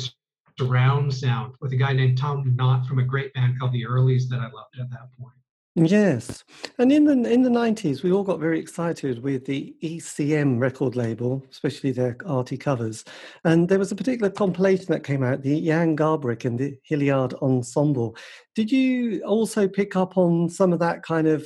surround 0.57 1.13
sound 1.13 1.55
with 1.59 1.73
a 1.73 1.75
guy 1.75 1.93
named 1.93 2.17
Tom 2.17 2.55
Knott 2.55 2.85
from 2.85 2.99
a 2.99 3.03
great 3.03 3.33
band 3.33 3.59
called 3.59 3.73
the 3.73 3.85
Earlies 3.85 4.29
that 4.29 4.39
I 4.39 4.45
loved 4.45 4.79
at 4.79 4.89
that 4.91 5.11
point. 5.19 5.34
Yes, 5.77 6.45
and 6.77 6.89
in 6.89 7.03
the 7.03 7.29
in 7.29 7.41
the 7.41 7.49
nineties, 7.49 8.01
we 8.01 8.13
all 8.13 8.23
got 8.23 8.39
very 8.39 8.61
excited 8.61 9.21
with 9.21 9.43
the 9.43 9.75
ECM 9.83 10.57
record 10.57 10.95
label, 10.95 11.45
especially 11.51 11.91
their 11.91 12.15
arty 12.25 12.55
covers. 12.55 13.03
And 13.43 13.67
there 13.67 13.77
was 13.77 13.91
a 13.91 13.95
particular 13.95 14.29
compilation 14.29 14.85
that 14.87 15.03
came 15.03 15.21
out, 15.21 15.41
the 15.41 15.59
Jan 15.65 15.97
Garbarek 15.97 16.45
and 16.45 16.57
the 16.57 16.77
Hilliard 16.83 17.33
Ensemble. 17.41 18.15
Did 18.55 18.71
you 18.71 19.21
also 19.23 19.67
pick 19.67 19.97
up 19.97 20.17
on 20.17 20.47
some 20.49 20.71
of 20.71 20.79
that 20.79 21.03
kind 21.03 21.27
of 21.27 21.45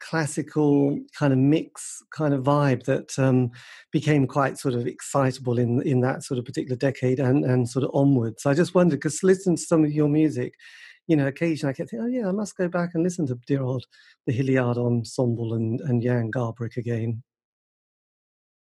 classical 0.00 0.98
kind 1.18 1.32
of 1.32 1.38
mix 1.38 2.02
kind 2.14 2.32
of 2.32 2.44
vibe 2.44 2.84
that 2.84 3.18
um, 3.18 3.50
became 3.92 4.26
quite 4.26 4.56
sort 4.56 4.74
of 4.74 4.86
excitable 4.86 5.58
in 5.58 5.82
in 5.82 6.00
that 6.00 6.22
sort 6.22 6.38
of 6.38 6.46
particular 6.46 6.76
decade 6.76 7.20
and 7.20 7.44
and 7.44 7.68
sort 7.68 7.84
of 7.84 7.90
onwards? 7.92 8.46
I 8.46 8.54
just 8.54 8.74
wondered 8.74 8.96
because 8.96 9.22
listen 9.22 9.56
to 9.56 9.62
some 9.62 9.84
of 9.84 9.92
your 9.92 10.08
music 10.08 10.54
you 11.06 11.16
know, 11.16 11.26
occasionally 11.26 11.70
I 11.70 11.76
kept 11.76 11.90
thinking, 11.90 12.06
oh 12.06 12.10
yeah, 12.10 12.28
I 12.28 12.32
must 12.32 12.56
go 12.56 12.68
back 12.68 12.90
and 12.94 13.02
listen 13.02 13.26
to 13.28 13.38
dear 13.46 13.62
old 13.62 13.86
the 14.26 14.32
Hilliard 14.32 14.76
Ensemble 14.76 15.54
and, 15.54 15.80
and 15.80 16.02
Jan 16.02 16.30
Garbarek 16.30 16.76
again. 16.76 17.22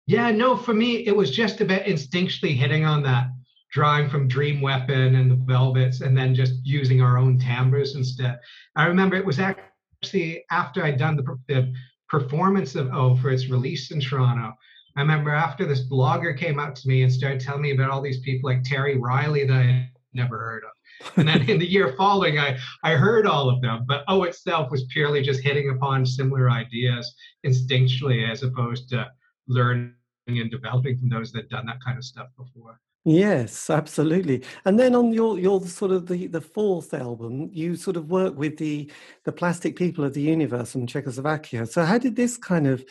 Yeah, 0.07 0.31
no, 0.31 0.57
for 0.57 0.75
me 0.75 1.07
it 1.07 1.17
was 1.17 1.31
just 1.31 1.61
about 1.61 1.83
instinctually 1.83 2.57
hitting 2.57 2.85
on 2.85 3.03
that, 3.05 3.29
drawing 3.71 4.09
from 4.09 4.29
Dream 4.29 4.61
Weapon 4.61 5.15
and 5.15 5.31
the 5.31 5.37
Velvets, 5.37 6.01
and 6.01 6.17
then 6.17 6.35
just 6.35 6.55
using 6.65 7.01
our 7.01 7.19
own 7.19 7.39
timbres 7.39 7.95
instead. 7.97 8.39
I 8.77 8.87
remember 8.87 9.17
it 9.17 9.27
was 9.27 9.39
actually 9.39 10.45
after 10.51 10.83
I'd 10.83 10.99
done 10.99 11.17
the, 11.17 11.39
the 11.49 11.73
performance 12.09 12.75
of 12.75 12.93
O 12.93 13.17
for 13.17 13.31
its 13.31 13.49
release 13.49 13.91
in 13.91 14.01
Toronto. 14.01 14.53
I 14.97 15.01
remember 15.01 15.31
after 15.31 15.65
this 15.65 15.89
blogger 15.89 16.37
came 16.37 16.59
up 16.59 16.75
to 16.75 16.89
me 16.89 17.03
and 17.03 17.13
started 17.13 17.41
telling 17.41 17.63
me 17.63 17.73
about 17.73 17.91
all 17.91 18.03
these 18.03 18.21
people 18.21 18.51
like 18.51 18.63
Terry 18.63 18.99
Riley 18.99 19.47
that 19.47 19.55
I 19.55 19.91
never 20.13 20.39
heard 20.39 20.65
of 20.65 20.71
and 21.17 21.29
then 21.29 21.49
in 21.49 21.59
the 21.59 21.71
year 21.71 21.95
following, 21.97 22.39
I, 22.39 22.59
I 22.83 22.93
heard 22.93 23.27
all 23.27 23.49
of 23.49 23.61
them. 23.61 23.85
But 23.87 24.05
O 24.09 24.23
itself 24.25 24.71
was 24.71 24.85
purely 24.85 25.23
just 25.23 25.43
hitting 25.43 25.71
upon 25.71 26.07
similar 26.07 26.51
ideas 26.51 27.15
instinctually 27.47 28.31
as 28.31 28.43
opposed 28.43 28.89
to 28.91 29.11
learning 29.49 29.95
and 30.27 30.51
developing 30.51 30.99
from 30.99 31.09
those 31.09 31.33
that 31.33 31.43
had 31.43 31.51
done 31.51 31.67
that 31.67 31.83
kind 31.85 31.99
of 31.99 32.05
stuff 32.05 32.29
before. 32.37 32.81
Yes, 33.05 33.69
absolutely. 33.69 34.45
And 34.65 34.79
then 34.79 34.95
on 34.95 35.13
your 35.13 35.37
your 35.37 35.61
sort 35.63 35.91
of 35.91 36.07
the 36.07 36.29
the 36.29 36.41
fourth 36.41 36.95
album, 36.95 37.51
you 37.53 37.75
sort 37.75 37.97
of 37.97 38.11
work 38.11 38.37
with 38.39 38.59
the 38.59 38.93
the 39.25 39.33
Plastic 39.33 39.75
People 39.75 40.05
of 40.05 40.15
the 40.15 40.23
Universe 40.23 40.71
from 40.71 40.87
Czechoslovakia. 40.87 41.67
So 41.67 41.85
how 41.85 41.99
did 41.99 42.15
this 42.15 42.37
kind 42.37 42.69
of 42.69 42.85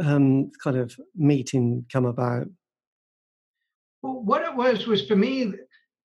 um, 0.00 0.50
kind 0.64 0.78
of 0.78 0.96
meeting 1.14 1.84
come 1.92 2.06
about? 2.06 2.46
Well, 4.00 4.22
what 4.22 4.42
it 4.42 4.54
was 4.54 4.86
was 4.86 5.06
for 5.06 5.16
me 5.16 5.52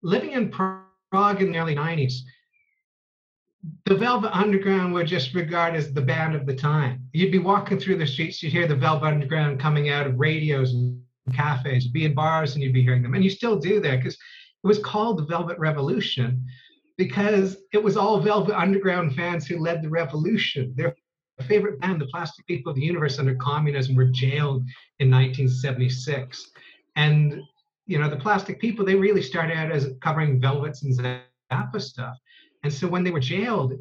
living 0.02 0.32
in 0.32 0.50
Prague 0.50 0.81
in 1.14 1.52
the 1.52 1.58
early 1.58 1.76
90s, 1.76 2.14
the 3.86 3.96
Velvet 3.96 4.36
Underground 4.36 4.94
were 4.94 5.04
just 5.04 5.34
regarded 5.34 5.78
as 5.78 5.94
the 5.94 6.02
band 6.02 6.36
of 6.36 6.46
the 6.46 6.56
time. 6.56 7.08
You'd 7.14 7.32
be 7.32 7.40
walking 7.40 7.80
through 7.80 7.98
the 7.98 8.08
streets, 8.08 8.42
you'd 8.42 8.54
hear 8.54 8.68
the 8.68 8.76
Velvet 8.76 9.08
Underground 9.08 9.60
coming 9.60 9.90
out 9.90 10.08
of 10.08 10.20
radios 10.20 10.74
and 10.74 11.02
cafes, 11.34 11.88
be 11.88 12.06
in 12.06 12.14
bars 12.14 12.54
and 12.54 12.64
you'd 12.64 12.74
be 12.74 12.82
hearing 12.82 13.04
them. 13.04 13.14
And 13.14 13.24
you 13.24 13.30
still 13.30 13.58
do 13.58 13.80
that 13.82 13.98
because 13.98 14.14
it 14.16 14.68
was 14.68 14.80
called 14.80 15.18
the 15.18 15.26
Velvet 15.26 15.60
Revolution 15.60 16.46
because 16.98 17.58
it 17.74 17.84
was 17.84 17.98
all 17.98 18.20
Velvet 18.20 18.58
Underground 18.58 19.16
fans 19.16 19.46
who 19.46 19.60
led 19.60 19.82
the 19.82 19.90
revolution. 19.90 20.74
Their 20.76 20.96
favorite 21.48 21.80
band, 21.80 22.00
the 22.00 22.08
Plastic 22.08 22.46
People 22.48 22.70
of 22.70 22.76
the 22.76 22.84
Universe 22.84 23.20
under 23.20 23.36
communism, 23.36 23.96
were 23.96 24.06
jailed 24.06 24.64
in 25.00 25.12
1976. 25.12 26.52
And 26.96 27.42
you 27.86 28.00
know, 28.00 28.10
the 28.10 28.18
plastic 28.18 28.60
people, 28.60 28.86
they 28.86 28.96
really 28.96 29.22
started 29.22 29.58
out 29.58 29.72
as 29.72 29.90
covering 30.02 30.40
velvets 30.40 30.84
and 30.84 30.94
Zappa 31.52 31.82
stuff. 31.82 32.18
And 32.64 32.72
so 32.72 32.88
when 32.88 33.04
they 33.04 33.12
were 33.12 33.20
jailed, 33.20 33.74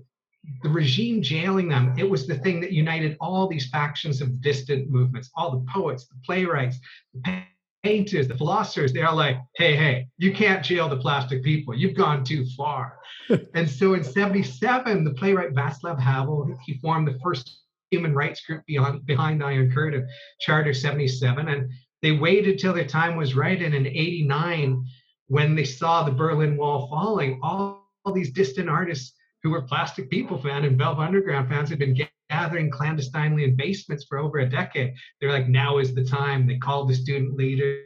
the 0.63 0.69
regime 0.69 1.21
jailing 1.23 1.69
them, 1.69 1.95
it 1.99 2.09
was 2.09 2.27
the 2.27 2.37
thing 2.37 2.61
that 2.61 2.73
united 2.73 3.17
all 3.21 3.47
these 3.47 3.69
factions 3.69 4.21
of 4.21 4.41
distant 4.41 4.91
movements, 4.91 5.31
all 5.35 5.51
the 5.51 5.65
poets, 5.71 6.07
the 6.07 6.15
playwrights, 6.25 6.79
the 7.13 7.43
painters, 7.83 8.27
the 8.27 8.37
philosophers. 8.37 8.93
They're 8.93 9.13
like, 9.13 9.37
hey, 9.57 9.77
hey, 9.77 10.09
you 10.17 10.33
can't 10.33 10.65
jail 10.65 10.89
the 10.89 10.97
plastic 10.97 11.43
people. 11.43 11.75
You've 11.75 11.97
gone 11.97 12.25
too 12.25 12.47
far. 12.57 12.99
and 13.55 13.69
so 13.69 13.95
in 13.95 14.03
77, 14.03 15.05
the 15.05 15.15
playwright 15.15 15.55
Václav 15.55 15.99
Havel, 15.99 16.57
he 16.65 16.79
formed 16.79 17.09
the 17.09 17.19
first 17.23 17.61
human 17.91 18.15
rights 18.15 18.41
group 18.43 18.65
beyond, 18.67 19.05
behind 19.05 19.41
the 19.41 19.47
Iron 19.47 19.71
Curtain, 19.71 20.09
Charter 20.41 20.73
77. 20.73 21.49
And 21.49 21.71
they 22.03 22.13
waited 22.13 22.59
till 22.59 22.73
their 22.73 22.87
time 22.87 23.17
was 23.17 23.35
right. 23.35 23.61
And 23.61 23.75
in 23.75 23.87
89, 23.87 24.85
when 25.29 25.55
they 25.55 25.65
saw 25.65 26.03
the 26.03 26.13
Berlin 26.13 26.57
Wall 26.57 26.89
falling, 26.89 27.41
all, 27.43 27.89
all 28.05 28.13
these 28.13 28.33
distant 28.33 28.69
artists 28.69 29.15
who 29.43 29.51
were 29.51 29.63
Plastic 29.63 30.11
People 30.11 30.41
fan 30.41 30.65
and 30.65 30.79
Velvet 30.79 31.03
Underground 31.03 31.49
fans 31.49 31.71
had 31.71 31.79
been 31.79 31.99
gathering 32.31 32.71
clandestinely 32.71 33.45
in 33.45 33.57
basements 33.57 34.05
for 34.05 34.19
over 34.19 34.39
a 34.39 34.49
decade. 34.49 34.95
They're 35.21 35.33
like, 35.33 35.49
now 35.49 35.79
is 35.79 35.95
the 35.95 36.05
time. 36.05 36.47
They 36.47 36.59
called 36.59 36.89
the 36.89 36.95
student 36.95 37.37
leaders. 37.37 37.85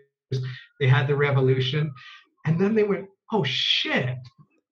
They 0.81 0.87
had 0.87 1.07
the 1.07 1.17
revolution. 1.17 1.93
And 2.47 2.61
then 2.61 2.75
they 2.75 2.83
went, 2.83 3.07
oh 3.33 3.45
shit, 3.45 4.19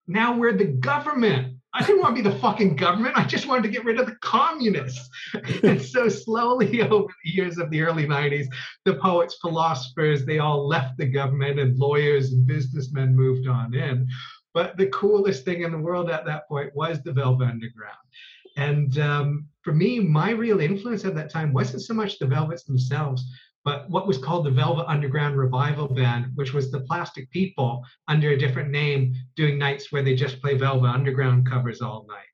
now 0.07 0.37
we're 0.37 0.57
the 0.57 0.67
government. 0.67 1.52
I 1.75 1.85
didn't 1.85 2.03
want 2.03 2.17
to 2.17 2.23
be 2.23 2.29
the 2.29 2.39
fucking 2.39 2.77
government. 2.77 3.17
I 3.17 3.25
just 3.25 3.47
wanted 3.47 3.63
to 3.63 3.71
get 3.71 3.85
rid 3.85 3.99
of 3.99 4.07
the 4.07 4.17
communists. 4.17 5.09
and 5.63 5.81
so 5.81 6.09
slowly 6.09 6.83
over 6.91 7.13
the 7.25 7.31
years 7.31 7.59
of 7.59 7.71
the 7.71 7.81
early 7.81 8.07
90s, 8.07 8.47
the 8.85 8.95
poets, 8.95 9.39
philosophers, 9.41 10.27
they 10.27 10.39
all 10.39 10.67
left 10.67 10.99
the 10.99 11.07
government 11.07 11.59
and 11.59 11.79
lawyers 11.79 12.33
and 12.33 12.47
businessmen 12.47 13.17
moved 13.17 13.49
on 13.49 13.75
in. 13.75 14.07
But 14.53 14.77
the 14.77 14.89
coolest 14.89 15.47
thing 15.47 15.63
in 15.63 15.73
the 15.73 15.79
world 15.79 16.11
at 16.11 16.27
that 16.27 16.47
point 16.47 16.77
was 16.77 17.03
the 17.03 17.13
Velvet 17.13 17.49
Underground. 17.49 17.97
And 18.57 18.99
um, 18.99 19.47
for 19.63 19.73
me, 19.73 20.01
my 20.01 20.31
real 20.31 20.61
influence 20.61 21.05
at 21.05 21.15
that 21.15 21.31
time 21.31 21.53
wasn't 21.53 21.83
so 21.83 21.95
much 21.95 22.19
the 22.19 22.27
Velvets 22.27 22.65
themselves, 22.65 23.25
but 23.65 23.89
what 23.89 24.07
was 24.07 24.19
called 24.19 24.45
the 24.45 24.51
Velvet 24.51 24.87
Underground 24.89 25.37
Revival 25.37 25.89
Band, 25.89 26.33
which 26.35 26.53
was 26.53 26.71
the 26.71 26.81
Plastic 26.81 27.31
People 27.31 27.83
under 28.09 28.31
a 28.31 28.39
different 28.39 28.71
name 28.71 29.15
doing 29.37 29.59
nights 29.59 29.93
where 29.93 30.03
they 30.03 30.15
just 30.15 30.41
play 30.41 30.57
Velvet 30.57 30.89
Underground 30.89 31.49
covers 31.49 31.81
all 31.81 32.07
night. 32.09 32.27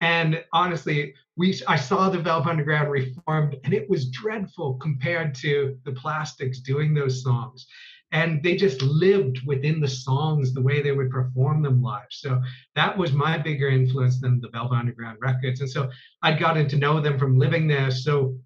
And 0.00 0.42
honestly, 0.52 1.14
we 1.36 1.60
I 1.68 1.76
saw 1.76 2.10
the 2.10 2.18
Velvet 2.18 2.50
Underground 2.50 2.90
reformed, 2.90 3.56
and 3.62 3.72
it 3.72 3.88
was 3.88 4.10
dreadful 4.10 4.74
compared 4.74 5.34
to 5.36 5.78
the 5.84 5.92
Plastics 5.92 6.58
doing 6.58 6.92
those 6.92 7.22
songs. 7.22 7.66
And 8.12 8.42
they 8.42 8.56
just 8.56 8.82
lived 8.82 9.40
within 9.46 9.80
the 9.80 9.88
songs 9.88 10.52
the 10.52 10.62
way 10.62 10.82
they 10.82 10.92
would 10.92 11.10
perform 11.10 11.62
them 11.62 11.82
live. 11.82 12.08
So 12.10 12.40
that 12.76 12.96
was 12.96 13.12
my 13.12 13.38
bigger 13.38 13.68
influence 13.68 14.20
than 14.20 14.40
the 14.40 14.50
Velvet 14.50 14.76
Underground 14.76 15.18
records. 15.20 15.60
And 15.60 15.70
so 15.70 15.90
I'd 16.22 16.38
gotten 16.38 16.68
to 16.68 16.76
know 16.76 17.00
them 17.00 17.18
from 17.18 17.38
living 17.38 17.66
there. 17.66 17.90
So 17.90 18.36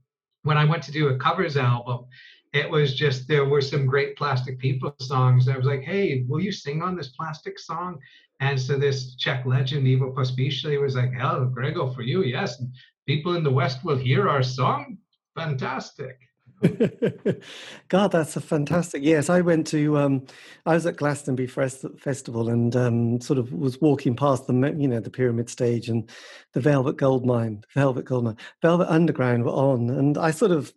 when 0.45 0.57
I 0.57 0.65
went 0.65 0.85
to 0.85 0.93
do 0.93 1.09
a 1.09 1.19
covers 1.19 1.57
album, 1.57 2.07
it 2.53 2.71
was 2.71 2.95
just 2.95 3.27
there 3.27 3.45
were 3.45 3.61
some 3.61 3.87
great 3.87 4.17
Plastic 4.17 4.59
People 4.59 4.95
songs. 5.01 5.49
I 5.49 5.57
was 5.57 5.67
like, 5.67 5.83
hey, 5.83 6.25
will 6.29 6.41
you 6.41 6.53
sing 6.53 6.81
on 6.81 6.97
this 6.97 7.09
plastic 7.09 7.59
song? 7.59 7.99
And 8.41 8.61
so 8.61 8.79
this 8.79 9.15
Czech 9.17 9.45
legend, 9.47 9.87
Ivo 9.87 10.13
Pospisil, 10.13 10.81
was 10.81 10.95
like, 10.95 11.13
hell, 11.13 11.45
Grego, 11.47 11.93
for 11.93 12.03
you, 12.03 12.23
yes. 12.23 12.63
People 13.07 13.35
in 13.35 13.43
the 13.43 13.51
West 13.51 13.85
will 13.85 13.97
hear 13.97 14.29
our 14.29 14.43
song. 14.43 14.99
Fantastic. 15.35 16.19
God, 17.89 18.13
that's 18.13 18.37
a 18.37 18.41
fantastic. 18.41 19.03
Yes, 19.03 19.29
I 19.29 19.41
went 19.43 19.67
to. 19.69 19.99
Um, 19.99 20.27
I 20.65 20.75
was 20.75 20.87
at 20.87 20.97
Glastonbury 20.97 21.49
Festival 21.49 22.49
and 22.49 22.75
um, 22.75 23.21
sort 23.21 23.39
of 23.39 23.53
was 23.53 23.81
walking 23.81 24.17
past 24.17 24.47
the, 24.47 24.55
you 24.77 24.89
know, 24.89 25.01
the 25.01 25.11
Pyramid 25.11 25.51
Stage 25.51 25.89
and 25.89 26.09
the 26.55 26.61
Velvet 26.61 26.97
Goldmine, 26.97 27.63
Velvet 27.75 28.07
Goldmine, 28.07 28.39
Velvet 28.63 28.89
Underground 28.89 29.45
were 29.45 29.51
on, 29.51 29.91
and 29.91 30.17
I 30.17 30.31
sort 30.31 30.51
of, 30.51 30.73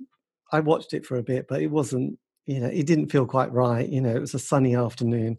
I 0.51 0.59
watched 0.59 0.93
it 0.93 1.05
for 1.05 1.17
a 1.17 1.23
bit, 1.23 1.45
but 1.47 1.61
it 1.61 1.71
wasn't, 1.71 2.19
you 2.45 2.59
know, 2.59 2.67
it 2.67 2.85
didn't 2.85 3.09
feel 3.09 3.25
quite 3.25 3.51
right. 3.53 3.87
You 3.87 4.01
know, 4.01 4.13
it 4.13 4.21
was 4.21 4.33
a 4.33 4.39
sunny 4.39 4.75
afternoon, 4.75 5.37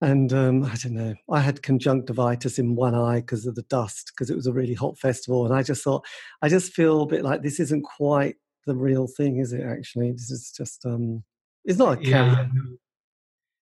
and 0.00 0.32
um, 0.32 0.62
I 0.64 0.76
don't 0.76 0.94
know. 0.94 1.14
I 1.28 1.40
had 1.40 1.62
conjunctivitis 1.62 2.60
in 2.60 2.76
one 2.76 2.94
eye 2.94 3.20
because 3.20 3.46
of 3.46 3.56
the 3.56 3.62
dust, 3.62 4.12
because 4.14 4.30
it 4.30 4.36
was 4.36 4.46
a 4.46 4.52
really 4.52 4.74
hot 4.74 4.98
festival, 4.98 5.44
and 5.44 5.54
I 5.54 5.64
just 5.64 5.82
thought, 5.82 6.06
I 6.42 6.48
just 6.48 6.72
feel 6.72 7.02
a 7.02 7.06
bit 7.06 7.24
like 7.24 7.42
this 7.42 7.58
isn't 7.58 7.82
quite 7.82 8.36
the 8.66 8.74
real 8.74 9.06
thing, 9.06 9.38
is 9.38 9.52
it? 9.52 9.62
Actually, 9.62 10.12
this 10.12 10.30
is 10.30 10.52
just 10.56 10.84
um, 10.86 11.22
it's 11.64 11.78
not 11.78 11.98
a 11.98 12.04
yeah. 12.04 12.46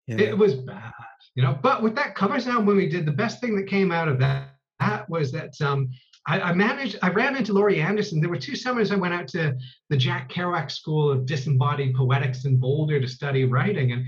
yeah. 0.06 0.16
It 0.18 0.38
was 0.38 0.54
bad, 0.54 0.92
you 1.34 1.42
know. 1.42 1.58
But 1.60 1.82
with 1.82 1.94
that 1.96 2.14
cover 2.14 2.40
sound, 2.40 2.66
when 2.66 2.76
we 2.76 2.88
did 2.88 3.06
the 3.06 3.12
best 3.12 3.40
thing 3.40 3.56
that 3.56 3.66
came 3.66 3.92
out 3.92 4.08
of 4.08 4.18
that, 4.20 4.56
that 4.80 5.08
was 5.08 5.32
that 5.32 5.60
um, 5.60 5.90
I, 6.26 6.40
I, 6.40 6.52
managed. 6.52 6.98
I 7.02 7.10
ran 7.10 7.36
into 7.36 7.52
Laurie 7.52 7.80
Anderson. 7.80 8.20
There 8.20 8.30
were 8.30 8.38
two 8.38 8.56
summers 8.56 8.90
I 8.90 8.96
went 8.96 9.14
out 9.14 9.28
to 9.28 9.56
the 9.90 9.96
Jack 9.96 10.30
Kerouac 10.30 10.70
School 10.70 11.10
of 11.10 11.26
Disembodied 11.26 11.94
Poetics 11.94 12.44
in 12.44 12.58
Boulder 12.58 13.00
to 13.00 13.08
study 13.08 13.44
writing, 13.44 13.92
and 13.92 14.04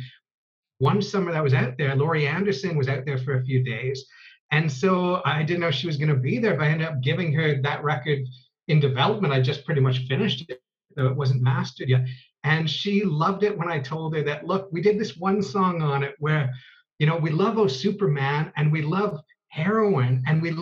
one 0.79 1.03
summer 1.03 1.33
that 1.33 1.45
was 1.45 1.55
out 1.55 1.77
there, 1.77 1.95
Laurie 1.95 2.27
Anderson 2.27 2.77
was 2.77 2.89
out 2.89 3.05
there 3.05 3.19
for 3.19 3.39
a 3.39 3.45
few 3.45 3.63
days. 3.63 4.07
And 4.51 4.71
so 4.71 5.23
I 5.25 5.43
didn't 5.43 5.61
know 5.61 5.71
she 5.71 5.87
was 5.87 5.97
going 5.97 6.09
to 6.09 6.17
be 6.17 6.39
there, 6.39 6.57
but 6.57 6.65
I 6.65 6.71
ended 6.71 6.89
up 6.89 7.03
giving 7.03 7.33
her 7.35 7.61
that 7.63 7.85
record 7.85 8.21
in 8.67 8.81
development. 8.81 9.33
I 9.33 9.41
just 9.41 9.65
pretty 9.65 9.81
much 9.81 10.07
finished 10.09 10.47
it 10.49 10.61
though 11.01 11.09
it 11.09 11.17
wasn't 11.17 11.43
mastered 11.43 11.89
yet. 11.89 12.07
And 12.45 12.69
she 12.69 13.05
loved 13.05 13.43
it 13.43 13.57
when 13.57 13.71
I 13.71 13.81
told 13.81 14.15
her 14.15 14.23
that, 14.23 14.47
look, 14.47 14.69
we 14.71 14.81
did 14.81 14.99
this 14.99 15.17
one 15.17 15.43
song 15.43 15.83
on 15.83 16.03
it 16.03 16.15
where, 16.19 16.53
you 16.99 17.07
know, 17.07 17.17
we 17.17 17.31
love 17.31 17.59
Oh 17.59 17.67
Superman 17.67 18.53
and 18.57 18.71
we 18.71 18.83
love 18.83 19.21
heroin 19.49 20.23
and 20.27 20.41
we 20.41 20.55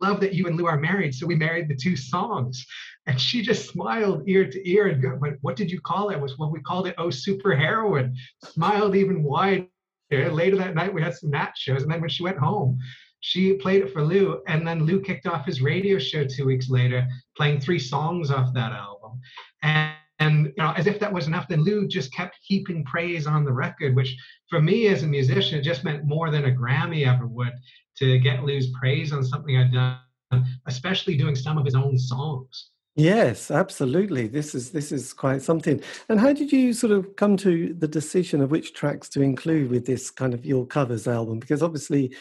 love 0.00 0.20
that 0.20 0.34
you 0.34 0.46
and 0.46 0.56
Lou 0.56 0.66
are 0.66 0.78
married. 0.78 1.14
So 1.14 1.26
we 1.26 1.34
married 1.34 1.68
the 1.68 1.76
two 1.76 1.96
songs. 1.96 2.64
And 3.06 3.20
she 3.20 3.42
just 3.42 3.68
smiled 3.68 4.22
ear 4.26 4.48
to 4.48 4.68
ear 4.68 4.86
and 4.86 5.20
went, 5.20 5.38
What 5.42 5.56
did 5.56 5.70
you 5.70 5.80
call 5.80 6.10
it? 6.10 6.20
Was 6.20 6.38
well, 6.38 6.50
we 6.50 6.60
called 6.60 6.86
it 6.86 6.94
Oh 6.98 7.10
Super 7.10 7.54
Heroin. 7.54 8.16
Smiled 8.44 8.96
even 8.96 9.22
wider. 9.22 9.68
Later 10.10 10.56
that 10.56 10.74
night, 10.74 10.94
we 10.94 11.02
had 11.02 11.14
some 11.14 11.30
nat 11.30 11.52
shows. 11.56 11.82
And 11.82 11.90
then 11.90 12.00
when 12.00 12.10
she 12.10 12.22
went 12.22 12.38
home, 12.38 12.78
she 13.20 13.54
played 13.54 13.82
it 13.82 13.92
for 13.92 14.04
Lou. 14.04 14.42
And 14.46 14.66
then 14.66 14.84
Lou 14.84 15.00
kicked 15.00 15.26
off 15.26 15.46
his 15.46 15.62
radio 15.62 15.98
show 15.98 16.24
two 16.24 16.44
weeks 16.44 16.68
later, 16.68 17.06
playing 17.36 17.60
three 17.60 17.78
songs 17.78 18.30
off 18.30 18.52
that 18.54 18.72
album. 18.72 19.20
And, 19.64 19.92
and 20.20 20.46
you 20.46 20.62
know, 20.62 20.72
as 20.76 20.86
if 20.86 21.00
that 21.00 21.12
was 21.12 21.26
enough, 21.26 21.48
then 21.48 21.64
Lou 21.64 21.88
just 21.88 22.12
kept 22.12 22.38
heaping 22.42 22.84
praise 22.84 23.26
on 23.26 23.44
the 23.44 23.52
record, 23.52 23.96
which 23.96 24.16
for 24.48 24.60
me 24.60 24.86
as 24.86 25.02
a 25.02 25.06
musician, 25.06 25.58
it 25.58 25.62
just 25.62 25.82
meant 25.82 26.04
more 26.04 26.30
than 26.30 26.44
a 26.44 26.50
Grammy 26.50 27.06
ever 27.06 27.26
would 27.26 27.52
to 27.98 28.18
get 28.20 28.44
Lou's 28.44 28.70
praise 28.78 29.12
on 29.12 29.24
something 29.24 29.56
I'd 29.56 29.72
done, 29.72 30.46
especially 30.66 31.16
doing 31.16 31.34
some 31.34 31.58
of 31.58 31.64
his 31.64 31.74
own 31.74 31.98
songs. 31.98 32.70
Yes, 32.96 33.50
absolutely. 33.50 34.28
This 34.28 34.54
is 34.54 34.70
this 34.70 34.92
is 34.92 35.12
quite 35.12 35.42
something. 35.42 35.82
And 36.08 36.20
how 36.20 36.32
did 36.32 36.52
you 36.52 36.72
sort 36.72 36.92
of 36.92 37.16
come 37.16 37.36
to 37.38 37.74
the 37.74 37.88
decision 37.88 38.40
of 38.40 38.52
which 38.52 38.72
tracks 38.72 39.08
to 39.10 39.22
include 39.22 39.70
with 39.70 39.84
this 39.84 40.10
kind 40.10 40.32
of 40.32 40.46
your 40.46 40.64
covers 40.64 41.08
album? 41.08 41.40
Because 41.40 41.60
obviously, 41.60 42.14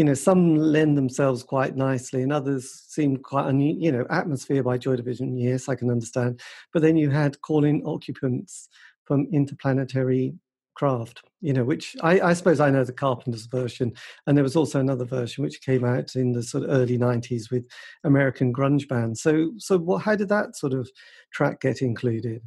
you 0.00 0.04
know, 0.04 0.14
some 0.14 0.56
lend 0.56 0.96
themselves 0.96 1.42
quite 1.42 1.76
nicely, 1.76 2.22
and 2.22 2.32
others 2.32 2.86
seem 2.88 3.18
quite, 3.18 3.52
you 3.52 3.92
know, 3.92 4.06
atmosphere 4.08 4.62
by 4.62 4.78
Joy 4.78 4.96
Division. 4.96 5.36
Yes, 5.36 5.68
I 5.68 5.74
can 5.74 5.90
understand. 5.90 6.40
But 6.72 6.80
then 6.80 6.96
you 6.96 7.10
had 7.10 7.42
calling 7.42 7.82
occupants 7.84 8.70
from 9.04 9.28
interplanetary 9.30 10.32
craft 10.74 11.20
you 11.42 11.52
know 11.52 11.64
which 11.64 11.94
I, 12.00 12.20
I, 12.20 12.32
suppose 12.32 12.60
i 12.60 12.70
know 12.70 12.84
the 12.84 12.92
carpenters 12.92 13.44
version 13.44 13.92
and 14.26 14.34
there 14.34 14.44
was 14.44 14.56
also 14.56 14.80
another 14.80 15.04
version 15.04 15.42
which 15.42 15.60
came 15.60 15.84
out 15.84 16.14
in 16.14 16.32
the 16.32 16.42
sort 16.42 16.64
of 16.64 16.70
early 16.70 16.96
90s 16.96 17.50
with 17.50 17.66
american 18.04 18.54
grunge 18.54 18.88
bands 18.88 19.20
so 19.20 19.50
so 19.58 19.76
what 19.76 20.00
how 20.02 20.14
did 20.14 20.30
that 20.30 20.56
sort 20.56 20.72
of 20.72 20.88
track 21.34 21.60
get 21.60 21.82
included 21.82 22.40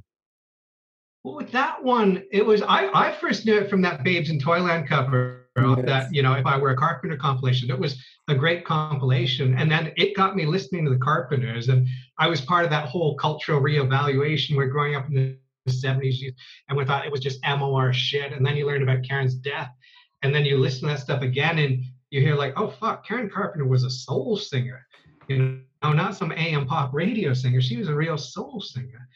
well 1.23 1.35
with 1.35 1.51
that 1.51 1.83
one 1.83 2.23
it 2.31 2.43
was 2.43 2.63
i 2.63 2.89
i 2.95 3.11
first 3.11 3.45
knew 3.45 3.57
it 3.57 3.69
from 3.69 3.81
that 3.81 4.03
babes 4.03 4.31
in 4.31 4.39
toyland 4.39 4.87
cover 4.87 5.42
yes. 5.55 5.85
that 5.85 6.13
you 6.13 6.23
know 6.23 6.33
if 6.33 6.45
i 6.45 6.57
were 6.57 6.71
a 6.71 6.75
carpenter 6.75 7.15
compilation 7.15 7.69
it 7.69 7.77
was 7.77 8.01
a 8.27 8.35
great 8.35 8.65
compilation 8.65 9.55
and 9.55 9.69
then 9.69 9.91
it 9.97 10.15
got 10.15 10.35
me 10.35 10.45
listening 10.45 10.83
to 10.83 10.91
the 10.91 10.97
carpenters 10.97 11.69
and 11.69 11.87
i 12.17 12.27
was 12.27 12.41
part 12.41 12.63
of 12.63 12.71
that 12.71 12.87
whole 12.87 13.15
cultural 13.15 13.61
reevaluation 13.61 14.55
where 14.55 14.67
growing 14.67 14.95
up 14.95 15.07
in 15.09 15.13
the 15.13 15.37
70s 15.69 16.33
and 16.67 16.77
we 16.77 16.85
thought 16.85 17.05
it 17.05 17.11
was 17.11 17.21
just 17.21 17.39
MOR 17.43 17.93
shit. 17.93 18.33
And 18.33 18.45
then 18.45 18.55
you 18.55 18.65
learn 18.65 18.83
about 18.83 19.03
Karen's 19.03 19.35
death. 19.35 19.71
And 20.21 20.33
then 20.33 20.45
you 20.45 20.57
listen 20.57 20.87
to 20.87 20.93
that 20.93 21.01
stuff 21.01 21.21
again 21.21 21.59
and 21.59 21.83
you 22.09 22.21
hear 22.21 22.35
like, 22.35 22.53
oh 22.57 22.69
fuck, 22.69 23.05
Karen 23.05 23.29
Carpenter 23.29 23.65
was 23.65 23.83
a 23.83 23.89
soul 23.89 24.37
singer. 24.37 24.85
You 25.27 25.61
know, 25.81 25.93
not 25.93 26.15
some 26.15 26.31
AM 26.31 26.65
pop 26.65 26.93
radio 26.93 27.33
singer. 27.33 27.61
She 27.61 27.77
was 27.77 27.89
a 27.89 27.95
real 27.95 28.17
soul 28.17 28.61
singer. 28.61 29.07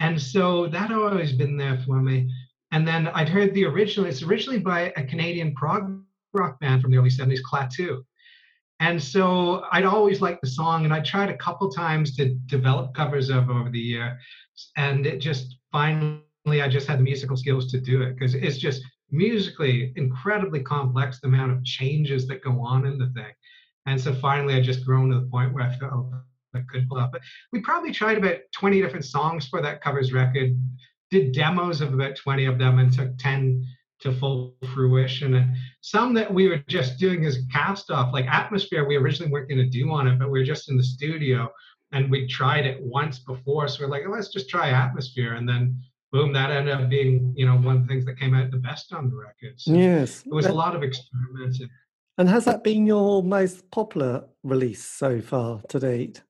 And 0.00 0.20
so 0.20 0.66
that 0.68 0.92
always 0.92 1.32
been 1.32 1.56
there 1.56 1.78
for 1.86 2.00
me. 2.00 2.30
And 2.72 2.88
then 2.88 3.08
I'd 3.08 3.28
heard 3.28 3.52
the 3.54 3.66
original, 3.66 4.08
it's 4.08 4.22
originally 4.22 4.58
by 4.58 4.92
a 4.96 5.04
Canadian 5.04 5.54
prog 5.54 6.02
rock 6.32 6.58
band 6.60 6.80
from 6.82 6.90
the 6.90 6.96
early 6.96 7.10
70s, 7.10 7.40
Klaatu. 7.48 8.02
And 8.80 9.00
so 9.00 9.64
I'd 9.70 9.84
always 9.84 10.20
liked 10.20 10.40
the 10.40 10.48
song, 10.48 10.84
and 10.84 10.92
I 10.92 11.00
tried 11.00 11.28
a 11.28 11.36
couple 11.36 11.70
times 11.70 12.16
to 12.16 12.34
develop 12.46 12.94
covers 12.94 13.30
of 13.30 13.48
over 13.48 13.70
the 13.70 13.78
year, 13.78 14.18
and 14.76 15.06
it 15.06 15.18
just 15.18 15.58
finally 15.70 16.22
I 16.46 16.68
just 16.68 16.88
had 16.88 16.98
the 16.98 17.04
musical 17.04 17.36
skills 17.36 17.70
to 17.70 17.80
do 17.80 18.02
it 18.02 18.14
because 18.14 18.34
it's 18.34 18.58
just 18.58 18.82
musically 19.12 19.92
incredibly 19.94 20.60
complex 20.60 21.20
the 21.20 21.28
amount 21.28 21.52
of 21.52 21.64
changes 21.64 22.26
that 22.26 22.42
go 22.42 22.60
on 22.60 22.86
in 22.86 22.98
the 22.98 23.12
thing. 23.14 23.32
And 23.86 24.00
so 24.00 24.14
finally 24.14 24.54
I 24.54 24.60
just 24.60 24.84
grown 24.84 25.10
to 25.10 25.20
the 25.20 25.26
point 25.26 25.52
where 25.52 25.64
I 25.64 25.76
felt 25.76 26.06
I 26.54 26.60
could 26.68 26.88
pull 26.88 26.98
up. 26.98 27.12
But 27.12 27.20
we 27.52 27.60
probably 27.60 27.92
tried 27.92 28.18
about 28.18 28.38
20 28.52 28.80
different 28.80 29.04
songs 29.04 29.46
for 29.46 29.62
that 29.62 29.80
covers 29.82 30.12
record, 30.12 30.58
did 31.12 31.32
demos 31.32 31.82
of 31.82 31.92
about 31.92 32.16
20 32.16 32.46
of 32.46 32.58
them 32.58 32.78
and 32.78 32.90
took 32.90 33.16
10 33.18 33.64
to 34.00 34.12
full 34.12 34.56
fruition. 34.74 35.34
And 35.34 35.54
some 35.82 36.14
that 36.14 36.32
we 36.32 36.48
were 36.48 36.64
just 36.66 36.98
doing 36.98 37.24
as 37.26 37.44
cast 37.52 37.90
off, 37.90 38.12
like 38.12 38.26
Atmosphere, 38.26 38.88
we 38.88 38.96
originally 38.96 39.30
weren't 39.30 39.48
going 39.48 39.58
to 39.58 39.68
do 39.68 39.92
on 39.92 40.08
it, 40.08 40.18
but 40.18 40.30
we 40.30 40.40
were 40.40 40.44
just 40.44 40.70
in 40.70 40.76
the 40.76 40.82
studio 40.82 41.52
and 41.92 42.10
we 42.10 42.26
tried 42.26 42.64
it 42.66 42.82
once 42.82 43.18
before. 43.20 43.68
So 43.68 43.84
we're 43.84 43.90
like, 43.90 44.04
oh, 44.08 44.10
let's 44.10 44.32
just 44.32 44.48
try 44.48 44.70
Atmosphere. 44.70 45.34
And 45.34 45.46
then 45.46 45.78
boom, 46.10 46.32
that 46.32 46.50
ended 46.50 46.74
up 46.74 46.88
being, 46.88 47.32
you 47.36 47.46
know, 47.46 47.56
one 47.56 47.76
of 47.76 47.82
the 47.82 47.88
things 47.88 48.06
that 48.06 48.18
came 48.18 48.34
out 48.34 48.50
the 48.50 48.56
best 48.56 48.92
on 48.94 49.10
the 49.10 49.16
record. 49.16 49.60
So 49.60 49.74
yes. 49.74 50.24
It 50.24 50.32
was 50.32 50.46
a 50.46 50.52
lot 50.52 50.74
of 50.74 50.82
experimenting. 50.82 51.68
And 52.16 52.28
has 52.28 52.46
that 52.46 52.64
been 52.64 52.86
your 52.86 53.22
most 53.22 53.70
popular 53.70 54.24
release 54.42 54.82
so 54.82 55.20
far 55.20 55.60
to 55.68 55.78
date? 55.78 56.22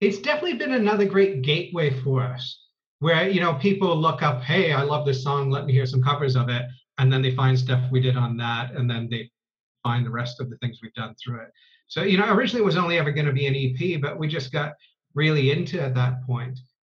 It's 0.00 0.18
definitely 0.18 0.58
been 0.58 0.74
another 0.74 1.06
great 1.06 1.42
gateway 1.42 1.90
for 2.02 2.22
us 2.22 2.67
where, 3.00 3.28
you 3.28 3.40
know, 3.40 3.54
people 3.54 3.96
look 3.96 4.22
up, 4.22 4.42
hey, 4.42 4.72
I 4.72 4.82
love 4.82 5.06
this 5.06 5.22
song, 5.22 5.50
let 5.50 5.66
me 5.66 5.72
hear 5.72 5.86
some 5.86 6.02
covers 6.02 6.36
of 6.36 6.48
it. 6.48 6.66
And 6.98 7.12
then 7.12 7.22
they 7.22 7.34
find 7.34 7.58
stuff 7.58 7.80
we 7.90 8.00
did 8.00 8.16
on 8.16 8.36
that. 8.38 8.72
And 8.72 8.90
then 8.90 9.08
they 9.08 9.30
find 9.82 10.04
the 10.04 10.10
rest 10.10 10.40
of 10.40 10.50
the 10.50 10.56
things 10.58 10.80
we've 10.82 10.94
done 10.94 11.14
through 11.22 11.42
it. 11.42 11.52
So, 11.86 12.02
you 12.02 12.18
know, 12.18 12.32
originally 12.32 12.62
it 12.62 12.66
was 12.66 12.76
only 12.76 12.98
ever 12.98 13.12
going 13.12 13.26
to 13.26 13.32
be 13.32 13.46
an 13.46 13.54
EP, 13.54 14.00
but 14.00 14.18
we 14.18 14.28
just 14.28 14.52
got 14.52 14.74
really 15.14 15.50
into 15.52 15.80
at 15.80 15.94
that. 15.94 16.18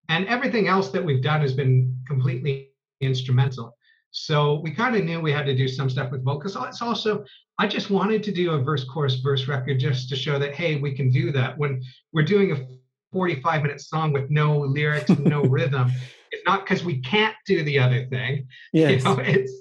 And 0.08 0.26
everything 0.26 0.68
else 0.68 0.90
that 0.90 1.04
we've 1.04 1.22
done 1.22 1.40
has 1.40 1.54
been 1.54 1.96
completely 2.06 2.68
instrumental. 3.00 3.76
So 4.10 4.60
we 4.60 4.70
kind 4.70 4.94
of 4.94 5.04
knew 5.04 5.20
we 5.20 5.32
had 5.32 5.46
to 5.46 5.56
do 5.56 5.66
some 5.66 5.88
stuff 5.88 6.12
with 6.12 6.22
vocals. 6.22 6.56
It's 6.60 6.82
also, 6.82 7.24
I 7.58 7.66
just 7.66 7.90
wanted 7.90 8.22
to 8.24 8.32
do 8.32 8.52
a 8.52 8.62
verse, 8.62 8.84
chorus, 8.84 9.16
verse 9.16 9.48
record 9.48 9.80
just 9.80 10.10
to 10.10 10.16
show 10.16 10.38
that, 10.38 10.54
hey, 10.54 10.76
we 10.76 10.92
can 10.92 11.10
do 11.10 11.32
that. 11.32 11.56
When 11.56 11.82
we're 12.12 12.22
doing 12.22 12.52
a 12.52 12.66
45 13.12 13.62
minute 13.62 13.80
song 13.80 14.12
with 14.12 14.30
no 14.30 14.58
lyrics, 14.58 15.08
no 15.10 15.42
rhythm, 15.42 15.90
it's 16.30 16.42
not 16.46 16.64
because 16.64 16.82
we 16.82 17.00
can't 17.00 17.36
do 17.46 17.62
the 17.62 17.78
other 17.78 18.06
thing. 18.06 18.46
Yes. 18.72 19.04
You 19.04 19.04
know, 19.04 19.18
it's 19.20 19.52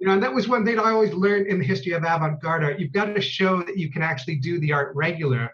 you 0.00 0.08
know, 0.08 0.14
and 0.14 0.22
that 0.22 0.34
was 0.34 0.48
one 0.48 0.64
thing 0.64 0.78
I 0.78 0.90
always 0.90 1.14
learned 1.14 1.46
in 1.46 1.58
the 1.58 1.64
history 1.64 1.92
of 1.92 2.02
avant-garde 2.02 2.64
art. 2.64 2.80
You've 2.80 2.92
got 2.92 3.14
to 3.14 3.22
show 3.22 3.62
that 3.62 3.78
you 3.78 3.90
can 3.90 4.02
actually 4.02 4.36
do 4.36 4.58
the 4.58 4.72
art 4.72 4.94
regular 4.94 5.50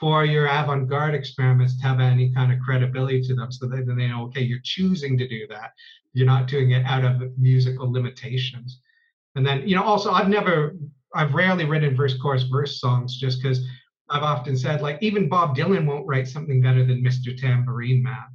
for 0.00 0.24
your 0.24 0.46
avant-garde 0.46 1.14
experiments 1.14 1.76
to 1.76 1.86
have 1.86 2.00
any 2.00 2.32
kind 2.34 2.52
of 2.52 2.58
credibility 2.58 3.22
to 3.22 3.34
them 3.34 3.52
so 3.52 3.68
that 3.68 3.86
they 3.86 4.08
know, 4.08 4.24
okay, 4.24 4.40
you're 4.40 4.58
choosing 4.64 5.16
to 5.18 5.28
do 5.28 5.46
that. 5.48 5.70
You're 6.14 6.26
not 6.26 6.48
doing 6.48 6.72
it 6.72 6.84
out 6.84 7.04
of 7.04 7.22
musical 7.38 7.92
limitations. 7.92 8.80
And 9.36 9.46
then, 9.46 9.68
you 9.68 9.76
know, 9.76 9.84
also 9.84 10.10
I've 10.10 10.28
never, 10.28 10.74
I've 11.14 11.34
rarely 11.34 11.64
written 11.64 11.94
verse, 11.94 12.18
chorus, 12.18 12.42
verse 12.44 12.80
songs 12.80 13.16
just 13.16 13.40
because 13.40 13.64
I've 14.12 14.22
often 14.22 14.56
said, 14.56 14.82
like, 14.82 14.98
even 15.00 15.28
Bob 15.28 15.56
Dylan 15.56 15.86
won't 15.86 16.06
write 16.06 16.28
something 16.28 16.60
better 16.60 16.84
than 16.84 17.02
Mr. 17.02 17.36
Tambourine 17.36 18.02
Man. 18.02 18.26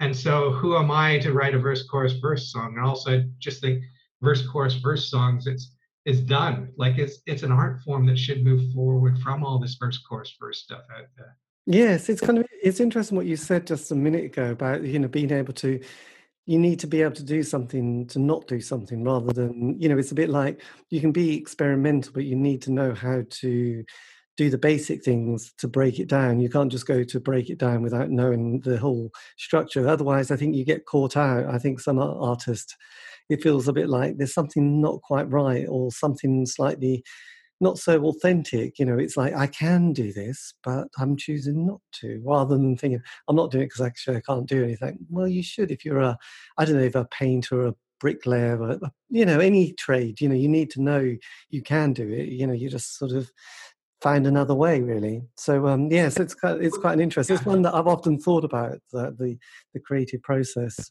And 0.00 0.16
so 0.16 0.50
who 0.52 0.76
am 0.76 0.90
I 0.90 1.18
to 1.20 1.32
write 1.32 1.54
a 1.54 1.58
verse, 1.58 1.86
chorus, 1.86 2.14
verse 2.14 2.50
song? 2.50 2.74
And 2.76 2.84
also 2.84 3.18
I 3.18 3.24
just 3.38 3.60
think 3.60 3.82
verse 4.22 4.46
chorus 4.46 4.74
verse 4.74 5.10
songs 5.10 5.46
it's 5.46 5.72
it's 6.04 6.20
done 6.20 6.72
like 6.76 6.98
it's 6.98 7.18
it's 7.26 7.42
an 7.42 7.52
art 7.52 7.80
form 7.80 8.06
that 8.06 8.18
should 8.18 8.44
move 8.44 8.72
forward 8.72 9.18
from 9.18 9.44
all 9.44 9.58
this 9.58 9.74
verse 9.74 9.98
chorus 9.98 10.34
verse 10.40 10.62
stuff 10.62 10.82
out 10.96 11.06
there 11.16 11.36
yes 11.66 12.08
it's 12.08 12.20
kind 12.20 12.38
of 12.38 12.46
it's 12.62 12.80
interesting 12.80 13.16
what 13.16 13.26
you 13.26 13.36
said 13.36 13.66
just 13.66 13.90
a 13.90 13.94
minute 13.94 14.24
ago 14.24 14.52
about 14.52 14.82
you 14.82 14.98
know 14.98 15.08
being 15.08 15.32
able 15.32 15.52
to 15.52 15.80
you 16.46 16.58
need 16.58 16.78
to 16.78 16.86
be 16.86 17.02
able 17.02 17.14
to 17.14 17.24
do 17.24 17.42
something 17.42 18.06
to 18.06 18.20
not 18.20 18.46
do 18.46 18.60
something 18.60 19.02
rather 19.02 19.32
than 19.32 19.78
you 19.80 19.88
know 19.88 19.98
it's 19.98 20.12
a 20.12 20.14
bit 20.14 20.30
like 20.30 20.62
you 20.90 21.00
can 21.00 21.12
be 21.12 21.36
experimental 21.36 22.12
but 22.12 22.24
you 22.24 22.36
need 22.36 22.62
to 22.62 22.70
know 22.70 22.94
how 22.94 23.22
to 23.28 23.84
do 24.36 24.50
the 24.50 24.58
basic 24.58 25.02
things 25.04 25.52
to 25.58 25.68
break 25.68 25.98
it 25.98 26.08
down 26.08 26.40
you 26.40 26.48
can't 26.50 26.72
just 26.72 26.86
go 26.86 27.02
to 27.02 27.20
break 27.20 27.50
it 27.50 27.58
down 27.58 27.82
without 27.82 28.10
knowing 28.10 28.60
the 28.60 28.78
whole 28.78 29.10
structure 29.36 29.86
otherwise 29.88 30.30
i 30.30 30.36
think 30.36 30.54
you 30.54 30.64
get 30.64 30.86
caught 30.86 31.16
out 31.16 31.46
i 31.46 31.58
think 31.58 31.80
some 31.80 31.98
artists 31.98 32.76
it 33.28 33.42
feels 33.42 33.66
a 33.68 33.72
bit 33.72 33.88
like 33.88 34.16
there's 34.16 34.34
something 34.34 34.80
not 34.80 35.00
quite 35.02 35.28
right 35.30 35.66
or 35.68 35.90
something 35.90 36.46
slightly 36.46 37.02
not 37.60 37.78
so 37.78 38.04
authentic. 38.04 38.78
You 38.78 38.84
know, 38.84 38.98
it's 38.98 39.16
like 39.16 39.34
I 39.34 39.46
can 39.46 39.92
do 39.92 40.12
this, 40.12 40.54
but 40.62 40.88
I'm 40.98 41.16
choosing 41.16 41.66
not 41.66 41.80
to, 42.00 42.20
rather 42.24 42.56
than 42.56 42.76
thinking 42.76 43.00
I'm 43.28 43.36
not 43.36 43.50
doing 43.50 43.64
it 43.64 43.66
because 43.66 43.86
actually 43.86 44.18
I 44.18 44.20
can't 44.20 44.46
do 44.46 44.62
anything. 44.62 44.98
Well, 45.10 45.28
you 45.28 45.42
should 45.42 45.70
if 45.70 45.84
you're 45.84 46.00
a, 46.00 46.18
I 46.58 46.64
don't 46.64 46.76
know, 46.76 46.82
if 46.82 46.94
a 46.94 47.06
painter, 47.06 47.66
a 47.66 47.74
bricklayer, 47.98 48.60
or, 48.60 48.78
you 49.08 49.24
know, 49.24 49.40
any 49.40 49.72
trade. 49.72 50.20
You 50.20 50.28
know, 50.28 50.34
you 50.34 50.48
need 50.48 50.70
to 50.72 50.82
know 50.82 51.16
you 51.50 51.62
can 51.62 51.92
do 51.92 52.08
it. 52.08 52.28
You 52.28 52.46
know, 52.46 52.52
you 52.52 52.68
just 52.68 52.98
sort 52.98 53.12
of 53.12 53.30
find 54.00 54.26
another 54.26 54.54
way, 54.54 54.80
really. 54.80 55.22
So 55.36 55.66
um, 55.66 55.90
yes, 55.90 56.18
it's 56.18 56.34
quite, 56.34 56.60
it's 56.62 56.78
quite 56.78 56.94
an 56.94 57.00
interest. 57.00 57.30
It's 57.30 57.44
one 57.44 57.62
that 57.62 57.74
I've 57.74 57.86
often 57.86 58.18
thought 58.18 58.44
about 58.44 58.78
the 58.92 59.14
the, 59.18 59.38
the 59.74 59.80
creative 59.80 60.22
process. 60.22 60.90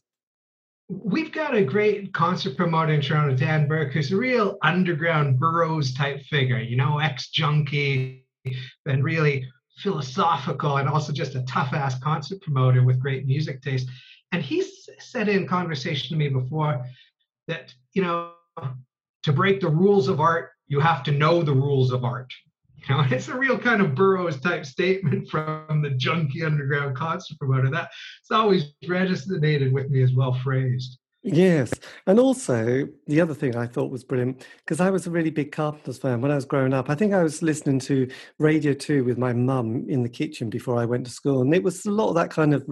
We've 0.88 1.32
got 1.32 1.56
a 1.56 1.64
great 1.64 2.14
concert 2.14 2.56
promoter 2.56 2.92
in 2.92 3.00
Toronto, 3.00 3.34
Dan 3.34 3.66
Burke, 3.66 3.92
who's 3.92 4.12
a 4.12 4.16
real 4.16 4.56
underground 4.62 5.38
burroughs 5.40 5.92
type 5.92 6.22
figure, 6.30 6.60
you 6.60 6.76
know, 6.76 7.00
ex 7.00 7.30
junkie 7.30 8.24
and 8.86 9.02
really 9.02 9.48
philosophical 9.78 10.76
and 10.76 10.88
also 10.88 11.12
just 11.12 11.34
a 11.34 11.42
tough 11.42 11.72
ass 11.72 11.98
concert 11.98 12.40
promoter 12.40 12.84
with 12.84 13.00
great 13.00 13.26
music 13.26 13.62
taste. 13.62 13.88
And 14.32 14.42
he's 14.42 14.88
said 14.98 15.28
in 15.28 15.46
conversation 15.46 16.08
to 16.10 16.16
me 16.16 16.28
before 16.28 16.84
that, 17.48 17.74
you 17.92 18.02
know, 18.02 18.32
to 19.24 19.32
break 19.32 19.60
the 19.60 19.68
rules 19.68 20.08
of 20.08 20.20
art, 20.20 20.50
you 20.68 20.78
have 20.80 21.02
to 21.04 21.12
know 21.12 21.42
the 21.42 21.52
rules 21.52 21.92
of 21.92 22.04
art. 22.04 22.32
You 22.88 22.94
know, 22.94 23.04
it's 23.10 23.28
a 23.28 23.36
real 23.36 23.58
kind 23.58 23.80
of 23.82 23.94
Burroughs 23.94 24.40
type 24.40 24.64
statement 24.64 25.28
from 25.28 25.82
the 25.82 25.90
junkie 25.90 26.44
underground 26.44 26.94
concert 26.94 27.38
promoter. 27.38 27.70
That 27.70 27.90
it's 28.20 28.30
always 28.30 28.74
resonated 28.84 29.72
with 29.72 29.90
me 29.90 30.02
as 30.02 30.12
well 30.12 30.34
phrased. 30.34 30.98
Yes. 31.28 31.72
And 32.06 32.20
also, 32.20 32.86
the 33.08 33.20
other 33.20 33.34
thing 33.34 33.56
I 33.56 33.66
thought 33.66 33.90
was 33.90 34.04
brilliant, 34.04 34.46
because 34.58 34.80
I 34.80 34.90
was 34.90 35.08
a 35.08 35.10
really 35.10 35.30
big 35.30 35.50
Carpenters 35.50 35.98
fan 35.98 36.20
when 36.20 36.30
I 36.30 36.36
was 36.36 36.44
growing 36.44 36.72
up. 36.72 36.88
I 36.88 36.94
think 36.94 37.12
I 37.12 37.24
was 37.24 37.42
listening 37.42 37.80
to 37.80 38.08
Radio 38.38 38.72
2 38.72 39.02
with 39.02 39.18
my 39.18 39.32
mum 39.32 39.86
in 39.88 40.04
the 40.04 40.08
kitchen 40.08 40.48
before 40.48 40.78
I 40.78 40.84
went 40.84 41.04
to 41.06 41.10
school. 41.10 41.42
And 41.42 41.52
it 41.52 41.64
was 41.64 41.84
a 41.84 41.90
lot 41.90 42.10
of 42.10 42.14
that 42.14 42.30
kind 42.30 42.54
of 42.54 42.64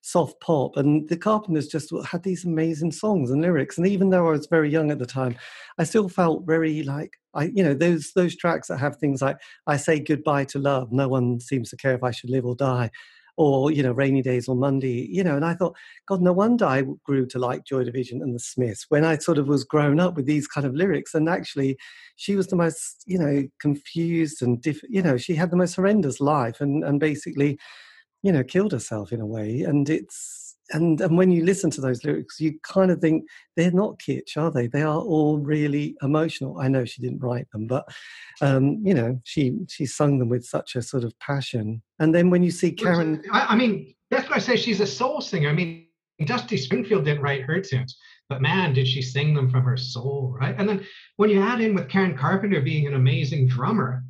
soft 0.00 0.40
pop. 0.40 0.76
And 0.78 1.08
the 1.08 1.16
Carpenters 1.16 1.68
just 1.68 1.92
had 2.04 2.24
these 2.24 2.44
amazing 2.44 2.90
songs 2.90 3.30
and 3.30 3.40
lyrics. 3.40 3.78
And 3.78 3.86
even 3.86 4.10
though 4.10 4.26
I 4.26 4.32
was 4.32 4.46
very 4.46 4.68
young 4.68 4.90
at 4.90 4.98
the 4.98 5.06
time, 5.06 5.36
I 5.78 5.84
still 5.84 6.08
felt 6.08 6.44
very 6.44 6.82
like, 6.82 7.12
I, 7.34 7.44
you 7.44 7.62
know, 7.62 7.74
those 7.74 8.12
those 8.14 8.36
tracks 8.36 8.68
that 8.68 8.78
have 8.78 8.96
things 8.96 9.22
like 9.22 9.36
"I 9.66 9.76
say 9.76 10.00
goodbye 10.00 10.44
to 10.46 10.58
love." 10.58 10.92
No 10.92 11.08
one 11.08 11.40
seems 11.40 11.70
to 11.70 11.76
care 11.76 11.94
if 11.94 12.02
I 12.02 12.10
should 12.10 12.30
live 12.30 12.44
or 12.46 12.54
die 12.56 12.90
or 13.36 13.70
you 13.70 13.82
know 13.82 13.92
rainy 13.92 14.22
days 14.22 14.48
on 14.48 14.58
monday 14.58 15.06
you 15.10 15.24
know 15.24 15.36
and 15.36 15.44
i 15.44 15.54
thought 15.54 15.74
god 16.06 16.20
no 16.20 16.32
wonder 16.32 16.66
i 16.66 16.82
grew 17.04 17.26
to 17.26 17.38
like 17.38 17.64
joy 17.64 17.82
division 17.82 18.20
and 18.20 18.34
the 18.34 18.38
smiths 18.38 18.86
when 18.90 19.04
i 19.04 19.16
sort 19.16 19.38
of 19.38 19.48
was 19.48 19.64
grown 19.64 19.98
up 19.98 20.14
with 20.16 20.26
these 20.26 20.46
kind 20.46 20.66
of 20.66 20.74
lyrics 20.74 21.14
and 21.14 21.28
actually 21.28 21.76
she 22.16 22.36
was 22.36 22.48
the 22.48 22.56
most 22.56 23.02
you 23.06 23.18
know 23.18 23.42
confused 23.60 24.42
and 24.42 24.60
diff- 24.60 24.84
you 24.88 25.02
know 25.02 25.16
she 25.16 25.34
had 25.34 25.50
the 25.50 25.56
most 25.56 25.74
horrendous 25.76 26.20
life 26.20 26.60
and 26.60 26.84
and 26.84 27.00
basically 27.00 27.58
you 28.22 28.32
know 28.32 28.44
killed 28.44 28.72
herself 28.72 29.12
in 29.12 29.20
a 29.20 29.26
way 29.26 29.62
and 29.62 29.88
it's 29.90 30.41
and 30.70 31.00
and 31.00 31.16
when 31.16 31.30
you 31.30 31.44
listen 31.44 31.70
to 31.70 31.80
those 31.80 32.04
lyrics, 32.04 32.40
you 32.40 32.58
kind 32.62 32.90
of 32.90 33.00
think 33.00 33.24
they're 33.56 33.72
not 33.72 33.98
kitsch, 33.98 34.36
are 34.36 34.50
they? 34.50 34.66
They 34.66 34.82
are 34.82 35.00
all 35.00 35.38
really 35.38 35.96
emotional. 36.02 36.58
I 36.58 36.68
know 36.68 36.84
she 36.84 37.02
didn't 37.02 37.22
write 37.22 37.50
them, 37.50 37.66
but 37.66 37.86
um, 38.40 38.80
you 38.84 38.94
know, 38.94 39.20
she 39.24 39.58
she 39.68 39.86
sung 39.86 40.18
them 40.18 40.28
with 40.28 40.44
such 40.44 40.76
a 40.76 40.82
sort 40.82 41.04
of 41.04 41.18
passion. 41.18 41.82
And 41.98 42.14
then 42.14 42.30
when 42.30 42.42
you 42.42 42.50
see 42.50 42.72
Karen, 42.72 43.22
I, 43.32 43.46
I 43.50 43.56
mean, 43.56 43.94
that's 44.10 44.28
why 44.28 44.36
I 44.36 44.40
say 44.40 44.56
she's 44.56 44.80
a 44.80 44.86
soul 44.86 45.20
singer. 45.20 45.48
I 45.48 45.52
mean, 45.52 45.86
Dusty 46.24 46.56
Springfield 46.56 47.04
didn't 47.04 47.22
write 47.22 47.42
her 47.42 47.60
tunes, 47.60 47.98
but 48.28 48.40
man, 48.40 48.72
did 48.72 48.86
she 48.86 49.02
sing 49.02 49.34
them 49.34 49.50
from 49.50 49.64
her 49.64 49.76
soul, 49.76 50.36
right? 50.40 50.54
And 50.56 50.68
then 50.68 50.86
when 51.16 51.30
you 51.30 51.40
add 51.40 51.60
in 51.60 51.74
with 51.74 51.88
Karen 51.88 52.16
Carpenter 52.16 52.60
being 52.60 52.86
an 52.86 52.94
amazing 52.94 53.48
drummer, 53.48 54.02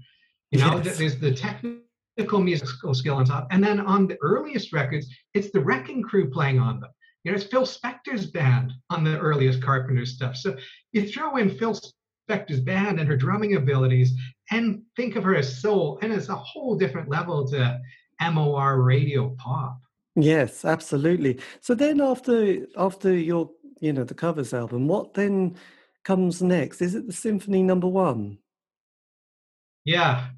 you 0.50 0.58
know, 0.58 0.82
yes. 0.84 0.98
there's 0.98 1.18
the 1.18 1.32
technical 1.32 1.80
musical 2.18 2.94
skill 2.94 3.16
on 3.16 3.24
top. 3.24 3.48
And 3.50 3.62
then 3.62 3.80
on 3.80 4.06
the 4.06 4.18
earliest 4.22 4.72
records, 4.72 5.08
it's 5.34 5.50
the 5.50 5.60
Wrecking 5.60 6.02
Crew 6.02 6.30
playing 6.30 6.58
on 6.58 6.80
them. 6.80 6.90
You 7.24 7.30
know, 7.30 7.36
it's 7.36 7.46
Phil 7.46 7.62
Spector's 7.62 8.26
band 8.26 8.72
on 8.90 9.04
the 9.04 9.18
earliest 9.18 9.62
Carpenter 9.62 10.04
stuff. 10.04 10.36
So 10.36 10.56
you 10.92 11.08
throw 11.08 11.36
in 11.36 11.50
Phil 11.50 11.78
Spector's 12.28 12.60
band 12.60 12.98
and 12.98 13.08
her 13.08 13.16
drumming 13.16 13.54
abilities 13.56 14.12
and 14.50 14.82
think 14.96 15.16
of 15.16 15.24
her 15.24 15.36
as 15.36 15.60
soul, 15.60 15.98
and 16.02 16.12
it's 16.12 16.28
a 16.28 16.36
whole 16.36 16.76
different 16.76 17.08
level 17.08 17.46
to 17.48 17.80
MOR 18.20 18.82
radio 18.82 19.34
pop. 19.38 19.80
Yes, 20.14 20.64
absolutely. 20.64 21.40
So 21.60 21.74
then 21.74 22.00
after 22.00 22.66
after 22.76 23.16
your 23.16 23.50
you 23.80 23.92
know 23.92 24.04
the 24.04 24.14
covers 24.14 24.52
album, 24.52 24.88
what 24.88 25.14
then 25.14 25.56
comes 26.04 26.42
next? 26.42 26.82
Is 26.82 26.94
it 26.94 27.06
the 27.06 27.12
symphony 27.12 27.62
number 27.62 27.88
one? 27.88 28.38
Yeah, 29.84 30.28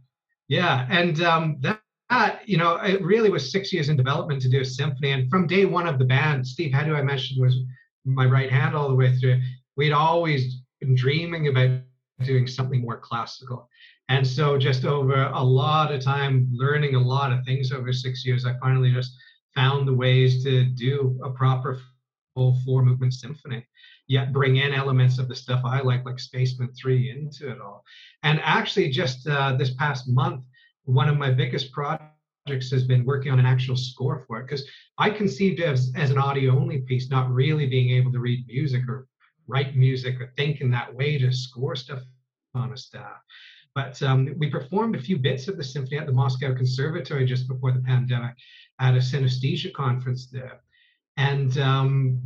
yeah, 0.49 0.87
and 0.91 1.23
um, 1.23 1.57
that, 1.61 1.81
that, 2.11 2.49
you 2.49 2.59
know, 2.59 2.77
it 2.77 3.03
really 3.03 3.31
was 3.31 3.51
six 3.51 3.73
years 3.73 3.89
in 3.89 3.97
development 3.97 4.43
to 4.43 4.49
do 4.49 4.61
a 4.61 4.65
symphony. 4.65 5.13
And 5.13 5.31
from 5.31 5.47
day 5.47 5.65
one 5.65 5.87
of 5.87 5.99
the 5.99 6.05
band, 6.05 6.47
Steve 6.47 6.73
who 6.73 6.95
I 6.95 7.03
mentioned, 7.03 7.43
was 7.43 7.57
my 8.05 8.27
right 8.27 8.51
hand 8.51 8.77
all 8.77 8.89
the 8.89 8.95
way 8.95 9.17
through. 9.17 9.41
We'd 9.77 9.93
always 9.93 10.61
been 10.81 10.95
dreaming 10.95 11.49
about 11.49 11.81
doing 12.23 12.47
something 12.47 12.83
more 12.83 12.99
classical. 12.99 13.69
And 14.09 14.27
so, 14.27 14.59
just 14.59 14.85
over 14.85 15.31
a 15.33 15.43
lot 15.43 15.91
of 15.91 16.03
time 16.03 16.49
learning 16.53 16.95
a 16.95 17.01
lot 17.01 17.33
of 17.33 17.45
things 17.45 17.73
over 17.73 17.93
six 17.93 18.25
years, 18.25 18.45
I 18.45 18.55
finally 18.61 18.93
just 18.93 19.17
found 19.55 19.89
the 19.89 19.95
ways 19.95 20.45
to 20.45 20.65
do 20.65 21.19
a 21.25 21.31
proper 21.31 21.81
full 22.35 22.59
four 22.65 22.85
movement 22.85 23.15
symphony 23.15 23.65
yet 24.07 24.33
bring 24.33 24.57
in 24.57 24.75
elements 24.75 25.19
of 25.19 25.29
the 25.29 25.35
stuff 25.35 25.63
I 25.65 25.81
like, 25.81 26.05
like 26.05 26.19
Spacemen 26.19 26.73
3, 26.75 27.11
into 27.11 27.51
it 27.51 27.61
all. 27.61 27.85
And 28.23 28.41
actually, 28.43 28.91
just 28.91 29.27
uh, 29.27 29.57
this 29.57 29.75
past 29.75 30.09
month, 30.09 30.45
one 30.85 31.09
of 31.09 31.17
my 31.17 31.31
biggest 31.31 31.73
projects 31.73 32.71
has 32.71 32.85
been 32.85 33.05
working 33.05 33.33
on 33.33 33.39
an 33.39 33.47
actual 33.47 33.77
score 33.77 34.25
for 34.27 34.41
it 34.41 34.47
because 34.47 34.69
I 34.99 35.11
conceived 35.11 35.61
it 35.61 35.67
as, 35.67 35.93
as 35.97 36.11
an 36.11 36.19
audio 36.19 36.55
only 36.59 36.81
piece, 36.81 37.09
not 37.09 37.33
really 37.33 37.67
being 37.67 37.91
able 37.91 38.13
to 38.13 38.21
read 38.21 38.47
music 38.47 38.83
or 38.89 39.07
write 39.47 39.77
music 39.77 40.21
or 40.21 40.33
think 40.37 40.61
in 40.61 40.71
that 40.71 40.95
way 40.95 41.19
to 41.19 41.33
score 41.33 41.77
stuff 41.77 42.01
on 42.55 42.73
a 42.73 42.77
staff. 42.77 43.23
But 43.75 44.01
um, 44.03 44.35
we 44.39 44.51
performed 44.51 44.95
a 44.95 45.03
few 45.03 45.19
bits 45.19 45.49
of 45.49 45.57
the 45.57 45.65
symphony 45.65 45.99
at 45.99 46.07
the 46.07 46.13
Moscow 46.13 46.55
Conservatory 46.55 47.25
just 47.25 47.49
before 47.49 47.73
the 47.73 47.81
pandemic 47.81 48.35
at 48.79 48.95
a 48.95 48.99
synesthesia 48.99 49.73
conference 49.73 50.27
there. 50.27 50.61
And 51.17 51.57
um, 51.59 52.21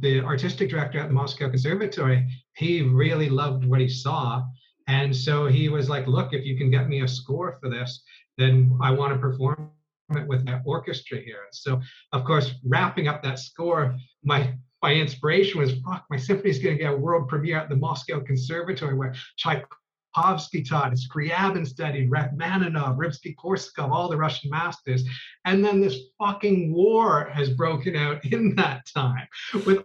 the 0.00 0.20
artistic 0.20 0.70
director 0.70 0.98
at 0.98 1.08
the 1.08 1.14
Moscow 1.14 1.48
Conservatory, 1.48 2.26
he 2.54 2.82
really 2.82 3.28
loved 3.28 3.64
what 3.64 3.80
he 3.80 3.88
saw. 3.88 4.42
And 4.88 5.14
so 5.14 5.46
he 5.46 5.68
was 5.68 5.88
like, 5.88 6.06
look, 6.06 6.32
if 6.32 6.44
you 6.44 6.56
can 6.56 6.70
get 6.70 6.88
me 6.88 7.02
a 7.02 7.08
score 7.08 7.58
for 7.60 7.68
this, 7.68 8.02
then 8.38 8.76
I 8.80 8.90
want 8.90 9.12
to 9.12 9.18
perform 9.18 9.70
it 10.16 10.26
with 10.26 10.44
my 10.44 10.60
orchestra 10.64 11.18
here. 11.18 11.46
So, 11.52 11.80
of 12.12 12.24
course, 12.24 12.54
wrapping 12.64 13.06
up 13.06 13.22
that 13.22 13.38
score, 13.38 13.96
my 14.24 14.54
my 14.82 14.94
inspiration 14.94 15.60
was, 15.60 15.72
fuck, 15.84 16.06
my 16.08 16.16
symphony 16.16 16.48
is 16.50 16.58
going 16.58 16.78
to 16.78 16.82
get 16.82 16.94
a 16.94 16.96
world 16.96 17.28
premiere 17.28 17.58
at 17.58 17.68
the 17.68 17.76
Moscow 17.76 18.18
Conservatory 18.20 18.94
where 18.94 19.14
Tchaikovsky 19.36 19.76
taught, 20.14 20.96
Scriabin 20.96 21.66
studied, 21.66 22.10
Rachmaninoff, 22.10 22.96
Rimsky-Korsakov, 22.96 23.90
all 23.90 24.08
the 24.08 24.16
Russian 24.16 24.50
masters. 24.50 25.04
And 25.44 25.64
then 25.64 25.80
this 25.80 25.98
fucking 26.18 26.72
war 26.72 27.30
has 27.32 27.50
broken 27.50 27.96
out 27.96 28.24
in 28.32 28.54
that 28.56 28.86
time 28.94 29.28
with 29.66 29.84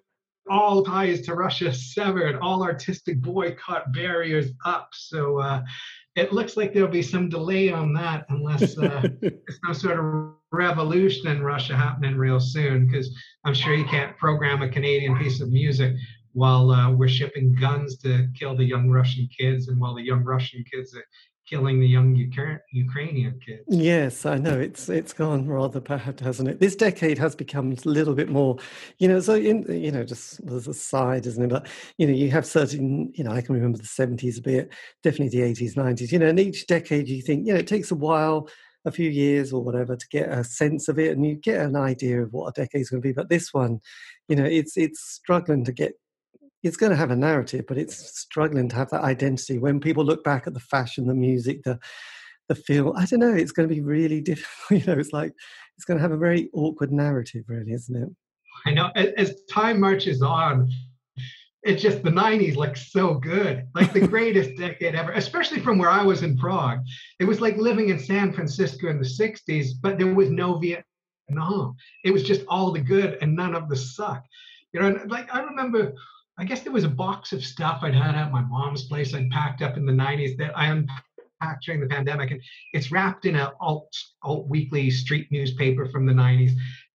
all 0.49 0.83
ties 0.83 1.21
to 1.21 1.33
Russia 1.33 1.73
severed, 1.73 2.35
all 2.35 2.63
artistic 2.63 3.19
boycott 3.21 3.91
barriers 3.93 4.51
up. 4.63 4.89
So 4.93 5.39
uh, 5.39 5.63
it 6.15 6.33
looks 6.33 6.55
like 6.55 6.73
there'll 6.73 6.89
be 6.89 7.01
some 7.01 7.29
delay 7.29 7.71
on 7.71 7.93
that 7.93 8.25
unless 8.29 8.77
uh, 8.77 9.07
there's 9.21 9.59
some 9.65 9.73
sort 9.73 9.99
of 9.99 10.33
revolution 10.51 11.27
in 11.27 11.41
Russia 11.41 11.75
happening 11.75 12.15
real 12.15 12.39
soon, 12.39 12.87
because 12.87 13.13
I'm 13.43 13.53
sure 13.53 13.73
you 13.73 13.85
can't 13.85 14.15
program 14.17 14.61
a 14.61 14.69
Canadian 14.69 15.17
piece 15.17 15.41
of 15.41 15.51
music 15.51 15.95
while 16.35 16.69
uh, 16.69 16.91
we're 16.91 17.07
shipping 17.07 17.55
guns 17.55 17.97
to 17.97 18.27
kill 18.37 18.57
the 18.57 18.63
young 18.63 18.89
Russian 18.89 19.27
kids 19.35 19.69
and 19.69 19.79
while 19.79 19.95
the 19.95 20.03
young 20.03 20.21
Russian 20.21 20.65
kids 20.69 20.93
are 20.93 21.05
killing 21.47 21.79
the 21.79 21.87
young 21.87 22.13
Ukrainian 22.13 23.39
kids. 23.39 23.63
Yes, 23.69 24.25
I 24.25 24.37
know 24.37 24.59
it's 24.59 24.89
it's 24.89 25.13
gone 25.13 25.47
rather 25.47 25.79
bad, 25.79 26.19
hasn't 26.19 26.49
it? 26.49 26.59
This 26.59 26.75
decade 26.75 27.17
has 27.19 27.35
become 27.35 27.71
a 27.71 27.89
little 27.89 28.15
bit 28.15 28.27
more, 28.27 28.57
you 28.99 29.07
know. 29.07 29.21
So 29.21 29.35
in 29.35 29.63
you 29.69 29.93
know, 29.93 30.03
just 30.03 30.41
as 30.49 30.67
a 30.67 30.73
side, 30.73 31.25
isn't 31.25 31.41
it? 31.41 31.49
But 31.49 31.67
you 31.97 32.05
know, 32.05 32.13
you 32.13 32.31
have 32.31 32.45
certain, 32.45 33.13
you 33.15 33.23
know, 33.23 33.31
I 33.31 33.41
can 33.41 33.55
remember 33.55 33.77
the 33.77 33.85
seventies 33.85 34.37
a 34.39 34.41
bit, 34.41 34.73
definitely 35.03 35.37
the 35.37 35.45
eighties, 35.45 35.77
nineties. 35.77 36.11
You 36.11 36.19
know, 36.19 36.27
and 36.27 36.39
each 36.39 36.67
decade 36.67 37.07
you 37.07 37.21
think, 37.21 37.47
you 37.47 37.53
know, 37.53 37.59
it 37.59 37.67
takes 37.67 37.91
a 37.91 37.95
while 37.95 38.49
a 38.83 38.91
few 38.91 39.09
years 39.09 39.53
or 39.53 39.63
whatever 39.63 39.95
to 39.95 40.07
get 40.11 40.29
a 40.29 40.43
sense 40.43 40.89
of 40.89 40.99
it, 40.99 41.15
and 41.15 41.25
you 41.25 41.35
get 41.35 41.61
an 41.61 41.77
idea 41.77 42.21
of 42.21 42.33
what 42.33 42.49
a 42.49 42.61
decade's 42.61 42.89
going 42.89 43.01
to 43.01 43.07
be. 43.07 43.13
But 43.13 43.29
this 43.29 43.53
one, 43.53 43.79
you 44.27 44.35
know, 44.35 44.45
it's 44.45 44.75
it's 44.75 44.99
struggling 44.99 45.63
to 45.63 45.71
get. 45.71 45.93
It's 46.63 46.77
going 46.77 46.91
to 46.91 46.95
have 46.95 47.11
a 47.11 47.15
narrative, 47.15 47.65
but 47.67 47.77
it's 47.77 48.19
struggling 48.19 48.69
to 48.69 48.75
have 48.75 48.89
that 48.89 49.03
identity. 49.03 49.59
When 49.59 49.79
people 49.79 50.03
look 50.03 50.23
back 50.23 50.47
at 50.47 50.53
the 50.53 50.59
fashion, 50.59 51.07
the 51.07 51.13
music, 51.13 51.63
the 51.63 51.79
the 52.47 52.55
feel, 52.55 52.93
I 52.95 53.05
don't 53.05 53.19
know. 53.19 53.33
It's 53.33 53.51
going 53.51 53.67
to 53.67 53.73
be 53.73 53.81
really 53.81 54.21
difficult. 54.31 54.81
You 54.81 54.85
know, 54.85 54.99
it's 54.99 55.13
like 55.13 55.33
it's 55.77 55.85
going 55.85 55.97
to 55.97 56.01
have 56.01 56.11
a 56.11 56.17
very 56.17 56.49
awkward 56.53 56.91
narrative, 56.91 57.45
really, 57.47 57.71
isn't 57.71 57.95
it? 57.95 58.09
I 58.65 58.71
know. 58.71 58.89
As 58.95 59.35
time 59.51 59.79
marches 59.79 60.21
on, 60.21 60.71
it's 61.65 61.81
just 61.81 62.03
the 62.03 62.11
90s 62.11 62.55
look 62.55 62.77
so 62.77 63.15
good 63.15 63.67
like 63.73 63.91
the 63.91 64.07
greatest 64.07 64.55
decade 64.55 64.95
ever 64.95 65.11
especially 65.13 65.59
from 65.59 65.77
where 65.77 65.89
i 65.89 66.01
was 66.01 66.23
in 66.23 66.37
prague 66.37 66.79
it 67.19 67.25
was 67.25 67.41
like 67.41 67.57
living 67.57 67.89
in 67.89 67.99
san 67.99 68.31
francisco 68.31 68.87
in 68.87 68.99
the 68.99 69.03
60s 69.03 69.71
but 69.81 69.97
there 69.97 70.13
was 70.13 70.29
no 70.29 70.59
vietnam 70.59 71.75
it 72.03 72.11
was 72.11 72.23
just 72.23 72.43
all 72.47 72.71
the 72.71 72.79
good 72.79 73.17
and 73.21 73.35
none 73.35 73.55
of 73.55 73.67
the 73.67 73.75
suck 73.75 74.23
you 74.73 74.79
know 74.79 74.97
like 75.07 75.33
i 75.33 75.41
remember 75.41 75.91
i 76.37 76.43
guess 76.43 76.61
there 76.61 76.73
was 76.73 76.83
a 76.83 76.89
box 76.89 77.31
of 77.33 77.43
stuff 77.43 77.79
i'd 77.83 77.95
had 77.95 78.15
at 78.15 78.31
my 78.31 78.41
mom's 78.41 78.85
place 78.85 79.13
i'd 79.13 79.29
packed 79.29 79.61
up 79.61 79.77
in 79.77 79.85
the 79.85 79.91
90s 79.91 80.37
that 80.37 80.57
i 80.57 80.67
unpacked 80.67 81.65
during 81.65 81.81
the 81.81 81.87
pandemic 81.87 82.31
and 82.31 82.41
it's 82.73 82.91
wrapped 82.91 83.25
in 83.25 83.35
a 83.35 83.51
alt, 83.59 83.93
alt 84.23 84.47
weekly 84.47 84.89
street 84.89 85.27
newspaper 85.31 85.85
from 85.87 86.05
the 86.05 86.13
90s 86.13 86.51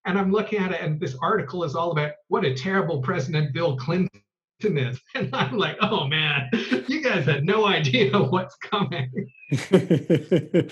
and 0.06 0.18
i'm 0.18 0.32
looking 0.32 0.58
at 0.58 0.72
it 0.72 0.80
and 0.80 1.00
this 1.00 1.16
article 1.22 1.64
is 1.64 1.74
all 1.74 1.92
about 1.92 2.12
what 2.28 2.44
a 2.44 2.54
terrible 2.54 3.00
president 3.02 3.52
bill 3.52 3.76
clinton 3.76 4.20
is. 4.62 5.00
And 5.14 5.34
I'm 5.34 5.56
like, 5.56 5.76
oh 5.80 6.06
man, 6.06 6.50
you 6.86 7.02
guys 7.02 7.24
had 7.24 7.44
no 7.44 7.66
idea 7.66 8.16
what's 8.18 8.56
coming. 8.56 9.10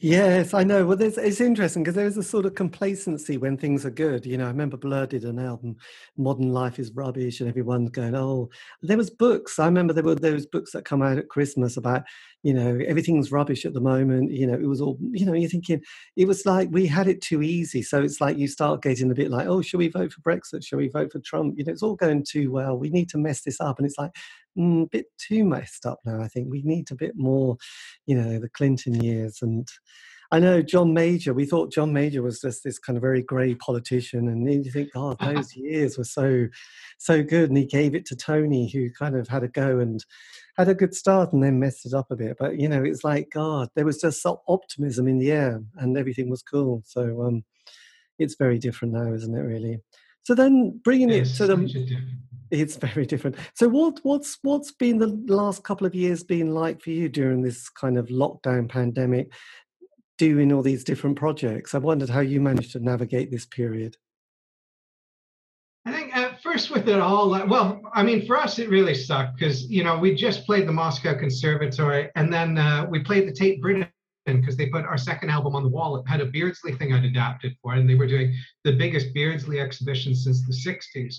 yes, 0.00 0.54
I 0.54 0.64
know. 0.64 0.86
Well, 0.86 1.00
it's 1.00 1.40
interesting 1.40 1.82
because 1.82 1.94
there's 1.94 2.16
a 2.16 2.22
sort 2.22 2.46
of 2.46 2.54
complacency 2.54 3.36
when 3.36 3.56
things 3.56 3.84
are 3.86 3.90
good. 3.90 4.26
You 4.26 4.36
know, 4.38 4.44
I 4.46 4.48
remember 4.48 4.76
Blur 4.76 5.06
did 5.06 5.24
an 5.24 5.38
album, 5.38 5.76
"Modern 6.16 6.52
Life 6.52 6.78
is 6.78 6.90
Rubbish," 6.92 7.40
and 7.40 7.48
everyone's 7.48 7.90
going, 7.90 8.14
"Oh." 8.14 8.50
There 8.82 8.96
was 8.96 9.10
books. 9.10 9.58
I 9.58 9.66
remember 9.66 9.92
there 9.92 10.02
were 10.04 10.14
those 10.14 10.46
books 10.46 10.72
that 10.72 10.84
come 10.84 11.02
out 11.02 11.18
at 11.18 11.28
Christmas 11.28 11.76
about, 11.76 12.02
you 12.42 12.54
know, 12.54 12.78
everything's 12.86 13.30
rubbish 13.32 13.64
at 13.66 13.74
the 13.74 13.80
moment. 13.80 14.32
You 14.32 14.46
know, 14.46 14.54
it 14.54 14.66
was 14.68 14.80
all. 14.80 14.98
You 15.12 15.26
know, 15.26 15.34
you're 15.34 15.50
thinking 15.50 15.82
it 16.16 16.26
was 16.28 16.46
like 16.46 16.68
we 16.72 16.86
had 16.86 17.08
it 17.08 17.20
too 17.20 17.42
easy. 17.42 17.82
So 17.82 18.02
it's 18.02 18.20
like 18.20 18.38
you 18.38 18.48
start 18.48 18.82
getting 18.82 19.10
a 19.10 19.14
bit 19.14 19.30
like, 19.30 19.46
"Oh, 19.46 19.62
should 19.62 19.78
we 19.78 19.88
vote 19.88 20.12
for 20.12 20.20
Brexit? 20.22 20.64
Shall 20.66 20.78
we 20.78 20.88
vote 20.88 21.12
for 21.12 21.20
Trump?" 21.20 21.54
You 21.58 21.64
know, 21.64 21.72
it's 21.72 21.82
all 21.82 21.96
going 21.96 22.24
too 22.28 22.50
well. 22.50 22.78
We 22.78 22.90
need 22.90 23.08
to 23.10 23.18
mess 23.18 23.42
this 23.42 23.60
up, 23.60 23.78
and 23.78 23.86
it's 23.86 23.98
like, 23.98 24.12
mm, 24.58 24.84
a 24.84 24.88
bit 24.88 25.06
too 25.18 25.44
messed 25.44 25.86
up 25.86 26.00
now. 26.04 26.20
I 26.20 26.28
think 26.28 26.48
we 26.50 26.62
need 26.62 26.90
a 26.90 26.96
bit 26.96 27.12
more, 27.16 27.56
you 28.06 28.20
know, 28.20 28.38
the 28.38 28.48
Clinton 28.48 29.02
years. 29.02 29.38
And 29.42 29.68
I 30.32 30.38
know 30.38 30.62
John 30.62 30.94
Major. 30.94 31.34
We 31.34 31.44
thought 31.44 31.72
John 31.72 31.92
Major 31.92 32.22
was 32.22 32.40
just 32.40 32.62
this 32.62 32.78
kind 32.78 32.96
of 32.96 33.00
very 33.00 33.22
grey 33.22 33.54
politician, 33.56 34.28
and 34.28 34.64
you 34.64 34.70
think, 34.70 34.92
God, 34.92 35.18
those 35.20 35.56
years 35.56 35.98
were 35.98 36.04
so, 36.04 36.46
so 36.98 37.22
good. 37.22 37.48
And 37.48 37.58
he 37.58 37.66
gave 37.66 37.94
it 37.94 38.06
to 38.06 38.16
Tony, 38.16 38.70
who 38.70 38.90
kind 38.96 39.16
of 39.16 39.26
had 39.26 39.42
a 39.42 39.48
go 39.48 39.80
and 39.80 40.04
had 40.56 40.68
a 40.68 40.74
good 40.74 40.94
start, 40.94 41.32
and 41.32 41.42
then 41.42 41.58
messed 41.58 41.84
it 41.84 41.94
up 41.94 42.10
a 42.10 42.16
bit. 42.16 42.36
But 42.38 42.60
you 42.60 42.68
know, 42.68 42.82
it's 42.82 43.02
like 43.02 43.30
God, 43.32 43.70
there 43.74 43.84
was 43.84 44.00
just 44.00 44.24
optimism 44.46 45.08
in 45.08 45.18
the 45.18 45.32
air, 45.32 45.62
and 45.76 45.98
everything 45.98 46.30
was 46.30 46.42
cool. 46.42 46.82
So 46.86 47.22
um, 47.22 47.44
it's 48.18 48.36
very 48.36 48.58
different 48.58 48.94
now, 48.94 49.12
isn't 49.12 49.34
it? 49.34 49.40
Really. 49.40 49.80
So 50.22 50.34
then 50.34 50.80
bringing 50.84 51.10
it 51.10 51.24
to 51.36 51.46
the 51.46 51.56
it's 52.50 52.76
very 52.76 53.06
different. 53.06 53.36
So 53.54 53.68
what 53.68 54.00
what's 54.02 54.38
what's 54.42 54.72
been 54.72 54.98
the 54.98 55.22
last 55.32 55.62
couple 55.62 55.86
of 55.86 55.94
years 55.94 56.22
been 56.22 56.52
like 56.54 56.82
for 56.82 56.90
you 56.90 57.08
during 57.08 57.42
this 57.42 57.68
kind 57.68 57.96
of 57.96 58.08
lockdown 58.08 58.68
pandemic, 58.68 59.32
doing 60.18 60.52
all 60.52 60.62
these 60.62 60.84
different 60.84 61.16
projects? 61.16 61.74
I 61.74 61.78
wondered 61.78 62.10
how 62.10 62.20
you 62.20 62.40
managed 62.40 62.72
to 62.72 62.80
navigate 62.80 63.30
this 63.30 63.46
period. 63.46 63.96
I 65.86 65.92
think 65.92 66.14
at 66.14 66.42
first 66.42 66.70
with 66.70 66.88
it 66.88 66.98
all, 66.98 67.30
well, 67.48 67.80
I 67.94 68.02
mean, 68.02 68.26
for 68.26 68.36
us 68.36 68.58
it 68.58 68.68
really 68.68 68.94
sucked 68.94 69.38
because 69.38 69.70
you 69.70 69.82
know 69.82 69.98
we 69.98 70.14
just 70.14 70.44
played 70.44 70.68
the 70.68 70.72
Moscow 70.72 71.18
Conservatory 71.18 72.10
and 72.16 72.32
then 72.32 72.58
uh, 72.58 72.86
we 72.88 73.00
played 73.00 73.26
the 73.26 73.32
Tate 73.32 73.62
Britain 73.62 73.88
because 74.26 74.56
they 74.56 74.66
put 74.66 74.84
our 74.84 74.98
second 74.98 75.30
album 75.30 75.56
on 75.56 75.62
the 75.62 75.68
wall. 75.68 75.96
It 75.96 76.06
had 76.06 76.20
a 76.20 76.26
Beardsley 76.26 76.72
thing 76.72 76.92
I'd 76.92 77.04
adapted 77.04 77.56
for, 77.62 77.74
and 77.74 77.88
they 77.88 77.94
were 77.94 78.06
doing 78.06 78.34
the 78.64 78.72
biggest 78.72 79.14
Beardsley 79.14 79.60
exhibition 79.60 80.14
since 80.14 80.46
the 80.46 80.52
'60s. 80.52 81.16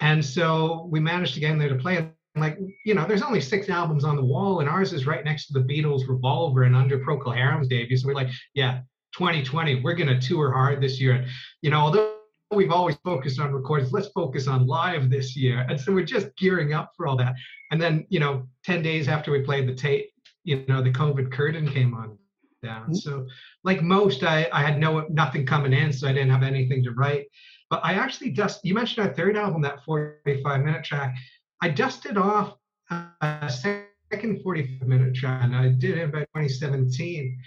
And 0.00 0.24
so 0.24 0.88
we 0.90 1.00
managed 1.00 1.34
to 1.34 1.40
get 1.40 1.50
in 1.50 1.58
there 1.58 1.68
to 1.68 1.76
play. 1.76 1.96
And 1.96 2.12
like, 2.36 2.58
you 2.84 2.94
know, 2.94 3.06
there's 3.06 3.22
only 3.22 3.40
six 3.40 3.68
albums 3.68 4.04
on 4.04 4.16
the 4.16 4.24
wall, 4.24 4.60
and 4.60 4.68
ours 4.68 4.92
is 4.92 5.06
right 5.06 5.24
next 5.24 5.46
to 5.46 5.52
the 5.52 5.60
Beatles' 5.60 6.08
Revolver 6.08 6.62
and 6.64 6.74
under 6.74 6.98
Procol 6.98 7.36
Harum's 7.36 7.68
debut. 7.68 7.96
So 7.96 8.08
we're 8.08 8.14
like, 8.14 8.30
yeah, 8.54 8.80
2020, 9.14 9.82
we're 9.82 9.94
going 9.94 10.08
to 10.08 10.20
tour 10.20 10.50
hard 10.50 10.80
this 10.80 11.00
year. 11.00 11.12
And, 11.14 11.26
you 11.60 11.70
know, 11.70 11.78
although 11.78 12.14
we've 12.50 12.72
always 12.72 12.96
focused 13.04 13.38
on 13.38 13.52
recordings, 13.52 13.92
let's 13.92 14.08
focus 14.08 14.48
on 14.48 14.66
live 14.66 15.10
this 15.10 15.36
year. 15.36 15.66
And 15.68 15.80
so 15.80 15.92
we're 15.92 16.04
just 16.04 16.34
gearing 16.36 16.72
up 16.72 16.92
for 16.96 17.06
all 17.06 17.16
that. 17.16 17.34
And 17.70 17.80
then, 17.80 18.06
you 18.08 18.20
know, 18.20 18.48
10 18.64 18.82
days 18.82 19.08
after 19.08 19.30
we 19.30 19.42
played 19.42 19.68
the 19.68 19.74
Tate, 19.74 20.10
you 20.44 20.64
know, 20.68 20.82
the 20.82 20.90
COVID 20.90 21.30
curtain 21.30 21.68
came 21.68 21.94
on 21.94 22.18
down. 22.62 22.84
Mm-hmm. 22.84 22.94
So 22.94 23.26
like 23.64 23.82
most, 23.82 24.22
I, 24.22 24.48
I 24.52 24.62
had 24.62 24.78
no 24.78 25.06
nothing 25.08 25.44
coming 25.46 25.72
in, 25.72 25.92
so 25.92 26.08
I 26.08 26.12
didn't 26.12 26.30
have 26.30 26.42
anything 26.42 26.82
to 26.84 26.92
write. 26.92 27.26
But 27.72 27.80
I 27.82 27.94
actually 27.94 28.28
dust. 28.32 28.60
You 28.64 28.74
mentioned 28.74 29.06
our 29.06 29.14
third 29.14 29.34
album, 29.34 29.62
that 29.62 29.82
45 29.86 30.62
minute 30.62 30.84
track. 30.84 31.16
I 31.62 31.70
dusted 31.70 32.18
off 32.18 32.58
a 32.90 33.50
second 33.50 34.42
45 34.42 34.86
minute 34.86 35.14
track, 35.14 35.44
and 35.44 35.56
I 35.56 35.68
did 35.68 35.96
it 35.96 36.12
by 36.12 36.18
2017. 36.18 37.38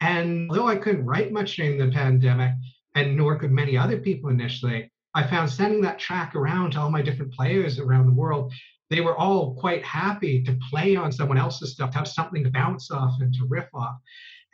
And 0.00 0.48
although 0.48 0.68
I 0.68 0.76
couldn't 0.76 1.04
write 1.04 1.32
much 1.32 1.56
during 1.56 1.76
the 1.76 1.92
pandemic, 1.92 2.52
and 2.94 3.14
nor 3.14 3.36
could 3.36 3.50
many 3.50 3.76
other 3.76 3.98
people 3.98 4.30
initially, 4.30 4.90
I 5.14 5.26
found 5.26 5.50
sending 5.50 5.82
that 5.82 5.98
track 5.98 6.34
around 6.34 6.70
to 6.70 6.80
all 6.80 6.90
my 6.90 7.02
different 7.02 7.34
players 7.34 7.78
around 7.78 8.06
the 8.06 8.12
world. 8.12 8.54
They 8.88 9.02
were 9.02 9.18
all 9.18 9.54
quite 9.56 9.84
happy 9.84 10.42
to 10.44 10.58
play 10.70 10.96
on 10.96 11.12
someone 11.12 11.36
else's 11.36 11.72
stuff, 11.72 11.90
to 11.90 11.98
have 11.98 12.08
something 12.08 12.42
to 12.42 12.50
bounce 12.50 12.90
off 12.90 13.20
and 13.20 13.34
to 13.34 13.44
riff 13.44 13.68
off. 13.74 13.98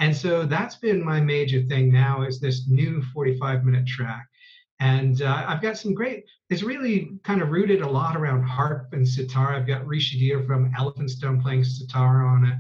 And 0.00 0.16
so 0.16 0.44
that's 0.44 0.74
been 0.74 1.04
my 1.04 1.20
major 1.20 1.62
thing 1.62 1.92
now 1.92 2.22
is 2.22 2.40
this 2.40 2.66
new 2.66 3.00
45 3.14 3.64
minute 3.64 3.86
track. 3.86 4.26
And 4.80 5.22
uh, 5.22 5.44
I've 5.46 5.62
got 5.62 5.78
some 5.78 5.94
great, 5.94 6.24
it's 6.50 6.62
really 6.62 7.18
kind 7.22 7.40
of 7.40 7.50
rooted 7.50 7.80
a 7.80 7.88
lot 7.88 8.16
around 8.16 8.42
harp 8.42 8.88
and 8.92 9.06
sitar. 9.06 9.54
I've 9.54 9.66
got 9.66 9.86
Rishi 9.86 10.20
Dhir 10.20 10.46
from 10.46 10.72
Elephant 10.76 11.10
Stone 11.10 11.40
playing 11.40 11.64
sitar 11.64 12.26
on 12.26 12.46
it. 12.46 12.54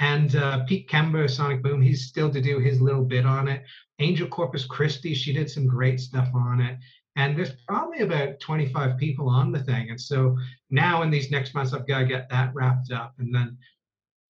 And 0.00 0.34
uh, 0.34 0.64
Pete 0.64 0.88
Kember, 0.88 1.30
Sonic 1.30 1.62
Boom, 1.62 1.80
he's 1.80 2.06
still 2.06 2.30
to 2.30 2.40
do 2.40 2.58
his 2.58 2.80
little 2.80 3.04
bit 3.04 3.24
on 3.24 3.46
it. 3.46 3.62
Angel 4.00 4.26
Corpus 4.26 4.66
Christi, 4.66 5.14
she 5.14 5.32
did 5.32 5.48
some 5.48 5.66
great 5.66 6.00
stuff 6.00 6.28
on 6.34 6.60
it. 6.60 6.76
And 7.14 7.38
there's 7.38 7.52
probably 7.68 8.00
about 8.00 8.40
25 8.40 8.98
people 8.98 9.28
on 9.28 9.52
the 9.52 9.62
thing. 9.62 9.90
And 9.90 10.00
so 10.00 10.36
now 10.70 11.02
in 11.02 11.10
these 11.10 11.30
next 11.30 11.54
months, 11.54 11.72
I've 11.72 11.86
got 11.86 12.00
to 12.00 12.06
get 12.06 12.28
that 12.30 12.52
wrapped 12.54 12.90
up. 12.90 13.14
And 13.18 13.32
then 13.32 13.56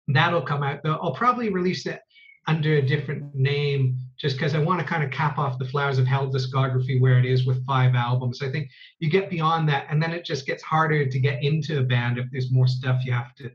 that'll 0.08 0.42
come 0.42 0.62
out. 0.62 0.80
I'll 0.84 1.14
probably 1.14 1.48
release 1.48 1.86
it 1.86 2.00
under 2.46 2.74
a 2.74 2.82
different 2.82 3.34
name 3.34 3.98
just 4.18 4.36
because 4.36 4.54
I 4.54 4.58
want 4.58 4.80
to 4.80 4.86
kind 4.86 5.02
of 5.02 5.10
cap 5.10 5.38
off 5.38 5.58
the 5.58 5.66
Flowers 5.66 5.98
of 5.98 6.06
Hell 6.06 6.30
discography 6.30 7.00
where 7.00 7.18
it 7.18 7.26
is 7.26 7.46
with 7.46 7.64
five 7.66 7.94
albums. 7.94 8.40
I 8.42 8.50
think 8.50 8.70
you 8.98 9.10
get 9.10 9.28
beyond 9.28 9.68
that, 9.68 9.86
and 9.90 10.02
then 10.02 10.12
it 10.12 10.24
just 10.24 10.46
gets 10.46 10.62
harder 10.62 11.06
to 11.06 11.18
get 11.18 11.42
into 11.42 11.80
a 11.80 11.82
band 11.82 12.18
if 12.18 12.26
there's 12.30 12.50
more 12.50 12.66
stuff 12.66 13.04
you 13.04 13.12
have 13.12 13.34
to 13.36 13.50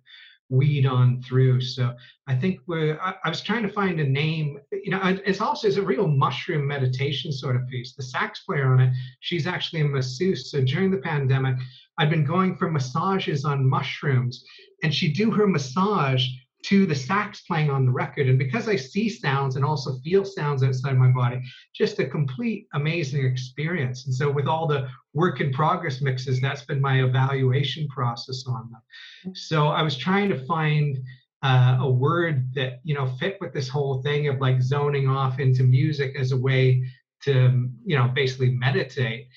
weed 0.50 0.86
on 0.86 1.22
through. 1.22 1.62
So 1.62 1.96
I 2.28 2.36
think 2.36 2.60
we're. 2.68 3.00
I, 3.00 3.16
I 3.24 3.30
was 3.30 3.42
trying 3.42 3.64
to 3.64 3.70
find 3.70 4.00
a 4.00 4.08
name. 4.08 4.60
You 4.72 4.92
know, 4.92 5.00
it's 5.26 5.42
also 5.42 5.68
it's 5.68 5.78
a 5.78 5.82
real 5.82 6.08
mushroom 6.08 6.68
meditation 6.68 7.32
sort 7.32 7.56
of 7.56 7.68
piece. 7.70 7.96
The 7.96 8.04
sax 8.04 8.42
player 8.42 8.72
on 8.72 8.82
it, 8.82 8.94
she's 9.22 9.48
actually 9.48 9.82
a 9.82 9.86
masseuse. 9.86 10.52
So 10.52 10.62
during 10.62 10.92
the 10.92 10.98
pandemic, 10.98 11.56
I've 11.98 12.10
been 12.10 12.26
going 12.26 12.58
for 12.58 12.70
massages 12.70 13.46
on 13.46 13.68
mushrooms, 13.68 14.44
and 14.84 14.94
she'd 14.94 15.16
do 15.16 15.32
her 15.32 15.48
massage 15.48 16.26
to 16.64 16.86
the 16.86 16.96
sax 16.96 17.42
playing 17.42 17.70
on 17.70 17.86
the 17.86 17.92
record. 17.92 18.28
And 18.28 18.38
because 18.38 18.68
I 18.70 18.76
see 18.76 19.10
sounds 19.10 19.56
and 19.56 19.66
also 19.66 19.98
feel 20.04 20.24
sounds 20.24 20.64
outside 20.64 20.98
my 20.98 21.10
body, 21.10 21.42
just 21.74 22.00
a 22.00 22.06
complete 22.06 22.68
amazing 22.74 23.26
experience. 23.26 24.06
And 24.06 24.14
so, 24.14 24.30
with 24.30 24.48
all 24.48 24.68
the 24.68 24.88
work 25.14 25.42
in 25.42 25.52
progress 25.52 26.02
mixes, 26.02 26.40
that's 26.40 26.66
been 26.66 26.82
my 26.82 27.04
evaluation 27.04 27.88
process 27.88 28.44
on 28.48 28.70
them. 28.72 29.34
So, 29.36 29.68
I 29.68 29.82
was 29.82 29.98
trying 29.98 30.30
to 30.30 30.46
find 30.46 31.00
uh, 31.44 31.78
a 31.82 31.90
word 31.90 32.54
that 32.54 32.80
you 32.84 32.94
know 32.94 33.08
fit 33.20 33.38
with 33.42 33.54
this 33.54 33.68
whole 33.68 34.02
thing 34.04 34.28
of 34.28 34.40
like 34.40 34.62
zoning 34.62 35.08
off 35.08 35.40
into 35.40 35.64
music 35.64 36.16
as 36.18 36.32
a 36.32 36.38
way 36.38 36.84
to 37.24 37.70
you 37.84 37.98
know 37.98 38.08
basically 38.10 38.52
meditate 38.52 39.28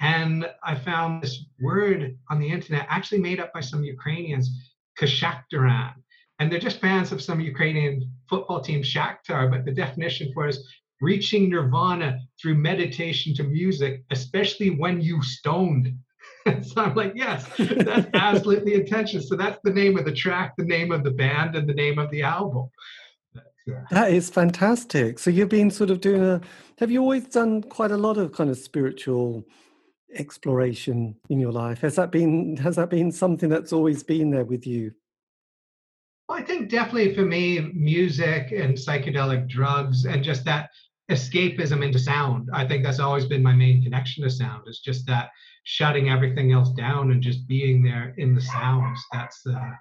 and 0.00 0.46
i 0.62 0.74
found 0.74 1.22
this 1.22 1.44
word 1.60 2.18
on 2.28 2.38
the 2.38 2.48
internet 2.48 2.86
actually 2.90 3.20
made 3.20 3.40
up 3.40 3.52
by 3.54 3.60
some 3.60 3.82
ukrainians 3.82 4.50
kashaktaran 4.98 5.94
and 6.38 6.50
they're 6.50 6.58
just 6.58 6.80
fans 6.80 7.12
of 7.12 7.22
some 7.22 7.40
Ukrainian 7.40 8.10
football 8.28 8.60
team, 8.60 8.82
Shakhtar. 8.82 9.50
But 9.50 9.64
the 9.64 9.72
definition 9.72 10.32
for 10.32 10.48
us 10.48 10.58
reaching 11.00 11.50
nirvana 11.50 12.18
through 12.40 12.54
meditation 12.54 13.34
to 13.34 13.44
music, 13.44 14.02
especially 14.10 14.70
when 14.70 15.00
you 15.00 15.22
stoned. 15.22 15.96
so 16.62 16.82
I'm 16.82 16.94
like, 16.94 17.12
yes, 17.14 17.46
that's 17.58 18.08
absolutely 18.14 18.74
intention. 18.74 19.22
So 19.22 19.36
that's 19.36 19.58
the 19.64 19.72
name 19.72 19.98
of 19.98 20.04
the 20.04 20.12
track, 20.12 20.54
the 20.56 20.64
name 20.64 20.92
of 20.92 21.04
the 21.04 21.10
band, 21.10 21.56
and 21.56 21.68
the 21.68 21.74
name 21.74 21.98
of 21.98 22.10
the 22.10 22.22
album. 22.22 22.68
Uh, 23.36 23.40
that 23.90 24.12
is 24.12 24.28
fantastic. 24.28 25.18
So 25.18 25.30
you've 25.30 25.48
been 25.48 25.70
sort 25.70 25.90
of 25.90 26.00
doing 26.00 26.22
a. 26.22 26.40
Have 26.78 26.90
you 26.90 27.00
always 27.00 27.24
done 27.24 27.62
quite 27.62 27.92
a 27.92 27.96
lot 27.96 28.18
of 28.18 28.32
kind 28.32 28.50
of 28.50 28.58
spiritual 28.58 29.46
exploration 30.14 31.16
in 31.30 31.40
your 31.40 31.52
life? 31.52 31.80
Has 31.80 31.96
that 31.96 32.10
been 32.10 32.56
has 32.58 32.76
that 32.76 32.90
been 32.90 33.10
something 33.10 33.48
that's 33.48 33.72
always 33.72 34.02
been 34.02 34.30
there 34.30 34.44
with 34.44 34.66
you? 34.66 34.92
Well, 36.28 36.38
I 36.38 36.42
think 36.42 36.70
definitely 36.70 37.14
for 37.14 37.24
me, 37.24 37.60
music 37.74 38.50
and 38.52 38.74
psychedelic 38.74 39.48
drugs 39.48 40.06
and 40.06 40.24
just 40.24 40.44
that 40.46 40.70
escapism 41.10 41.84
into 41.84 41.98
sound. 41.98 42.48
I 42.52 42.66
think 42.66 42.82
that's 42.82 43.00
always 43.00 43.26
been 43.26 43.42
my 43.42 43.52
main 43.52 43.82
connection 43.82 44.24
to 44.24 44.30
sound. 44.30 44.66
Is 44.66 44.80
just 44.80 45.06
that 45.06 45.30
shutting 45.64 46.08
everything 46.08 46.52
else 46.52 46.70
down 46.72 47.10
and 47.10 47.22
just 47.22 47.46
being 47.46 47.82
there 47.82 48.14
in 48.16 48.34
the 48.34 48.40
sounds. 48.40 49.00
That's 49.12 49.46
uh, 49.46 49.72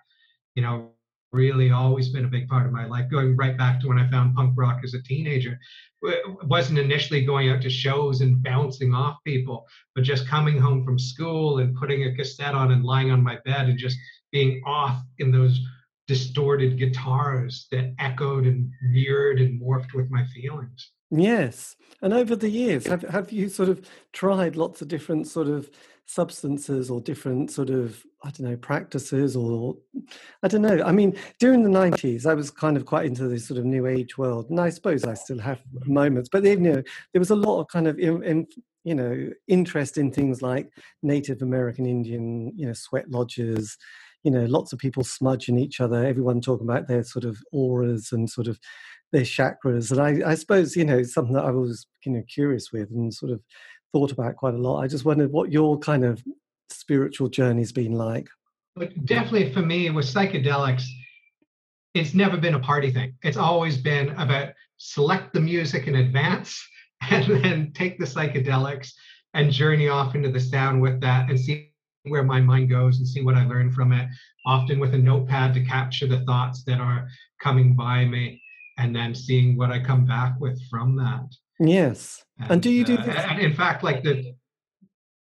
you 0.56 0.64
know 0.64 0.92
really 1.32 1.72
always 1.72 2.10
been 2.10 2.26
a 2.26 2.30
big 2.30 2.48
part 2.48 2.66
of 2.66 2.74
my 2.74 2.86
life. 2.86 3.10
Going 3.10 3.36
right 3.36 3.58
back 3.58 3.80
to 3.80 3.88
when 3.88 3.98
I 3.98 4.10
found 4.12 4.36
punk 4.36 4.54
rock 4.56 4.82
as 4.84 4.94
a 4.94 5.02
teenager, 5.02 5.58
it 6.04 6.48
wasn't 6.48 6.78
initially 6.78 7.26
going 7.26 7.50
out 7.50 7.62
to 7.62 7.70
shows 7.70 8.22
and 8.22 8.44
bouncing 8.44 8.94
off 8.94 9.18
people, 9.26 9.66
but 9.96 10.04
just 10.04 10.28
coming 10.28 10.60
home 10.60 10.84
from 10.86 11.00
school 11.00 11.60
and 11.60 11.76
putting 11.76 12.04
a 12.04 12.16
cassette 12.16 12.54
on 12.54 12.72
and 12.72 12.84
lying 12.84 13.12
on 13.12 13.24
my 13.24 13.40
bed 13.46 13.68
and 13.68 13.80
just 13.80 13.98
being 14.32 14.62
off 14.66 15.02
in 15.20 15.32
those 15.32 15.60
distorted 16.08 16.78
guitars 16.78 17.68
that 17.72 17.94
echoed 18.00 18.46
and 18.46 18.72
mirrored 18.82 19.40
and 19.40 19.62
morphed 19.62 19.94
with 19.94 20.10
my 20.10 20.26
feelings. 20.26 20.92
Yes. 21.12 21.76
And 22.02 22.14
over 22.14 22.36
the 22.36 22.50
years, 22.50 22.88
have 22.88 23.04
have 23.04 23.32
you 23.32 23.48
sort 23.48 23.70
of 23.70 23.88
tried 24.12 24.56
lots 24.56 24.82
of 24.82 24.88
different 24.88 25.28
sort 25.28 25.48
of 25.48 25.70
substances 26.06 26.90
or 26.90 27.00
different 27.00 27.50
sort 27.50 27.70
of 27.70 28.04
I 28.24 28.30
don't 28.32 28.50
know 28.50 28.58
practices 28.58 29.36
or 29.36 29.78
I 30.42 30.48
don't 30.48 30.62
know. 30.62 30.82
I 30.84 30.92
mean, 30.92 31.16
during 31.40 31.64
the 31.64 31.70
nineties, 31.70 32.26
I 32.26 32.34
was 32.34 32.52
kind 32.52 32.78
of 32.78 32.86
quite 32.86 33.06
into 33.06 33.28
this 33.28 33.48
sort 33.48 33.60
of 33.60 33.66
new 33.66 33.86
age 33.86 34.18
world, 34.18 34.50
and 34.50 34.60
I 34.60 34.70
suppose 34.70 35.04
I 35.04 35.14
still 35.14 35.40
have 35.40 35.62
moments. 35.86 36.30
But 36.30 36.44
you 36.44 36.58
know, 36.58 36.84
there 37.12 37.20
was 37.20 37.32
a 37.32 37.36
lot 37.36 37.62
of 37.62 37.68
kind 37.68 37.88
of 37.88 38.00
in, 38.00 38.24
in, 38.24 38.48
you 38.84 38.96
know 38.96 39.30
interest 39.48 39.98
in 39.98 40.12
things 40.12 40.42
like 40.42 40.70
Native 41.04 41.42
American 41.42 41.86
Indian, 41.86 42.52
you 42.56 42.66
know, 42.66 42.74
sweat 42.74 43.10
lodges. 43.10 43.78
You 44.24 44.32
know, 44.32 44.46
lots 44.46 44.72
of 44.74 44.80
people 44.80 45.04
smudging 45.04 45.58
each 45.58 45.82
other. 45.82 46.04
Everyone 46.04 46.42
talking 46.42 46.68
about 46.68 46.88
their 46.88 47.04
sort 47.04 47.26
of 47.26 47.38
auras 47.52 48.12
and 48.12 48.30
sort 48.30 48.48
of 48.48 48.60
their 49.12 49.24
chakras. 49.24 49.92
And 49.92 50.02
I, 50.02 50.32
I 50.32 50.36
suppose 50.36 50.76
you 50.76 50.86
know 50.86 51.04
something 51.04 51.36
that 51.36 51.46
I 51.46 51.52
was 51.52 51.88
you 52.06 52.12
know 52.12 52.24
curious 52.28 52.72
with 52.72 52.90
and 52.92 53.14
sort 53.14 53.32
of 53.32 53.42
thought 53.94 54.12
about 54.12 54.36
quite 54.36 54.56
a 54.56 54.58
lot. 54.58 54.80
I 54.80 54.88
just 54.88 55.06
wondered 55.06 55.32
what 55.32 55.52
your 55.52 55.78
kind 55.80 56.04
of 56.04 56.22
spiritual 56.70 57.30
journey's 57.30 57.72
been 57.72 57.94
like. 57.94 58.28
But 58.76 59.06
definitely 59.06 59.54
for 59.54 59.62
me 59.62 59.90
with 59.92 60.06
psychedelics, 60.06 60.84
it's 61.94 62.16
never 62.16 62.38
been 62.38 62.56
a 62.56 62.60
party 62.60 62.92
thing. 62.92 63.14
It's 63.22 63.38
always 63.38 63.78
been 63.78 64.10
about 64.10 64.54
select 64.78 65.34
the 65.34 65.40
music 65.40 65.88
in 65.88 65.96
advance 65.96 66.62
and 67.02 67.44
then 67.44 67.72
take 67.74 68.00
the 68.00 68.06
psychedelics 68.06 68.92
and 69.34 69.52
journey 69.52 69.90
off 69.90 70.16
into 70.16 70.32
the 70.32 70.40
sound 70.40 70.82
with 70.82 71.00
that 71.02 71.30
and 71.30 71.40
see 71.40 71.73
where 72.06 72.24
my 72.24 72.42
mind 72.42 72.70
goes 72.70 72.98
and 72.98 73.08
see 73.08 73.22
what 73.22 73.36
I 73.36 73.46
learn 73.46 73.72
from 73.72 73.94
it, 73.94 74.08
often 74.46 74.80
with 74.80 74.94
a 74.94 74.98
notepad 74.98 75.54
to 75.54 75.64
capture 75.64 76.08
the 76.08 76.20
thoughts 76.22 76.64
that 76.66 76.80
are 76.80 77.08
coming 77.42 77.76
by 77.76 78.06
me 78.06 78.42
and 78.78 78.96
then 78.96 79.16
seeing 79.16 79.58
what 79.58 79.72
I 79.72 79.80
come 79.80 80.06
back 80.06 80.40
with 80.40 80.60
from 80.70 80.96
that. 80.98 81.26
Yes. 81.60 82.24
And, 82.40 82.52
and 82.52 82.62
do 82.62 82.70
you 82.70 82.84
do 82.84 82.98
uh, 82.98 83.06
this? 83.06 83.16
And 83.16 83.40
in 83.40 83.54
fact, 83.54 83.84
like 83.84 84.04
the, 84.04 84.36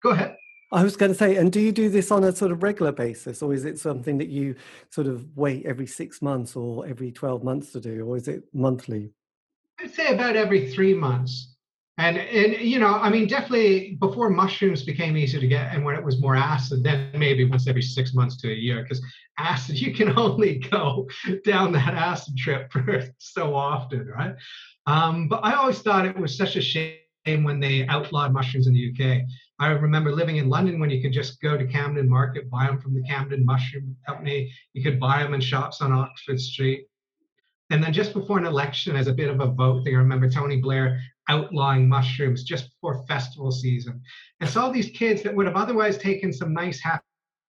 go 0.02 0.10
ahead. 0.10 0.36
I 0.72 0.84
was 0.84 0.96
going 0.96 1.10
to 1.10 1.18
say, 1.18 1.36
and 1.36 1.50
do 1.50 1.58
you 1.58 1.72
do 1.72 1.88
this 1.88 2.12
on 2.12 2.22
a 2.22 2.34
sort 2.34 2.52
of 2.52 2.62
regular 2.62 2.92
basis, 2.92 3.42
or 3.42 3.52
is 3.52 3.64
it 3.64 3.78
something 3.78 4.18
that 4.18 4.28
you 4.28 4.54
sort 4.90 5.08
of 5.08 5.26
wait 5.36 5.66
every 5.66 5.86
six 5.86 6.22
months 6.22 6.54
or 6.54 6.86
every 6.86 7.10
12 7.10 7.42
months 7.42 7.72
to 7.72 7.80
do, 7.80 8.06
or 8.06 8.16
is 8.16 8.28
it 8.28 8.44
monthly? 8.54 9.12
I'd 9.80 9.92
say 9.92 10.14
about 10.14 10.36
every 10.36 10.70
three 10.70 10.94
months. 10.94 11.49
And, 12.00 12.16
and 12.16 12.62
you 12.62 12.78
know, 12.78 12.94
I 12.94 13.10
mean, 13.10 13.26
definitely 13.26 13.98
before 14.00 14.30
mushrooms 14.30 14.82
became 14.82 15.18
easy 15.18 15.38
to 15.38 15.46
get 15.46 15.74
and 15.74 15.84
when 15.84 15.94
it 15.94 16.02
was 16.02 16.18
more 16.18 16.34
acid, 16.34 16.82
then 16.82 17.10
maybe 17.14 17.44
once 17.44 17.68
every 17.68 17.82
six 17.82 18.14
months 18.14 18.38
to 18.38 18.50
a 18.50 18.54
year, 18.54 18.82
because 18.82 19.02
acid, 19.38 19.78
you 19.80 19.92
can 19.92 20.16
only 20.18 20.58
go 20.70 21.06
down 21.44 21.72
that 21.72 21.92
acid 21.92 22.38
trip 22.38 22.72
for 22.72 23.04
so 23.18 23.54
often, 23.54 24.08
right? 24.08 24.34
Um, 24.86 25.28
but 25.28 25.44
I 25.44 25.52
always 25.52 25.80
thought 25.80 26.06
it 26.06 26.16
was 26.16 26.34
such 26.34 26.56
a 26.56 26.62
shame 26.62 27.44
when 27.44 27.60
they 27.60 27.86
outlawed 27.86 28.32
mushrooms 28.32 28.66
in 28.66 28.72
the 28.72 28.94
UK. 28.94 29.22
I 29.58 29.68
remember 29.68 30.10
living 30.10 30.38
in 30.38 30.48
London 30.48 30.80
when 30.80 30.88
you 30.88 31.02
could 31.02 31.12
just 31.12 31.38
go 31.42 31.58
to 31.58 31.66
Camden 31.66 32.08
Market, 32.08 32.48
buy 32.48 32.66
them 32.66 32.80
from 32.80 32.94
the 32.94 33.02
Camden 33.02 33.44
Mushroom 33.44 33.94
Company. 34.06 34.50
You 34.72 34.82
could 34.82 34.98
buy 34.98 35.22
them 35.22 35.34
in 35.34 35.42
shops 35.42 35.82
on 35.82 35.92
Oxford 35.92 36.40
Street. 36.40 36.86
And 37.70 37.82
then 37.82 37.92
just 37.92 38.12
before 38.12 38.38
an 38.38 38.44
election, 38.44 38.96
as 38.96 39.06
a 39.06 39.12
bit 39.12 39.30
of 39.30 39.40
a 39.40 39.46
vote 39.46 39.84
thing, 39.84 39.94
I 39.94 39.98
remember 39.98 40.28
Tony 40.28 40.56
Blair 40.56 41.00
outlawing 41.28 41.88
mushrooms 41.88 42.42
just 42.42 42.68
before 42.70 43.06
festival 43.06 43.52
season. 43.52 44.02
And 44.40 44.50
so 44.50 44.60
all 44.60 44.72
these 44.72 44.90
kids 44.90 45.22
that 45.22 45.34
would 45.34 45.46
have 45.46 45.56
otherwise 45.56 45.96
taken 45.96 46.32
some 46.32 46.52
nice, 46.52 46.80
happy 46.80 47.02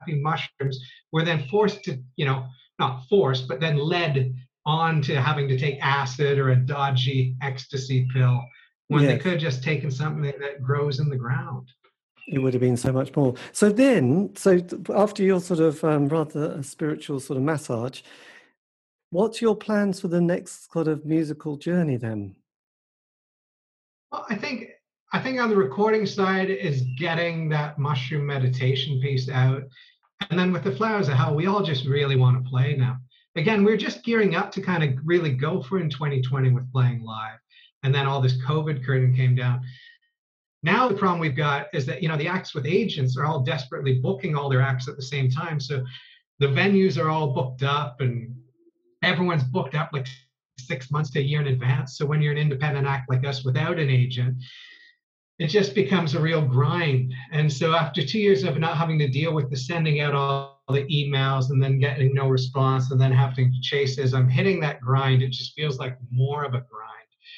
mushrooms 0.07 0.80
were 1.11 1.26
then 1.26 1.47
forced 1.49 1.84
to, 1.86 1.99
you 2.15 2.26
know, 2.26 2.45
not 2.78 3.03
forced, 3.09 3.47
but 3.47 3.59
then 3.59 3.78
led 3.78 4.34
on 4.65 5.01
to 5.01 5.19
having 5.19 5.47
to 5.47 5.57
take 5.57 5.80
acid 5.82 6.38
or 6.38 6.51
a 6.51 6.55
dodgy 6.55 7.36
ecstasy 7.41 8.07
pill 8.13 8.43
when 8.89 9.03
yes. 9.03 9.11
they 9.11 9.17
could 9.17 9.32
have 9.34 9.41
just 9.41 9.63
taken 9.63 9.89
something 9.89 10.34
that 10.39 10.61
grows 10.61 10.99
in 10.99 11.09
the 11.09 11.15
ground. 11.15 11.67
It 12.28 12.39
would 12.39 12.53
have 12.53 12.61
been 12.61 12.78
so 12.78 12.91
much 12.91 13.15
more. 13.15 13.34
So 13.51 13.69
then, 13.69 14.36
so 14.36 14.61
after 14.93 15.24
your 15.24 15.41
sort 15.41 15.59
of 15.59 15.84
um, 15.84 16.07
rather 16.07 16.61
spiritual 16.61 17.19
sort 17.19 17.38
of 17.38 17.43
massage, 17.43 18.01
what's 19.12 19.41
your 19.41 19.55
plans 19.55 19.99
for 19.99 20.07
the 20.07 20.22
next 20.22 20.72
sort 20.72 20.88
of 20.88 21.05
musical 21.05 21.57
journey 21.57 21.97
then? 21.97 22.36
Well, 24.12 24.26
I 24.30 24.36
think 24.36 24.70
I 25.14 25.20
think 25.20 25.39
on 25.39 25.49
the 25.49 25.55
recording 25.55 26.05
side 26.05 26.49
is 26.49 26.84
getting 26.97 27.49
that 27.49 27.78
mushroom 27.78 28.26
meditation 28.26 28.99
piece 29.01 29.30
out, 29.30 29.64
and 30.30 30.39
then 30.39 30.51
with 30.51 30.64
the 30.64 30.76
flowers 30.76 31.07
of 31.07 31.16
hell, 31.16 31.36
we 31.36 31.45
all 31.45 31.64
just 31.64 31.86
really 31.86 32.16
want 32.16 32.43
to 32.43 32.49
play 32.49 32.76
now 32.76 32.97
again, 33.36 33.64
we 33.64 33.72
are 33.72 33.78
just 33.78 34.03
gearing 34.03 34.36
up 34.36 34.51
to 34.51 34.62
kind 34.62 34.84
of 34.84 34.99
really 35.05 35.32
go 35.32 35.62
for 35.62 35.80
in 35.80 35.89
2020 35.89 36.51
with 36.51 36.72
playing 36.72 37.03
live. 37.03 37.39
And 37.84 37.93
then 37.93 38.05
all 38.05 38.22
this 38.22 38.38
COVID 38.43 38.86
curtain 38.86 39.16
came 39.16 39.36
down. 39.36 39.62
Now 40.64 40.88
the 40.88 40.95
problem 40.95 41.20
we've 41.20 41.36
got 41.36 41.68
is 41.74 41.86
that 41.88 42.03
you 42.03 42.07
know 42.07 42.18
the 42.18 42.28
acts 42.28 42.53
with 42.53 42.68
agents 42.68 43.18
are 43.18 43.26
all 43.26 43.39
desperately 43.39 43.95
booking 43.99 44.36
all 44.36 44.49
their 44.49 44.62
acts 44.62 44.88
at 44.88 44.95
the 44.95 45.01
same 45.01 45.30
time. 45.30 45.59
So 45.59 45.84
the 46.39 46.47
venues 46.47 47.01
are 47.01 47.09
all 47.09 47.34
booked 47.34 47.64
up 47.64 47.99
and 48.01 48.36
everyone's 49.02 49.43
booked 49.43 49.76
up 49.76 49.89
like 49.93 50.08
six 50.58 50.91
months 50.91 51.10
to 51.12 51.20
a 51.20 51.24
year 51.24 51.41
in 51.41 51.47
advance. 51.47 51.97
So 51.97 52.06
when 52.06 52.22
you're 52.22 52.32
an 52.32 52.38
independent 52.38 52.88
act 52.88 53.10
like 53.10 53.26
us 53.26 53.43
without 53.43 53.80
an 53.80 53.89
agent, 53.89 54.38
it 55.39 55.47
just 55.47 55.74
becomes 55.74 56.14
a 56.14 56.20
real 56.20 56.41
grind. 56.41 57.14
And 57.32 57.52
so 57.52 57.74
after 57.74 58.06
two 58.06 58.20
years 58.20 58.43
of 58.43 58.60
not 58.60 58.78
having 58.78 58.99
to 58.99 59.08
deal 59.08 59.34
with 59.34 59.49
the 59.49 59.58
sending 59.58 59.99
out 59.99 60.14
all 60.14 60.62
the 60.70 60.84
emails 60.84 61.49
and 61.49 61.62
then 61.62 61.80
getting 61.80 62.14
no 62.14 62.28
response 62.30 62.91
and 62.91 63.02
then 63.02 63.12
having 63.12 63.52
to 63.52 63.62
chase 63.62 63.97
as 63.97 64.14
I'm 64.14 64.30
hitting 64.30 64.60
that 64.60 64.82
grind, 64.82 65.24
it 65.24 65.32
just 65.32 65.54
feels 65.56 65.80
like 65.80 65.97
more 66.12 66.43
of 66.43 66.54
a 66.54 66.62
grind. 66.62 66.91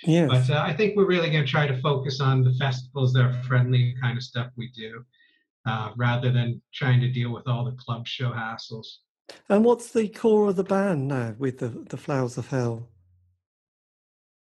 Yeah. 0.05 0.27
But 0.27 0.49
uh, 0.49 0.61
I 0.61 0.73
think 0.73 0.97
we're 0.97 1.07
really 1.07 1.29
going 1.29 1.45
to 1.45 1.49
try 1.49 1.65
to 1.65 1.79
focus 1.81 2.19
on 2.19 2.43
the 2.43 2.53
festivals 2.55 3.13
that 3.13 3.23
are 3.23 3.43
friendly 3.43 3.95
kind 4.01 4.17
of 4.17 4.23
stuff 4.23 4.51
we 4.57 4.69
do, 4.75 5.05
uh, 5.65 5.91
rather 5.95 6.31
than 6.31 6.61
trying 6.73 6.99
to 7.01 7.09
deal 7.09 7.31
with 7.31 7.47
all 7.47 7.63
the 7.63 7.77
club 7.77 8.05
show 8.05 8.31
hassles. 8.31 8.97
And 9.49 9.63
what's 9.63 9.91
the 9.91 10.07
core 10.09 10.49
of 10.49 10.55
the 10.55 10.63
band 10.63 11.07
now 11.07 11.35
with 11.37 11.59
the 11.59 11.69
the 11.89 11.97
Flowers 11.97 12.37
of 12.37 12.47
Hell? 12.47 12.89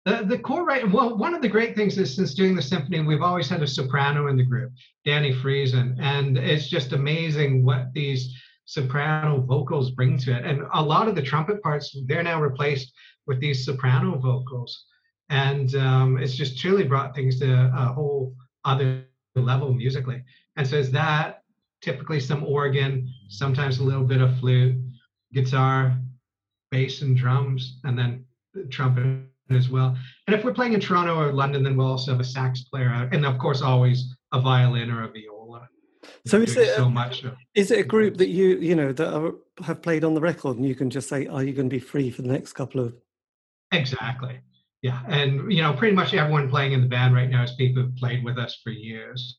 The, 0.06 0.24
the 0.26 0.40
core 0.40 0.66
right 0.66 0.90
well 0.90 1.18
one 1.18 1.36
of 1.36 1.42
the 1.42 1.50
great 1.50 1.76
things 1.76 1.98
is 1.98 2.16
since 2.16 2.34
doing 2.34 2.56
the 2.56 2.62
symphony 2.62 3.02
we've 3.02 3.22
always 3.22 3.50
had 3.50 3.62
a 3.62 3.68
soprano 3.68 4.28
in 4.28 4.38
the 4.38 4.44
group 4.44 4.72
danny 5.06 5.34
friesen 5.34 6.00
and 6.00 6.38
it's 6.38 6.70
just 6.70 6.94
amazing 6.94 7.66
what 7.66 7.94
these 7.94 8.34
soprano 8.70 9.42
vocals 9.42 9.90
bring 9.90 10.16
to 10.16 10.32
it. 10.38 10.46
And 10.46 10.62
a 10.76 10.82
lot 10.82 11.08
of 11.08 11.16
the 11.16 11.24
trumpet 11.24 11.62
parts, 11.64 11.98
they're 12.06 12.22
now 12.22 12.40
replaced 12.40 12.94
with 13.26 13.40
these 13.40 13.66
soprano 13.66 14.20
vocals. 14.20 14.86
And 15.30 15.74
um, 15.74 16.20
it's 16.20 16.36
just 16.36 16.60
truly 16.60 16.84
brought 16.84 17.16
things 17.16 17.40
to 17.40 17.72
a 17.76 17.92
whole 17.92 18.36
other 18.66 19.06
level 19.36 19.74
musically. 19.74 20.24
And 20.56 20.68
so 20.68 20.78
it's 20.78 20.90
that, 20.90 21.39
typically 21.82 22.20
some 22.20 22.44
organ, 22.44 23.10
sometimes 23.30 23.80
a 23.80 23.84
little 23.84 24.04
bit 24.04 24.22
of 24.22 24.38
flute, 24.40 24.76
guitar, 25.34 25.98
bass 26.72 27.02
and 27.02 27.16
drums, 27.16 27.80
and 27.84 27.98
then 27.98 28.26
trumpet 28.70 29.26
as 29.50 29.70
well. 29.70 29.98
And 30.28 30.36
if 30.36 30.44
we're 30.44 30.54
playing 30.54 30.74
in 30.74 30.80
Toronto 30.80 31.20
or 31.20 31.32
London, 31.32 31.64
then 31.64 31.76
we'll 31.76 31.88
also 31.88 32.12
have 32.12 32.20
a 32.20 32.26
sax 32.26 32.64
player 32.64 32.90
out, 32.90 33.14
and 33.14 33.26
of 33.26 33.38
course 33.38 33.62
always 33.62 34.16
a 34.32 34.42
violin 34.42 34.92
or 34.92 35.04
a 35.04 35.12
viola. 35.12 35.68
So 36.26 36.38
is 36.38 36.56
it 36.56 36.76
so 36.76 36.90
much? 36.90 37.26
Is 37.56 37.72
it 37.72 37.80
a 37.80 37.84
group 37.84 38.18
that 38.18 38.30
you 38.30 38.58
you 38.58 38.76
know 38.76 38.92
that 38.94 39.14
are, 39.14 39.34
have 39.64 39.82
played 39.82 40.04
on 40.04 40.14
the 40.14 40.22
record, 40.22 40.58
and 40.58 40.66
you 40.66 40.76
can 40.76 40.90
just 40.90 41.10
say, 41.10 41.28
oh, 41.28 41.36
"Are 41.36 41.44
you 41.44 41.54
going 41.54 41.70
to 41.70 41.76
be 41.76 41.80
free 41.80 42.10
for 42.10 42.22
the 42.22 42.30
next 42.30 42.54
couple 42.54 42.82
of?" 42.82 42.94
Exactly. 43.72 44.40
Yeah, 44.82 45.02
and 45.08 45.52
you 45.52 45.62
know, 45.62 45.74
pretty 45.74 45.96
much 45.96 46.14
everyone 46.14 46.50
playing 46.50 46.74
in 46.74 46.82
the 46.82 46.88
band 46.88 47.14
right 47.14 47.30
now 47.30 47.44
is 47.44 47.52
people 47.54 47.84
who've 47.84 47.96
played 47.96 48.24
with 48.24 48.38
us 48.38 48.60
for 48.64 48.70
years. 48.70 49.39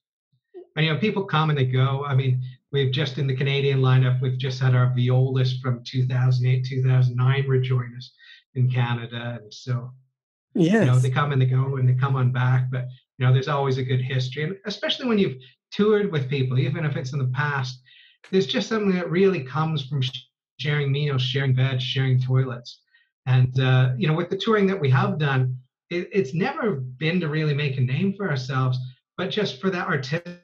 And 0.81 0.87
you 0.87 0.95
know, 0.95 0.99
people 0.99 1.25
come 1.25 1.51
and 1.51 1.59
they 1.59 1.67
go. 1.67 2.07
I 2.07 2.15
mean, 2.15 2.41
we've 2.73 2.91
just 2.91 3.19
in 3.19 3.27
the 3.27 3.37
Canadian 3.37 3.81
lineup, 3.81 4.23
we've 4.23 4.39
just 4.39 4.59
had 4.59 4.75
our 4.75 4.91
violist 4.97 5.61
from 5.61 5.85
2008, 5.85 6.65
2009 6.65 7.47
rejoin 7.47 7.95
us. 7.99 8.13
in 8.55 8.71
Canada, 8.71 9.41
and 9.43 9.53
so 9.53 9.91
yes. 10.55 10.73
you 10.73 10.91
know 10.91 10.99
they 10.99 11.11
come 11.11 11.33
and 11.33 11.43
they 11.43 11.45
go 11.45 11.77
and 11.77 11.87
they 11.87 11.93
come 11.93 12.17
on 12.17 12.33
back. 12.33 12.71
But 12.71 12.87
you 13.19 13.27
know, 13.27 13.33
there's 13.35 13.47
always 13.47 13.77
a 13.77 13.83
good 13.83 14.01
history, 14.01 14.45
and 14.45 14.57
especially 14.65 15.07
when 15.07 15.19
you've 15.19 15.37
toured 15.71 16.11
with 16.11 16.31
people, 16.31 16.59
even 16.59 16.87
if 16.87 16.97
it's 16.97 17.13
in 17.13 17.19
the 17.19 17.31
past, 17.35 17.83
there's 18.31 18.47
just 18.47 18.67
something 18.67 18.95
that 18.95 19.11
really 19.11 19.45
comes 19.45 19.85
from 19.85 20.01
sharing 20.59 20.91
meals, 20.91 21.21
sharing 21.21 21.55
beds, 21.55 21.85
sharing 21.85 22.19
toilets, 22.19 22.81
and 23.27 23.61
uh, 23.61 23.91
you 23.99 24.09
know, 24.09 24.15
with 24.15 24.31
the 24.31 24.39
touring 24.39 24.67
that 24.69 24.81
we 24.81 24.89
have 24.89 25.19
done, 25.19 25.59
it, 25.91 26.09
it's 26.11 26.33
never 26.33 26.77
been 26.77 27.21
to 27.21 27.29
really 27.29 27.53
make 27.53 27.77
a 27.77 27.83
name 27.83 28.15
for 28.17 28.31
ourselves, 28.31 28.79
but 29.19 29.29
just 29.29 29.61
for 29.61 29.69
that 29.69 29.87
artistic 29.87 30.40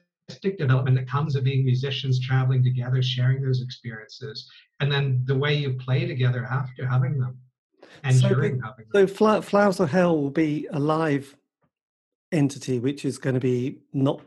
development 0.57 0.97
that 0.97 1.09
comes 1.09 1.35
of 1.35 1.43
being 1.43 1.63
musicians 1.63 2.19
traveling 2.19 2.63
together, 2.63 3.01
sharing 3.01 3.41
those 3.41 3.61
experiences, 3.61 4.49
and 4.79 4.91
then 4.91 5.21
the 5.25 5.35
way 5.35 5.53
you 5.53 5.73
play 5.73 6.05
together 6.05 6.45
after 6.45 6.85
having 6.85 7.17
them 7.19 7.37
and 8.03 8.15
so, 8.15 8.29
during 8.29 8.61
having 8.61 8.85
them. 8.91 9.07
So, 9.07 9.41
Flowers 9.41 9.79
of 9.79 9.89
Hell 9.89 10.19
will 10.21 10.29
be 10.29 10.67
a 10.71 10.79
live 10.79 11.35
entity 12.33 12.79
which 12.79 13.05
is 13.05 13.17
going 13.17 13.35
to 13.35 13.39
be 13.39 13.77
not 13.93 14.21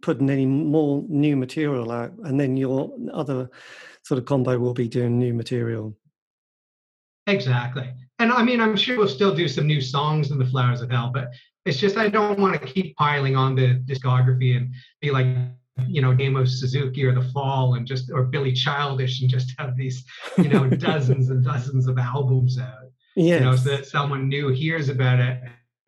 putting 0.00 0.28
any 0.28 0.44
more 0.44 1.04
new 1.08 1.36
material 1.36 1.92
out 1.92 2.12
and 2.24 2.40
then 2.40 2.56
your 2.56 2.92
other 3.12 3.48
sort 4.02 4.18
of 4.18 4.24
combo 4.24 4.58
will 4.58 4.74
be 4.74 4.88
doing 4.88 5.16
new 5.16 5.32
material 5.32 5.96
exactly 7.28 7.88
and 8.18 8.32
i 8.32 8.42
mean 8.42 8.60
i'm 8.60 8.74
sure 8.74 8.98
we'll 8.98 9.06
still 9.06 9.32
do 9.32 9.46
some 9.46 9.64
new 9.64 9.80
songs 9.80 10.32
in 10.32 10.38
the 10.38 10.44
flowers 10.46 10.80
of 10.80 10.90
hell 10.90 11.12
but 11.14 11.30
it's 11.66 11.78
just 11.78 11.96
i 11.96 12.08
don't 12.08 12.38
want 12.38 12.58
to 12.58 12.66
keep 12.66 12.96
piling 12.96 13.36
on 13.36 13.54
the 13.54 13.82
discography 13.84 14.56
and 14.56 14.72
be 15.00 15.10
like 15.10 15.26
you 15.86 16.00
know 16.00 16.14
Damo 16.14 16.46
Suzuki 16.46 17.04
or 17.04 17.12
the 17.12 17.28
fall 17.34 17.74
and 17.74 17.86
just 17.86 18.10
or 18.10 18.24
billy 18.24 18.54
childish 18.54 19.20
and 19.20 19.28
just 19.28 19.52
have 19.58 19.76
these 19.76 20.04
you 20.38 20.48
know 20.48 20.70
dozens 20.88 21.28
and 21.28 21.44
dozens 21.44 21.86
of 21.86 21.98
albums 21.98 22.58
out 22.58 22.90
yeah 23.14 23.34
you 23.34 23.40
know 23.40 23.56
so 23.56 23.68
that 23.70 23.86
someone 23.86 24.26
new 24.26 24.48
hears 24.48 24.88
about 24.88 25.18
it 25.18 25.38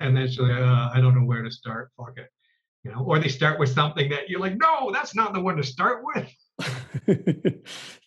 and 0.00 0.16
then 0.16 0.28
she's 0.28 0.38
like, 0.38 0.52
uh, 0.52 0.90
I 0.92 1.00
don't 1.00 1.14
know 1.14 1.26
where 1.26 1.42
to 1.42 1.50
start. 1.50 1.90
Fuck 1.96 2.16
it. 2.16 2.30
You 2.84 2.92
know, 2.92 3.04
or 3.04 3.18
they 3.18 3.28
start 3.28 3.58
with 3.58 3.70
something 3.70 4.08
that 4.10 4.28
you're 4.28 4.40
like, 4.40 4.56
no, 4.56 4.92
that's 4.92 5.14
not 5.14 5.34
the 5.34 5.40
one 5.40 5.56
to 5.56 5.64
start 5.64 6.04
with. 6.04 6.32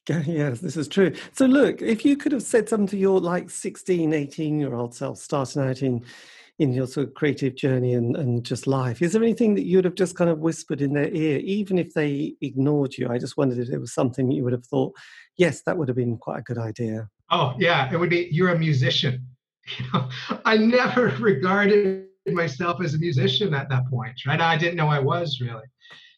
yes, 0.27 0.59
this 0.59 0.77
is 0.77 0.87
true. 0.87 1.13
So 1.33 1.45
look, 1.45 1.81
if 1.81 2.05
you 2.05 2.15
could 2.15 2.31
have 2.31 2.41
said 2.41 2.69
something 2.69 2.87
to 2.87 2.97
your 2.97 3.19
like 3.19 3.49
16, 3.49 4.13
18 4.13 4.59
year 4.59 4.73
old 4.73 4.95
self 4.95 5.17
starting 5.17 5.61
out 5.61 5.81
in 5.81 6.03
in 6.59 6.73
your 6.73 6.87
sort 6.87 7.07
of 7.07 7.13
creative 7.13 7.55
journey 7.55 7.93
and, 7.93 8.15
and 8.15 8.43
just 8.43 8.67
life, 8.67 9.01
is 9.01 9.13
there 9.13 9.23
anything 9.23 9.55
that 9.55 9.65
you'd 9.65 9.85
have 9.85 9.95
just 9.95 10.15
kind 10.15 10.29
of 10.29 10.39
whispered 10.39 10.81
in 10.81 10.93
their 10.93 11.09
ear, 11.09 11.39
even 11.39 11.77
if 11.77 11.93
they 11.93 12.35
ignored 12.41 12.93
you? 12.97 13.09
I 13.09 13.17
just 13.17 13.37
wondered 13.37 13.59
if 13.59 13.69
there 13.69 13.79
was 13.79 13.93
something 13.93 14.31
you 14.31 14.43
would 14.43 14.53
have 14.53 14.65
thought, 14.65 14.93
yes, 15.37 15.61
that 15.65 15.77
would 15.77 15.87
have 15.87 15.97
been 15.97 16.17
quite 16.17 16.39
a 16.39 16.43
good 16.43 16.57
idea. 16.57 17.09
Oh 17.31 17.55
yeah, 17.57 17.91
it 17.91 17.97
would 17.97 18.09
be 18.09 18.27
you're 18.31 18.49
a 18.49 18.59
musician 18.59 19.25
you 19.77 19.85
know, 19.93 20.09
I 20.45 20.57
never 20.57 21.07
regarded 21.19 22.07
myself 22.27 22.81
as 22.83 22.93
a 22.93 22.99
musician 22.99 23.53
at 23.53 23.69
that 23.69 23.89
point, 23.89 24.21
right? 24.25 24.39
I 24.39 24.57
didn't 24.57 24.75
know 24.75 24.87
I 24.87 24.99
was 24.99 25.41
really, 25.41 25.65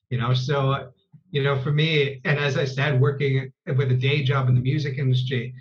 you 0.10 0.18
know. 0.18 0.34
So, 0.34 0.92
you 1.32 1.44
know, 1.44 1.60
for 1.62 1.72
me, 1.72 2.22
and 2.26 2.38
as 2.38 2.58
I 2.58 2.66
said, 2.66 3.00
working 3.00 3.52
with 3.78 3.92
a 3.92 3.96
day 3.96 4.24
job 4.24 4.50
in 4.50 4.56
the 4.56 4.62
music 4.62 4.98
industry, 4.98 5.54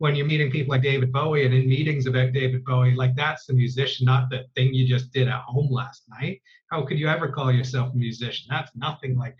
when 0.00 0.16
you're 0.16 0.26
meeting 0.26 0.50
people 0.50 0.70
like 0.70 0.80
David 0.80 1.12
Bowie 1.12 1.44
and 1.44 1.52
in 1.52 1.68
meetings 1.68 2.06
about 2.06 2.32
David 2.32 2.64
Bowie, 2.64 2.94
like 2.94 3.14
that's 3.14 3.44
the 3.44 3.52
musician, 3.52 4.06
not 4.06 4.30
the 4.30 4.46
thing 4.54 4.72
you 4.72 4.88
just 4.88 5.12
did 5.12 5.28
at 5.28 5.42
home 5.42 5.70
last 5.70 6.04
night. 6.08 6.40
How 6.70 6.86
could 6.86 6.98
you 6.98 7.06
ever 7.06 7.28
call 7.28 7.52
yourself 7.52 7.92
a 7.92 7.96
musician? 7.96 8.46
That's 8.48 8.70
nothing 8.74 9.18
like 9.18 9.36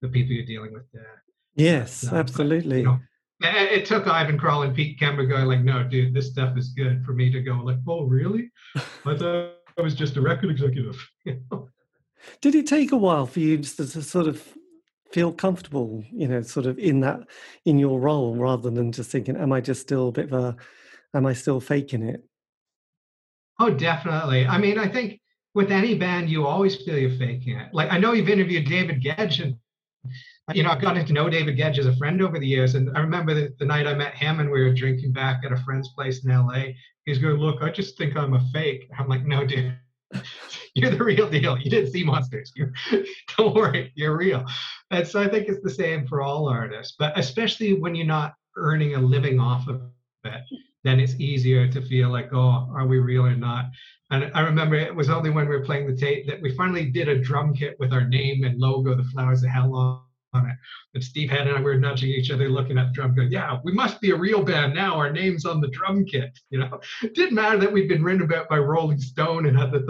the 0.00 0.06
people 0.06 0.32
you're 0.32 0.46
dealing 0.46 0.72
with 0.72 0.84
there. 0.92 1.24
Yes, 1.56 2.06
absolutely. 2.06 2.84
But, 2.84 3.00
you 3.42 3.50
know, 3.50 3.68
it 3.72 3.84
took 3.84 4.06
Ivan 4.06 4.38
Kral 4.38 4.64
and 4.64 4.76
Pete 4.76 4.96
Kember 5.00 5.28
going 5.28 5.46
like, 5.46 5.62
no, 5.62 5.82
dude, 5.82 6.14
this 6.14 6.30
stuff 6.30 6.56
is 6.56 6.68
good 6.68 7.04
for 7.04 7.12
me 7.12 7.32
to 7.32 7.40
go 7.40 7.54
like, 7.54 7.78
oh, 7.88 8.04
really? 8.04 8.52
I 8.76 8.80
thought 9.16 9.54
I 9.76 9.82
was 9.82 9.96
just 9.96 10.16
a 10.16 10.20
record 10.20 10.50
executive. 10.50 11.04
Did 12.40 12.54
it 12.54 12.68
take 12.68 12.92
a 12.92 12.96
while 12.96 13.26
for 13.26 13.40
you 13.40 13.58
to 13.58 13.86
sort 13.86 14.28
of 14.28 14.40
feel 15.14 15.32
comfortable, 15.32 16.02
you 16.10 16.26
know, 16.26 16.42
sort 16.42 16.66
of 16.66 16.76
in 16.76 16.98
that 16.98 17.20
in 17.64 17.78
your 17.78 18.00
role 18.00 18.34
rather 18.34 18.68
than 18.68 18.90
just 18.90 19.12
thinking, 19.12 19.36
am 19.36 19.52
I 19.52 19.60
just 19.60 19.80
still 19.80 20.08
a 20.08 20.12
bit 20.12 20.24
of 20.24 20.32
a, 20.32 20.56
am 21.14 21.24
I 21.24 21.32
still 21.34 21.60
faking 21.60 22.02
it? 22.02 22.24
Oh, 23.60 23.70
definitely. 23.70 24.44
I 24.44 24.58
mean, 24.58 24.76
I 24.76 24.88
think 24.88 25.20
with 25.54 25.70
any 25.70 25.94
band, 25.94 26.28
you 26.28 26.44
always 26.44 26.74
feel 26.82 26.98
you're 26.98 27.16
faking 27.16 27.60
it. 27.60 27.72
Like 27.72 27.92
I 27.92 27.98
know 27.98 28.10
you've 28.10 28.28
interviewed 28.28 28.66
David 28.66 29.00
Gedge 29.00 29.38
and 29.38 29.56
you 30.52 30.64
know, 30.64 30.70
I've 30.70 30.82
gotten 30.82 31.06
to 31.06 31.12
know 31.12 31.30
David 31.30 31.56
Gedge 31.56 31.78
as 31.78 31.86
a 31.86 31.96
friend 31.96 32.20
over 32.20 32.40
the 32.40 32.46
years. 32.46 32.74
And 32.74 32.90
I 32.96 33.00
remember 33.00 33.34
the, 33.34 33.54
the 33.60 33.64
night 33.64 33.86
I 33.86 33.94
met 33.94 34.14
him 34.14 34.40
and 34.40 34.50
we 34.50 34.62
were 34.62 34.74
drinking 34.74 35.12
back 35.12 35.42
at 35.44 35.52
a 35.52 35.56
friend's 35.58 35.90
place 35.90 36.24
in 36.24 36.32
LA. 36.32 36.74
He's 37.06 37.18
going, 37.18 37.36
Look, 37.36 37.62
I 37.62 37.70
just 37.70 37.96
think 37.96 38.16
I'm 38.16 38.34
a 38.34 38.44
fake. 38.52 38.90
I'm 38.98 39.08
like, 39.08 39.24
No, 39.24 39.46
dude, 39.46 39.78
you're 40.76 40.90
the 40.90 41.04
real 41.04 41.28
deal. 41.28 41.58
You 41.58 41.70
didn't 41.70 41.92
see 41.92 42.04
monsters. 42.04 42.52
You 42.56 42.72
don't 43.36 43.54
worry, 43.54 43.92
you're 43.94 44.16
real. 44.16 44.44
And 44.90 45.06
so 45.06 45.22
I 45.22 45.28
think 45.28 45.48
it's 45.48 45.62
the 45.62 45.70
same 45.70 46.06
for 46.06 46.22
all 46.22 46.48
artists, 46.48 46.96
but 46.98 47.16
especially 47.18 47.74
when 47.74 47.94
you're 47.94 48.06
not 48.06 48.34
earning 48.56 48.94
a 48.94 49.00
living 49.00 49.38
off 49.40 49.68
of 49.68 49.82
it, 50.24 50.42
then 50.82 51.00
it's 51.00 51.14
easier 51.14 51.68
to 51.68 51.80
feel 51.80 52.10
like, 52.10 52.30
oh, 52.32 52.68
are 52.74 52.86
we 52.86 52.98
real 52.98 53.24
or 53.24 53.36
not? 53.36 53.66
And 54.10 54.30
I 54.34 54.40
remember 54.40 54.76
it 54.76 54.94
was 54.94 55.08
only 55.10 55.30
when 55.30 55.48
we 55.48 55.56
were 55.56 55.64
playing 55.64 55.86
the 55.86 55.96
Tate 55.96 56.26
that 56.26 56.42
we 56.42 56.54
finally 56.54 56.86
did 56.86 57.08
a 57.08 57.18
drum 57.18 57.54
kit 57.54 57.76
with 57.78 57.92
our 57.92 58.06
name 58.06 58.44
and 58.44 58.58
logo, 58.58 58.94
the 58.94 59.04
flowers 59.04 59.42
of 59.42 59.50
hell 59.50 59.74
on 59.74 60.00
on 60.34 60.46
it. 60.46 60.56
And 60.94 61.02
Steve 61.02 61.30
Head 61.30 61.46
and 61.46 61.56
I 61.56 61.60
were 61.60 61.76
nudging 61.76 62.10
each 62.10 62.30
other, 62.30 62.48
looking 62.48 62.76
at 62.76 62.88
the 62.88 62.92
drum, 62.92 63.14
going, 63.14 63.30
"Yeah, 63.30 63.58
we 63.64 63.72
must 63.72 64.00
be 64.00 64.10
a 64.10 64.16
real 64.16 64.42
band 64.42 64.74
now. 64.74 64.96
Our 64.96 65.10
name's 65.10 65.44
on 65.44 65.60
the 65.60 65.68
drum 65.68 66.04
kit." 66.04 66.38
You 66.50 66.58
know, 66.58 66.80
it 67.02 67.14
didn't 67.14 67.34
matter 67.34 67.58
that 67.58 67.72
we'd 67.72 67.88
been 67.88 68.02
written 68.02 68.22
about 68.22 68.48
by 68.48 68.58
Rolling 68.58 68.98
Stone 68.98 69.46
and 69.46 69.56
had 69.56 69.70
the 69.70 69.80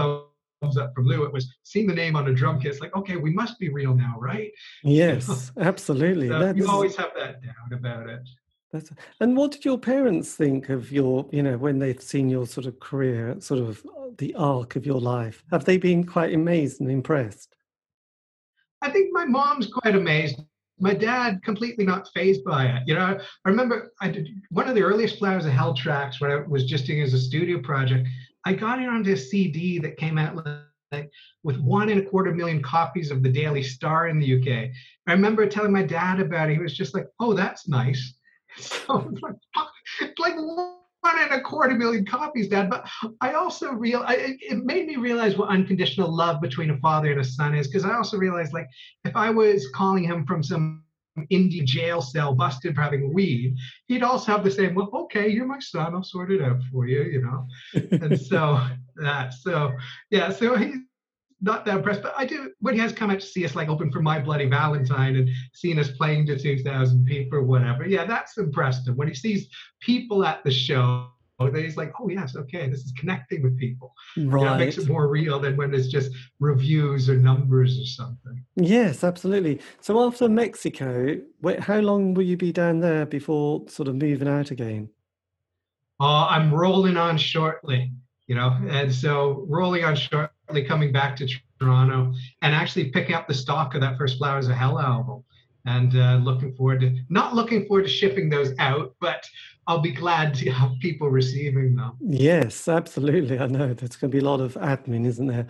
up 0.76 0.94
from 0.94 1.06
Lou. 1.06 1.24
It 1.24 1.32
was 1.32 1.54
seeing 1.62 1.86
the 1.86 1.94
name 1.94 2.16
on 2.16 2.28
a 2.28 2.32
drum 2.32 2.60
kit. 2.60 2.72
It's 2.72 2.80
like, 2.80 2.94
okay, 2.96 3.16
we 3.16 3.32
must 3.32 3.58
be 3.58 3.68
real 3.68 3.94
now, 3.94 4.16
right? 4.18 4.50
Yes, 4.84 5.52
absolutely. 5.58 6.28
so 6.28 6.52
you 6.54 6.68
always 6.68 6.96
have 6.96 7.10
that 7.16 7.42
doubt 7.42 7.72
about 7.72 8.08
it. 8.08 8.28
That's, 8.74 8.90
and 9.20 9.36
what 9.36 9.52
did 9.52 9.64
your 9.64 9.78
parents 9.78 10.34
think 10.34 10.68
of 10.68 10.90
your, 10.90 11.26
you 11.30 11.42
know, 11.42 11.56
when 11.56 11.78
they've 11.78 12.02
seen 12.02 12.28
your 12.28 12.44
sort 12.44 12.66
of 12.66 12.80
career, 12.80 13.36
sort 13.38 13.60
of 13.60 13.86
uh, 13.86 14.08
the 14.18 14.34
arc 14.34 14.74
of 14.74 14.84
your 14.84 15.00
life? 15.00 15.44
Have 15.52 15.64
they 15.64 15.78
been 15.78 16.04
quite 16.04 16.34
amazed 16.34 16.80
and 16.80 16.90
impressed? 16.90 17.54
I 18.82 18.90
think 18.90 19.10
my 19.12 19.24
mom's 19.24 19.68
quite 19.72 19.94
amazed. 19.94 20.40
My 20.80 20.92
dad 20.92 21.40
completely 21.44 21.86
not 21.86 22.08
phased 22.12 22.44
by 22.44 22.66
it. 22.66 22.82
You 22.86 22.94
know, 22.94 23.18
I 23.44 23.48
remember 23.48 23.92
I 24.00 24.08
did 24.08 24.28
one 24.50 24.68
of 24.68 24.74
the 24.74 24.82
earliest 24.82 25.18
Flowers 25.18 25.46
of 25.46 25.52
Hell 25.52 25.74
tracks 25.74 26.20
when 26.20 26.32
I 26.32 26.38
was 26.38 26.66
just 26.66 26.84
doing 26.84 27.00
as 27.00 27.14
a 27.14 27.18
studio 27.18 27.60
project. 27.60 28.08
I 28.44 28.52
got 28.52 28.80
it 28.80 28.88
onto 28.88 29.12
a 29.12 29.16
CD 29.16 29.78
that 29.78 29.96
came 29.96 30.18
out 30.18 30.44
like 30.92 31.10
with 31.42 31.58
one 31.58 31.88
and 31.88 32.00
a 32.00 32.04
quarter 32.04 32.32
million 32.32 32.62
copies 32.62 33.10
of 33.10 33.22
the 33.22 33.28
Daily 33.28 33.62
Star 33.62 34.08
in 34.08 34.18
the 34.18 34.40
UK. 34.40 34.70
I 35.06 35.12
remember 35.12 35.46
telling 35.46 35.72
my 35.72 35.82
dad 35.82 36.20
about 36.20 36.50
it. 36.50 36.54
He 36.54 36.62
was 36.62 36.76
just 36.76 36.94
like, 36.94 37.06
"Oh, 37.20 37.34
that's 37.34 37.68
nice." 37.68 38.14
So 38.56 39.10
like, 39.20 39.34
like 40.18 40.36
one 40.36 41.18
and 41.18 41.32
a 41.32 41.40
quarter 41.40 41.74
million 41.74 42.06
copies, 42.06 42.48
Dad. 42.48 42.70
But 42.70 42.88
I 43.20 43.32
also 43.32 43.72
real 43.72 44.04
I, 44.06 44.36
it 44.40 44.64
made 44.64 44.86
me 44.86 44.94
realize 44.94 45.36
what 45.36 45.48
unconditional 45.48 46.14
love 46.14 46.40
between 46.40 46.70
a 46.70 46.78
father 46.78 47.10
and 47.10 47.20
a 47.20 47.24
son 47.24 47.56
is, 47.56 47.66
because 47.66 47.84
I 47.84 47.94
also 47.94 48.16
realized 48.16 48.52
like 48.52 48.68
if 49.04 49.16
I 49.16 49.30
was 49.30 49.68
calling 49.74 50.04
him 50.04 50.24
from 50.24 50.44
some 50.44 50.84
indie 51.30 51.64
jail 51.64 52.02
cell 52.02 52.34
busted 52.34 52.74
for 52.74 52.82
having 52.82 53.12
weed, 53.12 53.56
he'd 53.86 54.02
also 54.02 54.32
have 54.32 54.44
the 54.44 54.50
same, 54.50 54.74
well, 54.74 54.90
okay, 54.92 55.28
you're 55.28 55.46
my 55.46 55.58
son, 55.60 55.94
I'll 55.94 56.02
sort 56.02 56.32
it 56.32 56.42
out 56.42 56.60
for 56.70 56.86
you, 56.86 57.02
you 57.02 57.22
know. 57.22 57.46
and 57.74 58.20
so 58.30 58.60
that 58.96 59.34
so 59.34 59.72
yeah, 60.10 60.30
so 60.30 60.56
he's 60.56 60.76
not 61.40 61.64
that 61.66 61.76
impressed, 61.76 62.02
but 62.02 62.14
I 62.16 62.24
do 62.24 62.50
when 62.60 62.74
he 62.74 62.80
has 62.80 62.92
come 62.92 63.10
out 63.10 63.20
to 63.20 63.26
see 63.26 63.44
us 63.44 63.54
like 63.54 63.68
open 63.68 63.92
for 63.92 64.00
My 64.00 64.18
Bloody 64.18 64.46
Valentine 64.46 65.16
and 65.16 65.30
seeing 65.52 65.78
us 65.78 65.90
playing 65.90 66.26
to 66.26 66.38
2,000 66.38 67.04
people 67.04 67.38
or 67.38 67.42
whatever. 67.42 67.86
Yeah, 67.86 68.06
that's 68.06 68.38
impressed 68.38 68.88
him. 68.88 68.96
When 68.96 69.08
he 69.08 69.14
sees 69.14 69.48
people 69.80 70.24
at 70.24 70.42
the 70.42 70.50
show, 70.50 71.08
then 71.40 71.64
he's 71.64 71.76
like, 71.76 71.92
oh 72.00 72.08
yes, 72.08 72.36
okay, 72.36 72.68
this 72.68 72.80
is 72.80 72.92
connecting 72.96 73.42
with 73.42 73.58
people. 73.58 73.92
Right. 74.16 74.54
It 74.54 74.64
makes 74.64 74.78
it 74.78 74.88
more 74.88 75.08
real 75.08 75.38
than 75.40 75.56
when 75.56 75.74
it's 75.74 75.88
just 75.88 76.12
reviews 76.38 77.08
or 77.10 77.16
numbers 77.16 77.78
or 77.78 77.86
something. 77.86 78.44
Yes, 78.56 79.02
absolutely. 79.02 79.60
So 79.80 80.06
after 80.06 80.28
Mexico, 80.28 81.16
how 81.58 81.80
long 81.80 82.14
will 82.14 82.24
you 82.24 82.36
be 82.36 82.52
down 82.52 82.80
there 82.80 83.06
before 83.06 83.68
sort 83.68 83.88
of 83.88 83.96
moving 83.96 84.28
out 84.28 84.50
again? 84.50 84.90
Uh, 86.00 86.26
I'm 86.26 86.52
rolling 86.52 86.96
on 86.96 87.16
shortly, 87.18 87.92
you 88.26 88.34
know, 88.34 88.56
and 88.68 88.92
so 88.92 89.44
rolling 89.48 89.84
on 89.84 89.96
shortly 89.96 90.64
coming 90.64 90.92
back 90.92 91.16
to 91.16 91.28
Toronto 91.60 92.12
and 92.42 92.54
actually 92.54 92.90
picking 92.90 93.14
up 93.14 93.26
the 93.26 93.34
stock 93.34 93.74
of 93.74 93.80
that 93.80 93.96
first 93.98 94.18
Flowers 94.18 94.48
of 94.48 94.54
Hell 94.54 94.78
album. 94.78 95.24
And 95.66 95.96
uh, 95.96 96.20
looking 96.22 96.54
forward 96.54 96.80
to 96.80 96.94
not 97.08 97.34
looking 97.34 97.66
forward 97.66 97.84
to 97.84 97.88
shipping 97.88 98.28
those 98.28 98.52
out, 98.58 98.94
but 99.00 99.24
I'll 99.66 99.80
be 99.80 99.92
glad 99.92 100.34
to 100.34 100.50
have 100.50 100.72
people 100.80 101.08
receiving 101.08 101.74
them. 101.74 101.96
Yes, 102.00 102.68
absolutely. 102.68 103.38
I 103.38 103.46
know 103.46 103.72
there's 103.72 103.96
going 103.96 104.10
to 104.10 104.16
be 104.16 104.18
a 104.18 104.28
lot 104.28 104.40
of 104.40 104.54
admin, 104.54 105.06
isn't 105.06 105.26
there? 105.26 105.46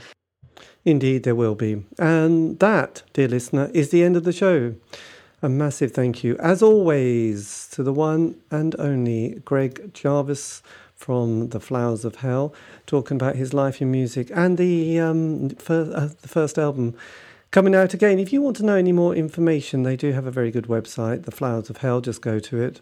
Indeed, 0.85 1.25
there 1.25 1.35
will 1.35 1.55
be. 1.55 1.83
And 1.99 2.59
that, 2.61 3.03
dear 3.13 3.29
listener, 3.29 3.71
is 3.75 3.91
the 3.91 4.05
end 4.05 4.17
of 4.17 4.25
the 4.25 4.33
show. 4.33 4.75
A 5.43 5.49
massive 5.49 5.93
thank 5.93 6.23
you, 6.23 6.37
as 6.39 6.63
always, 6.63 7.69
to 7.73 7.83
the 7.83 7.93
one 7.93 8.37
and 8.51 8.75
only 8.79 9.43
Greg 9.45 9.93
Jarvis 9.93 10.63
from 10.95 11.49
The 11.49 11.61
Flowers 11.61 12.05
of 12.05 12.17
Hell, 12.17 12.55
talking 12.87 13.17
about 13.17 13.37
his 13.37 13.53
life 13.53 13.83
in 13.83 13.91
music 13.91 14.31
and 14.33 14.57
the, 14.57 14.99
um, 15.01 15.51
fir- 15.51 15.93
uh, 15.95 16.09
the 16.23 16.29
first 16.29 16.57
album 16.57 16.95
coming 17.55 17.77
out 17.77 17.95
again. 17.95 18.19
If 18.19 18.33
you 18.33 18.43
want 18.43 18.57
to 18.57 18.65
know 18.65 18.75
any 18.75 18.91
more 18.91 19.15
information, 19.15 19.85
they 19.85 19.95
do 19.95 20.11
have 20.11 20.27
a 20.27 20.31
very 20.33 20.51
good 20.51 20.65
website, 20.65 21.23
The 21.23 21.31
Flowers 21.31 21.71
of 21.71 21.77
Hell. 21.77 22.01
Just 22.01 22.21
go 22.21 22.41
to 22.41 22.61
it. 22.61 22.81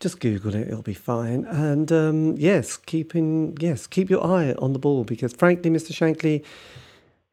Just 0.00 0.20
Google 0.20 0.54
it; 0.54 0.68
it'll 0.68 0.82
be 0.82 0.92
fine. 0.92 1.46
And 1.46 1.90
um, 1.90 2.36
yes, 2.36 2.76
keeping 2.76 3.56
yes, 3.58 3.86
keep 3.86 4.10
your 4.10 4.22
eye 4.22 4.52
on 4.58 4.74
the 4.74 4.78
ball 4.78 5.04
because, 5.04 5.32
frankly, 5.32 5.70
Mr. 5.70 5.92
Shankly, 5.92 6.44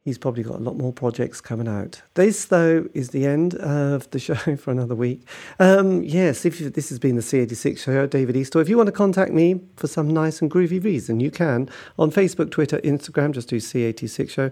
he's 0.06 0.16
probably 0.16 0.42
got 0.42 0.54
a 0.54 0.62
lot 0.62 0.78
more 0.78 0.90
projects 0.90 1.38
coming 1.38 1.68
out. 1.68 2.00
This, 2.14 2.46
though, 2.46 2.88
is 2.94 3.10
the 3.10 3.26
end 3.26 3.56
of 3.56 4.08
the 4.08 4.18
show 4.26 4.56
for 4.56 4.70
another 4.70 4.94
week. 4.94 5.28
Um, 5.58 6.02
yes, 6.02 6.46
if 6.46 6.62
you, 6.62 6.70
this 6.70 6.88
has 6.88 6.98
been 6.98 7.16
the 7.16 7.20
C86 7.20 7.76
show, 7.76 8.06
David 8.06 8.36
Eastaugh. 8.36 8.62
If 8.62 8.70
you 8.70 8.78
want 8.78 8.86
to 8.86 8.92
contact 8.92 9.32
me 9.32 9.60
for 9.76 9.86
some 9.86 10.08
nice 10.08 10.40
and 10.40 10.50
groovy 10.50 10.82
reason, 10.82 11.20
you 11.20 11.30
can 11.30 11.68
on 11.98 12.10
Facebook, 12.10 12.50
Twitter, 12.50 12.78
Instagram. 12.78 13.32
Just 13.32 13.50
do 13.50 13.56
C86 13.56 14.30
show. 14.30 14.50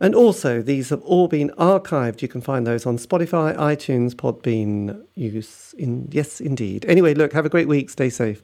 And 0.00 0.14
also, 0.14 0.60
these 0.60 0.90
have 0.90 1.02
all 1.02 1.28
been 1.28 1.50
archived. 1.50 2.20
You 2.20 2.28
can 2.28 2.40
find 2.40 2.66
those 2.66 2.84
on 2.84 2.98
Spotify, 2.98 3.56
iTunes, 3.56 4.12
Podbean. 4.14 5.04
Use 5.14 5.74
in 5.78 6.08
yes, 6.10 6.40
indeed. 6.40 6.84
Anyway, 6.86 7.14
look, 7.14 7.32
have 7.32 7.46
a 7.46 7.48
great 7.48 7.68
week. 7.68 7.90
Stay 7.90 8.10
safe. 8.10 8.42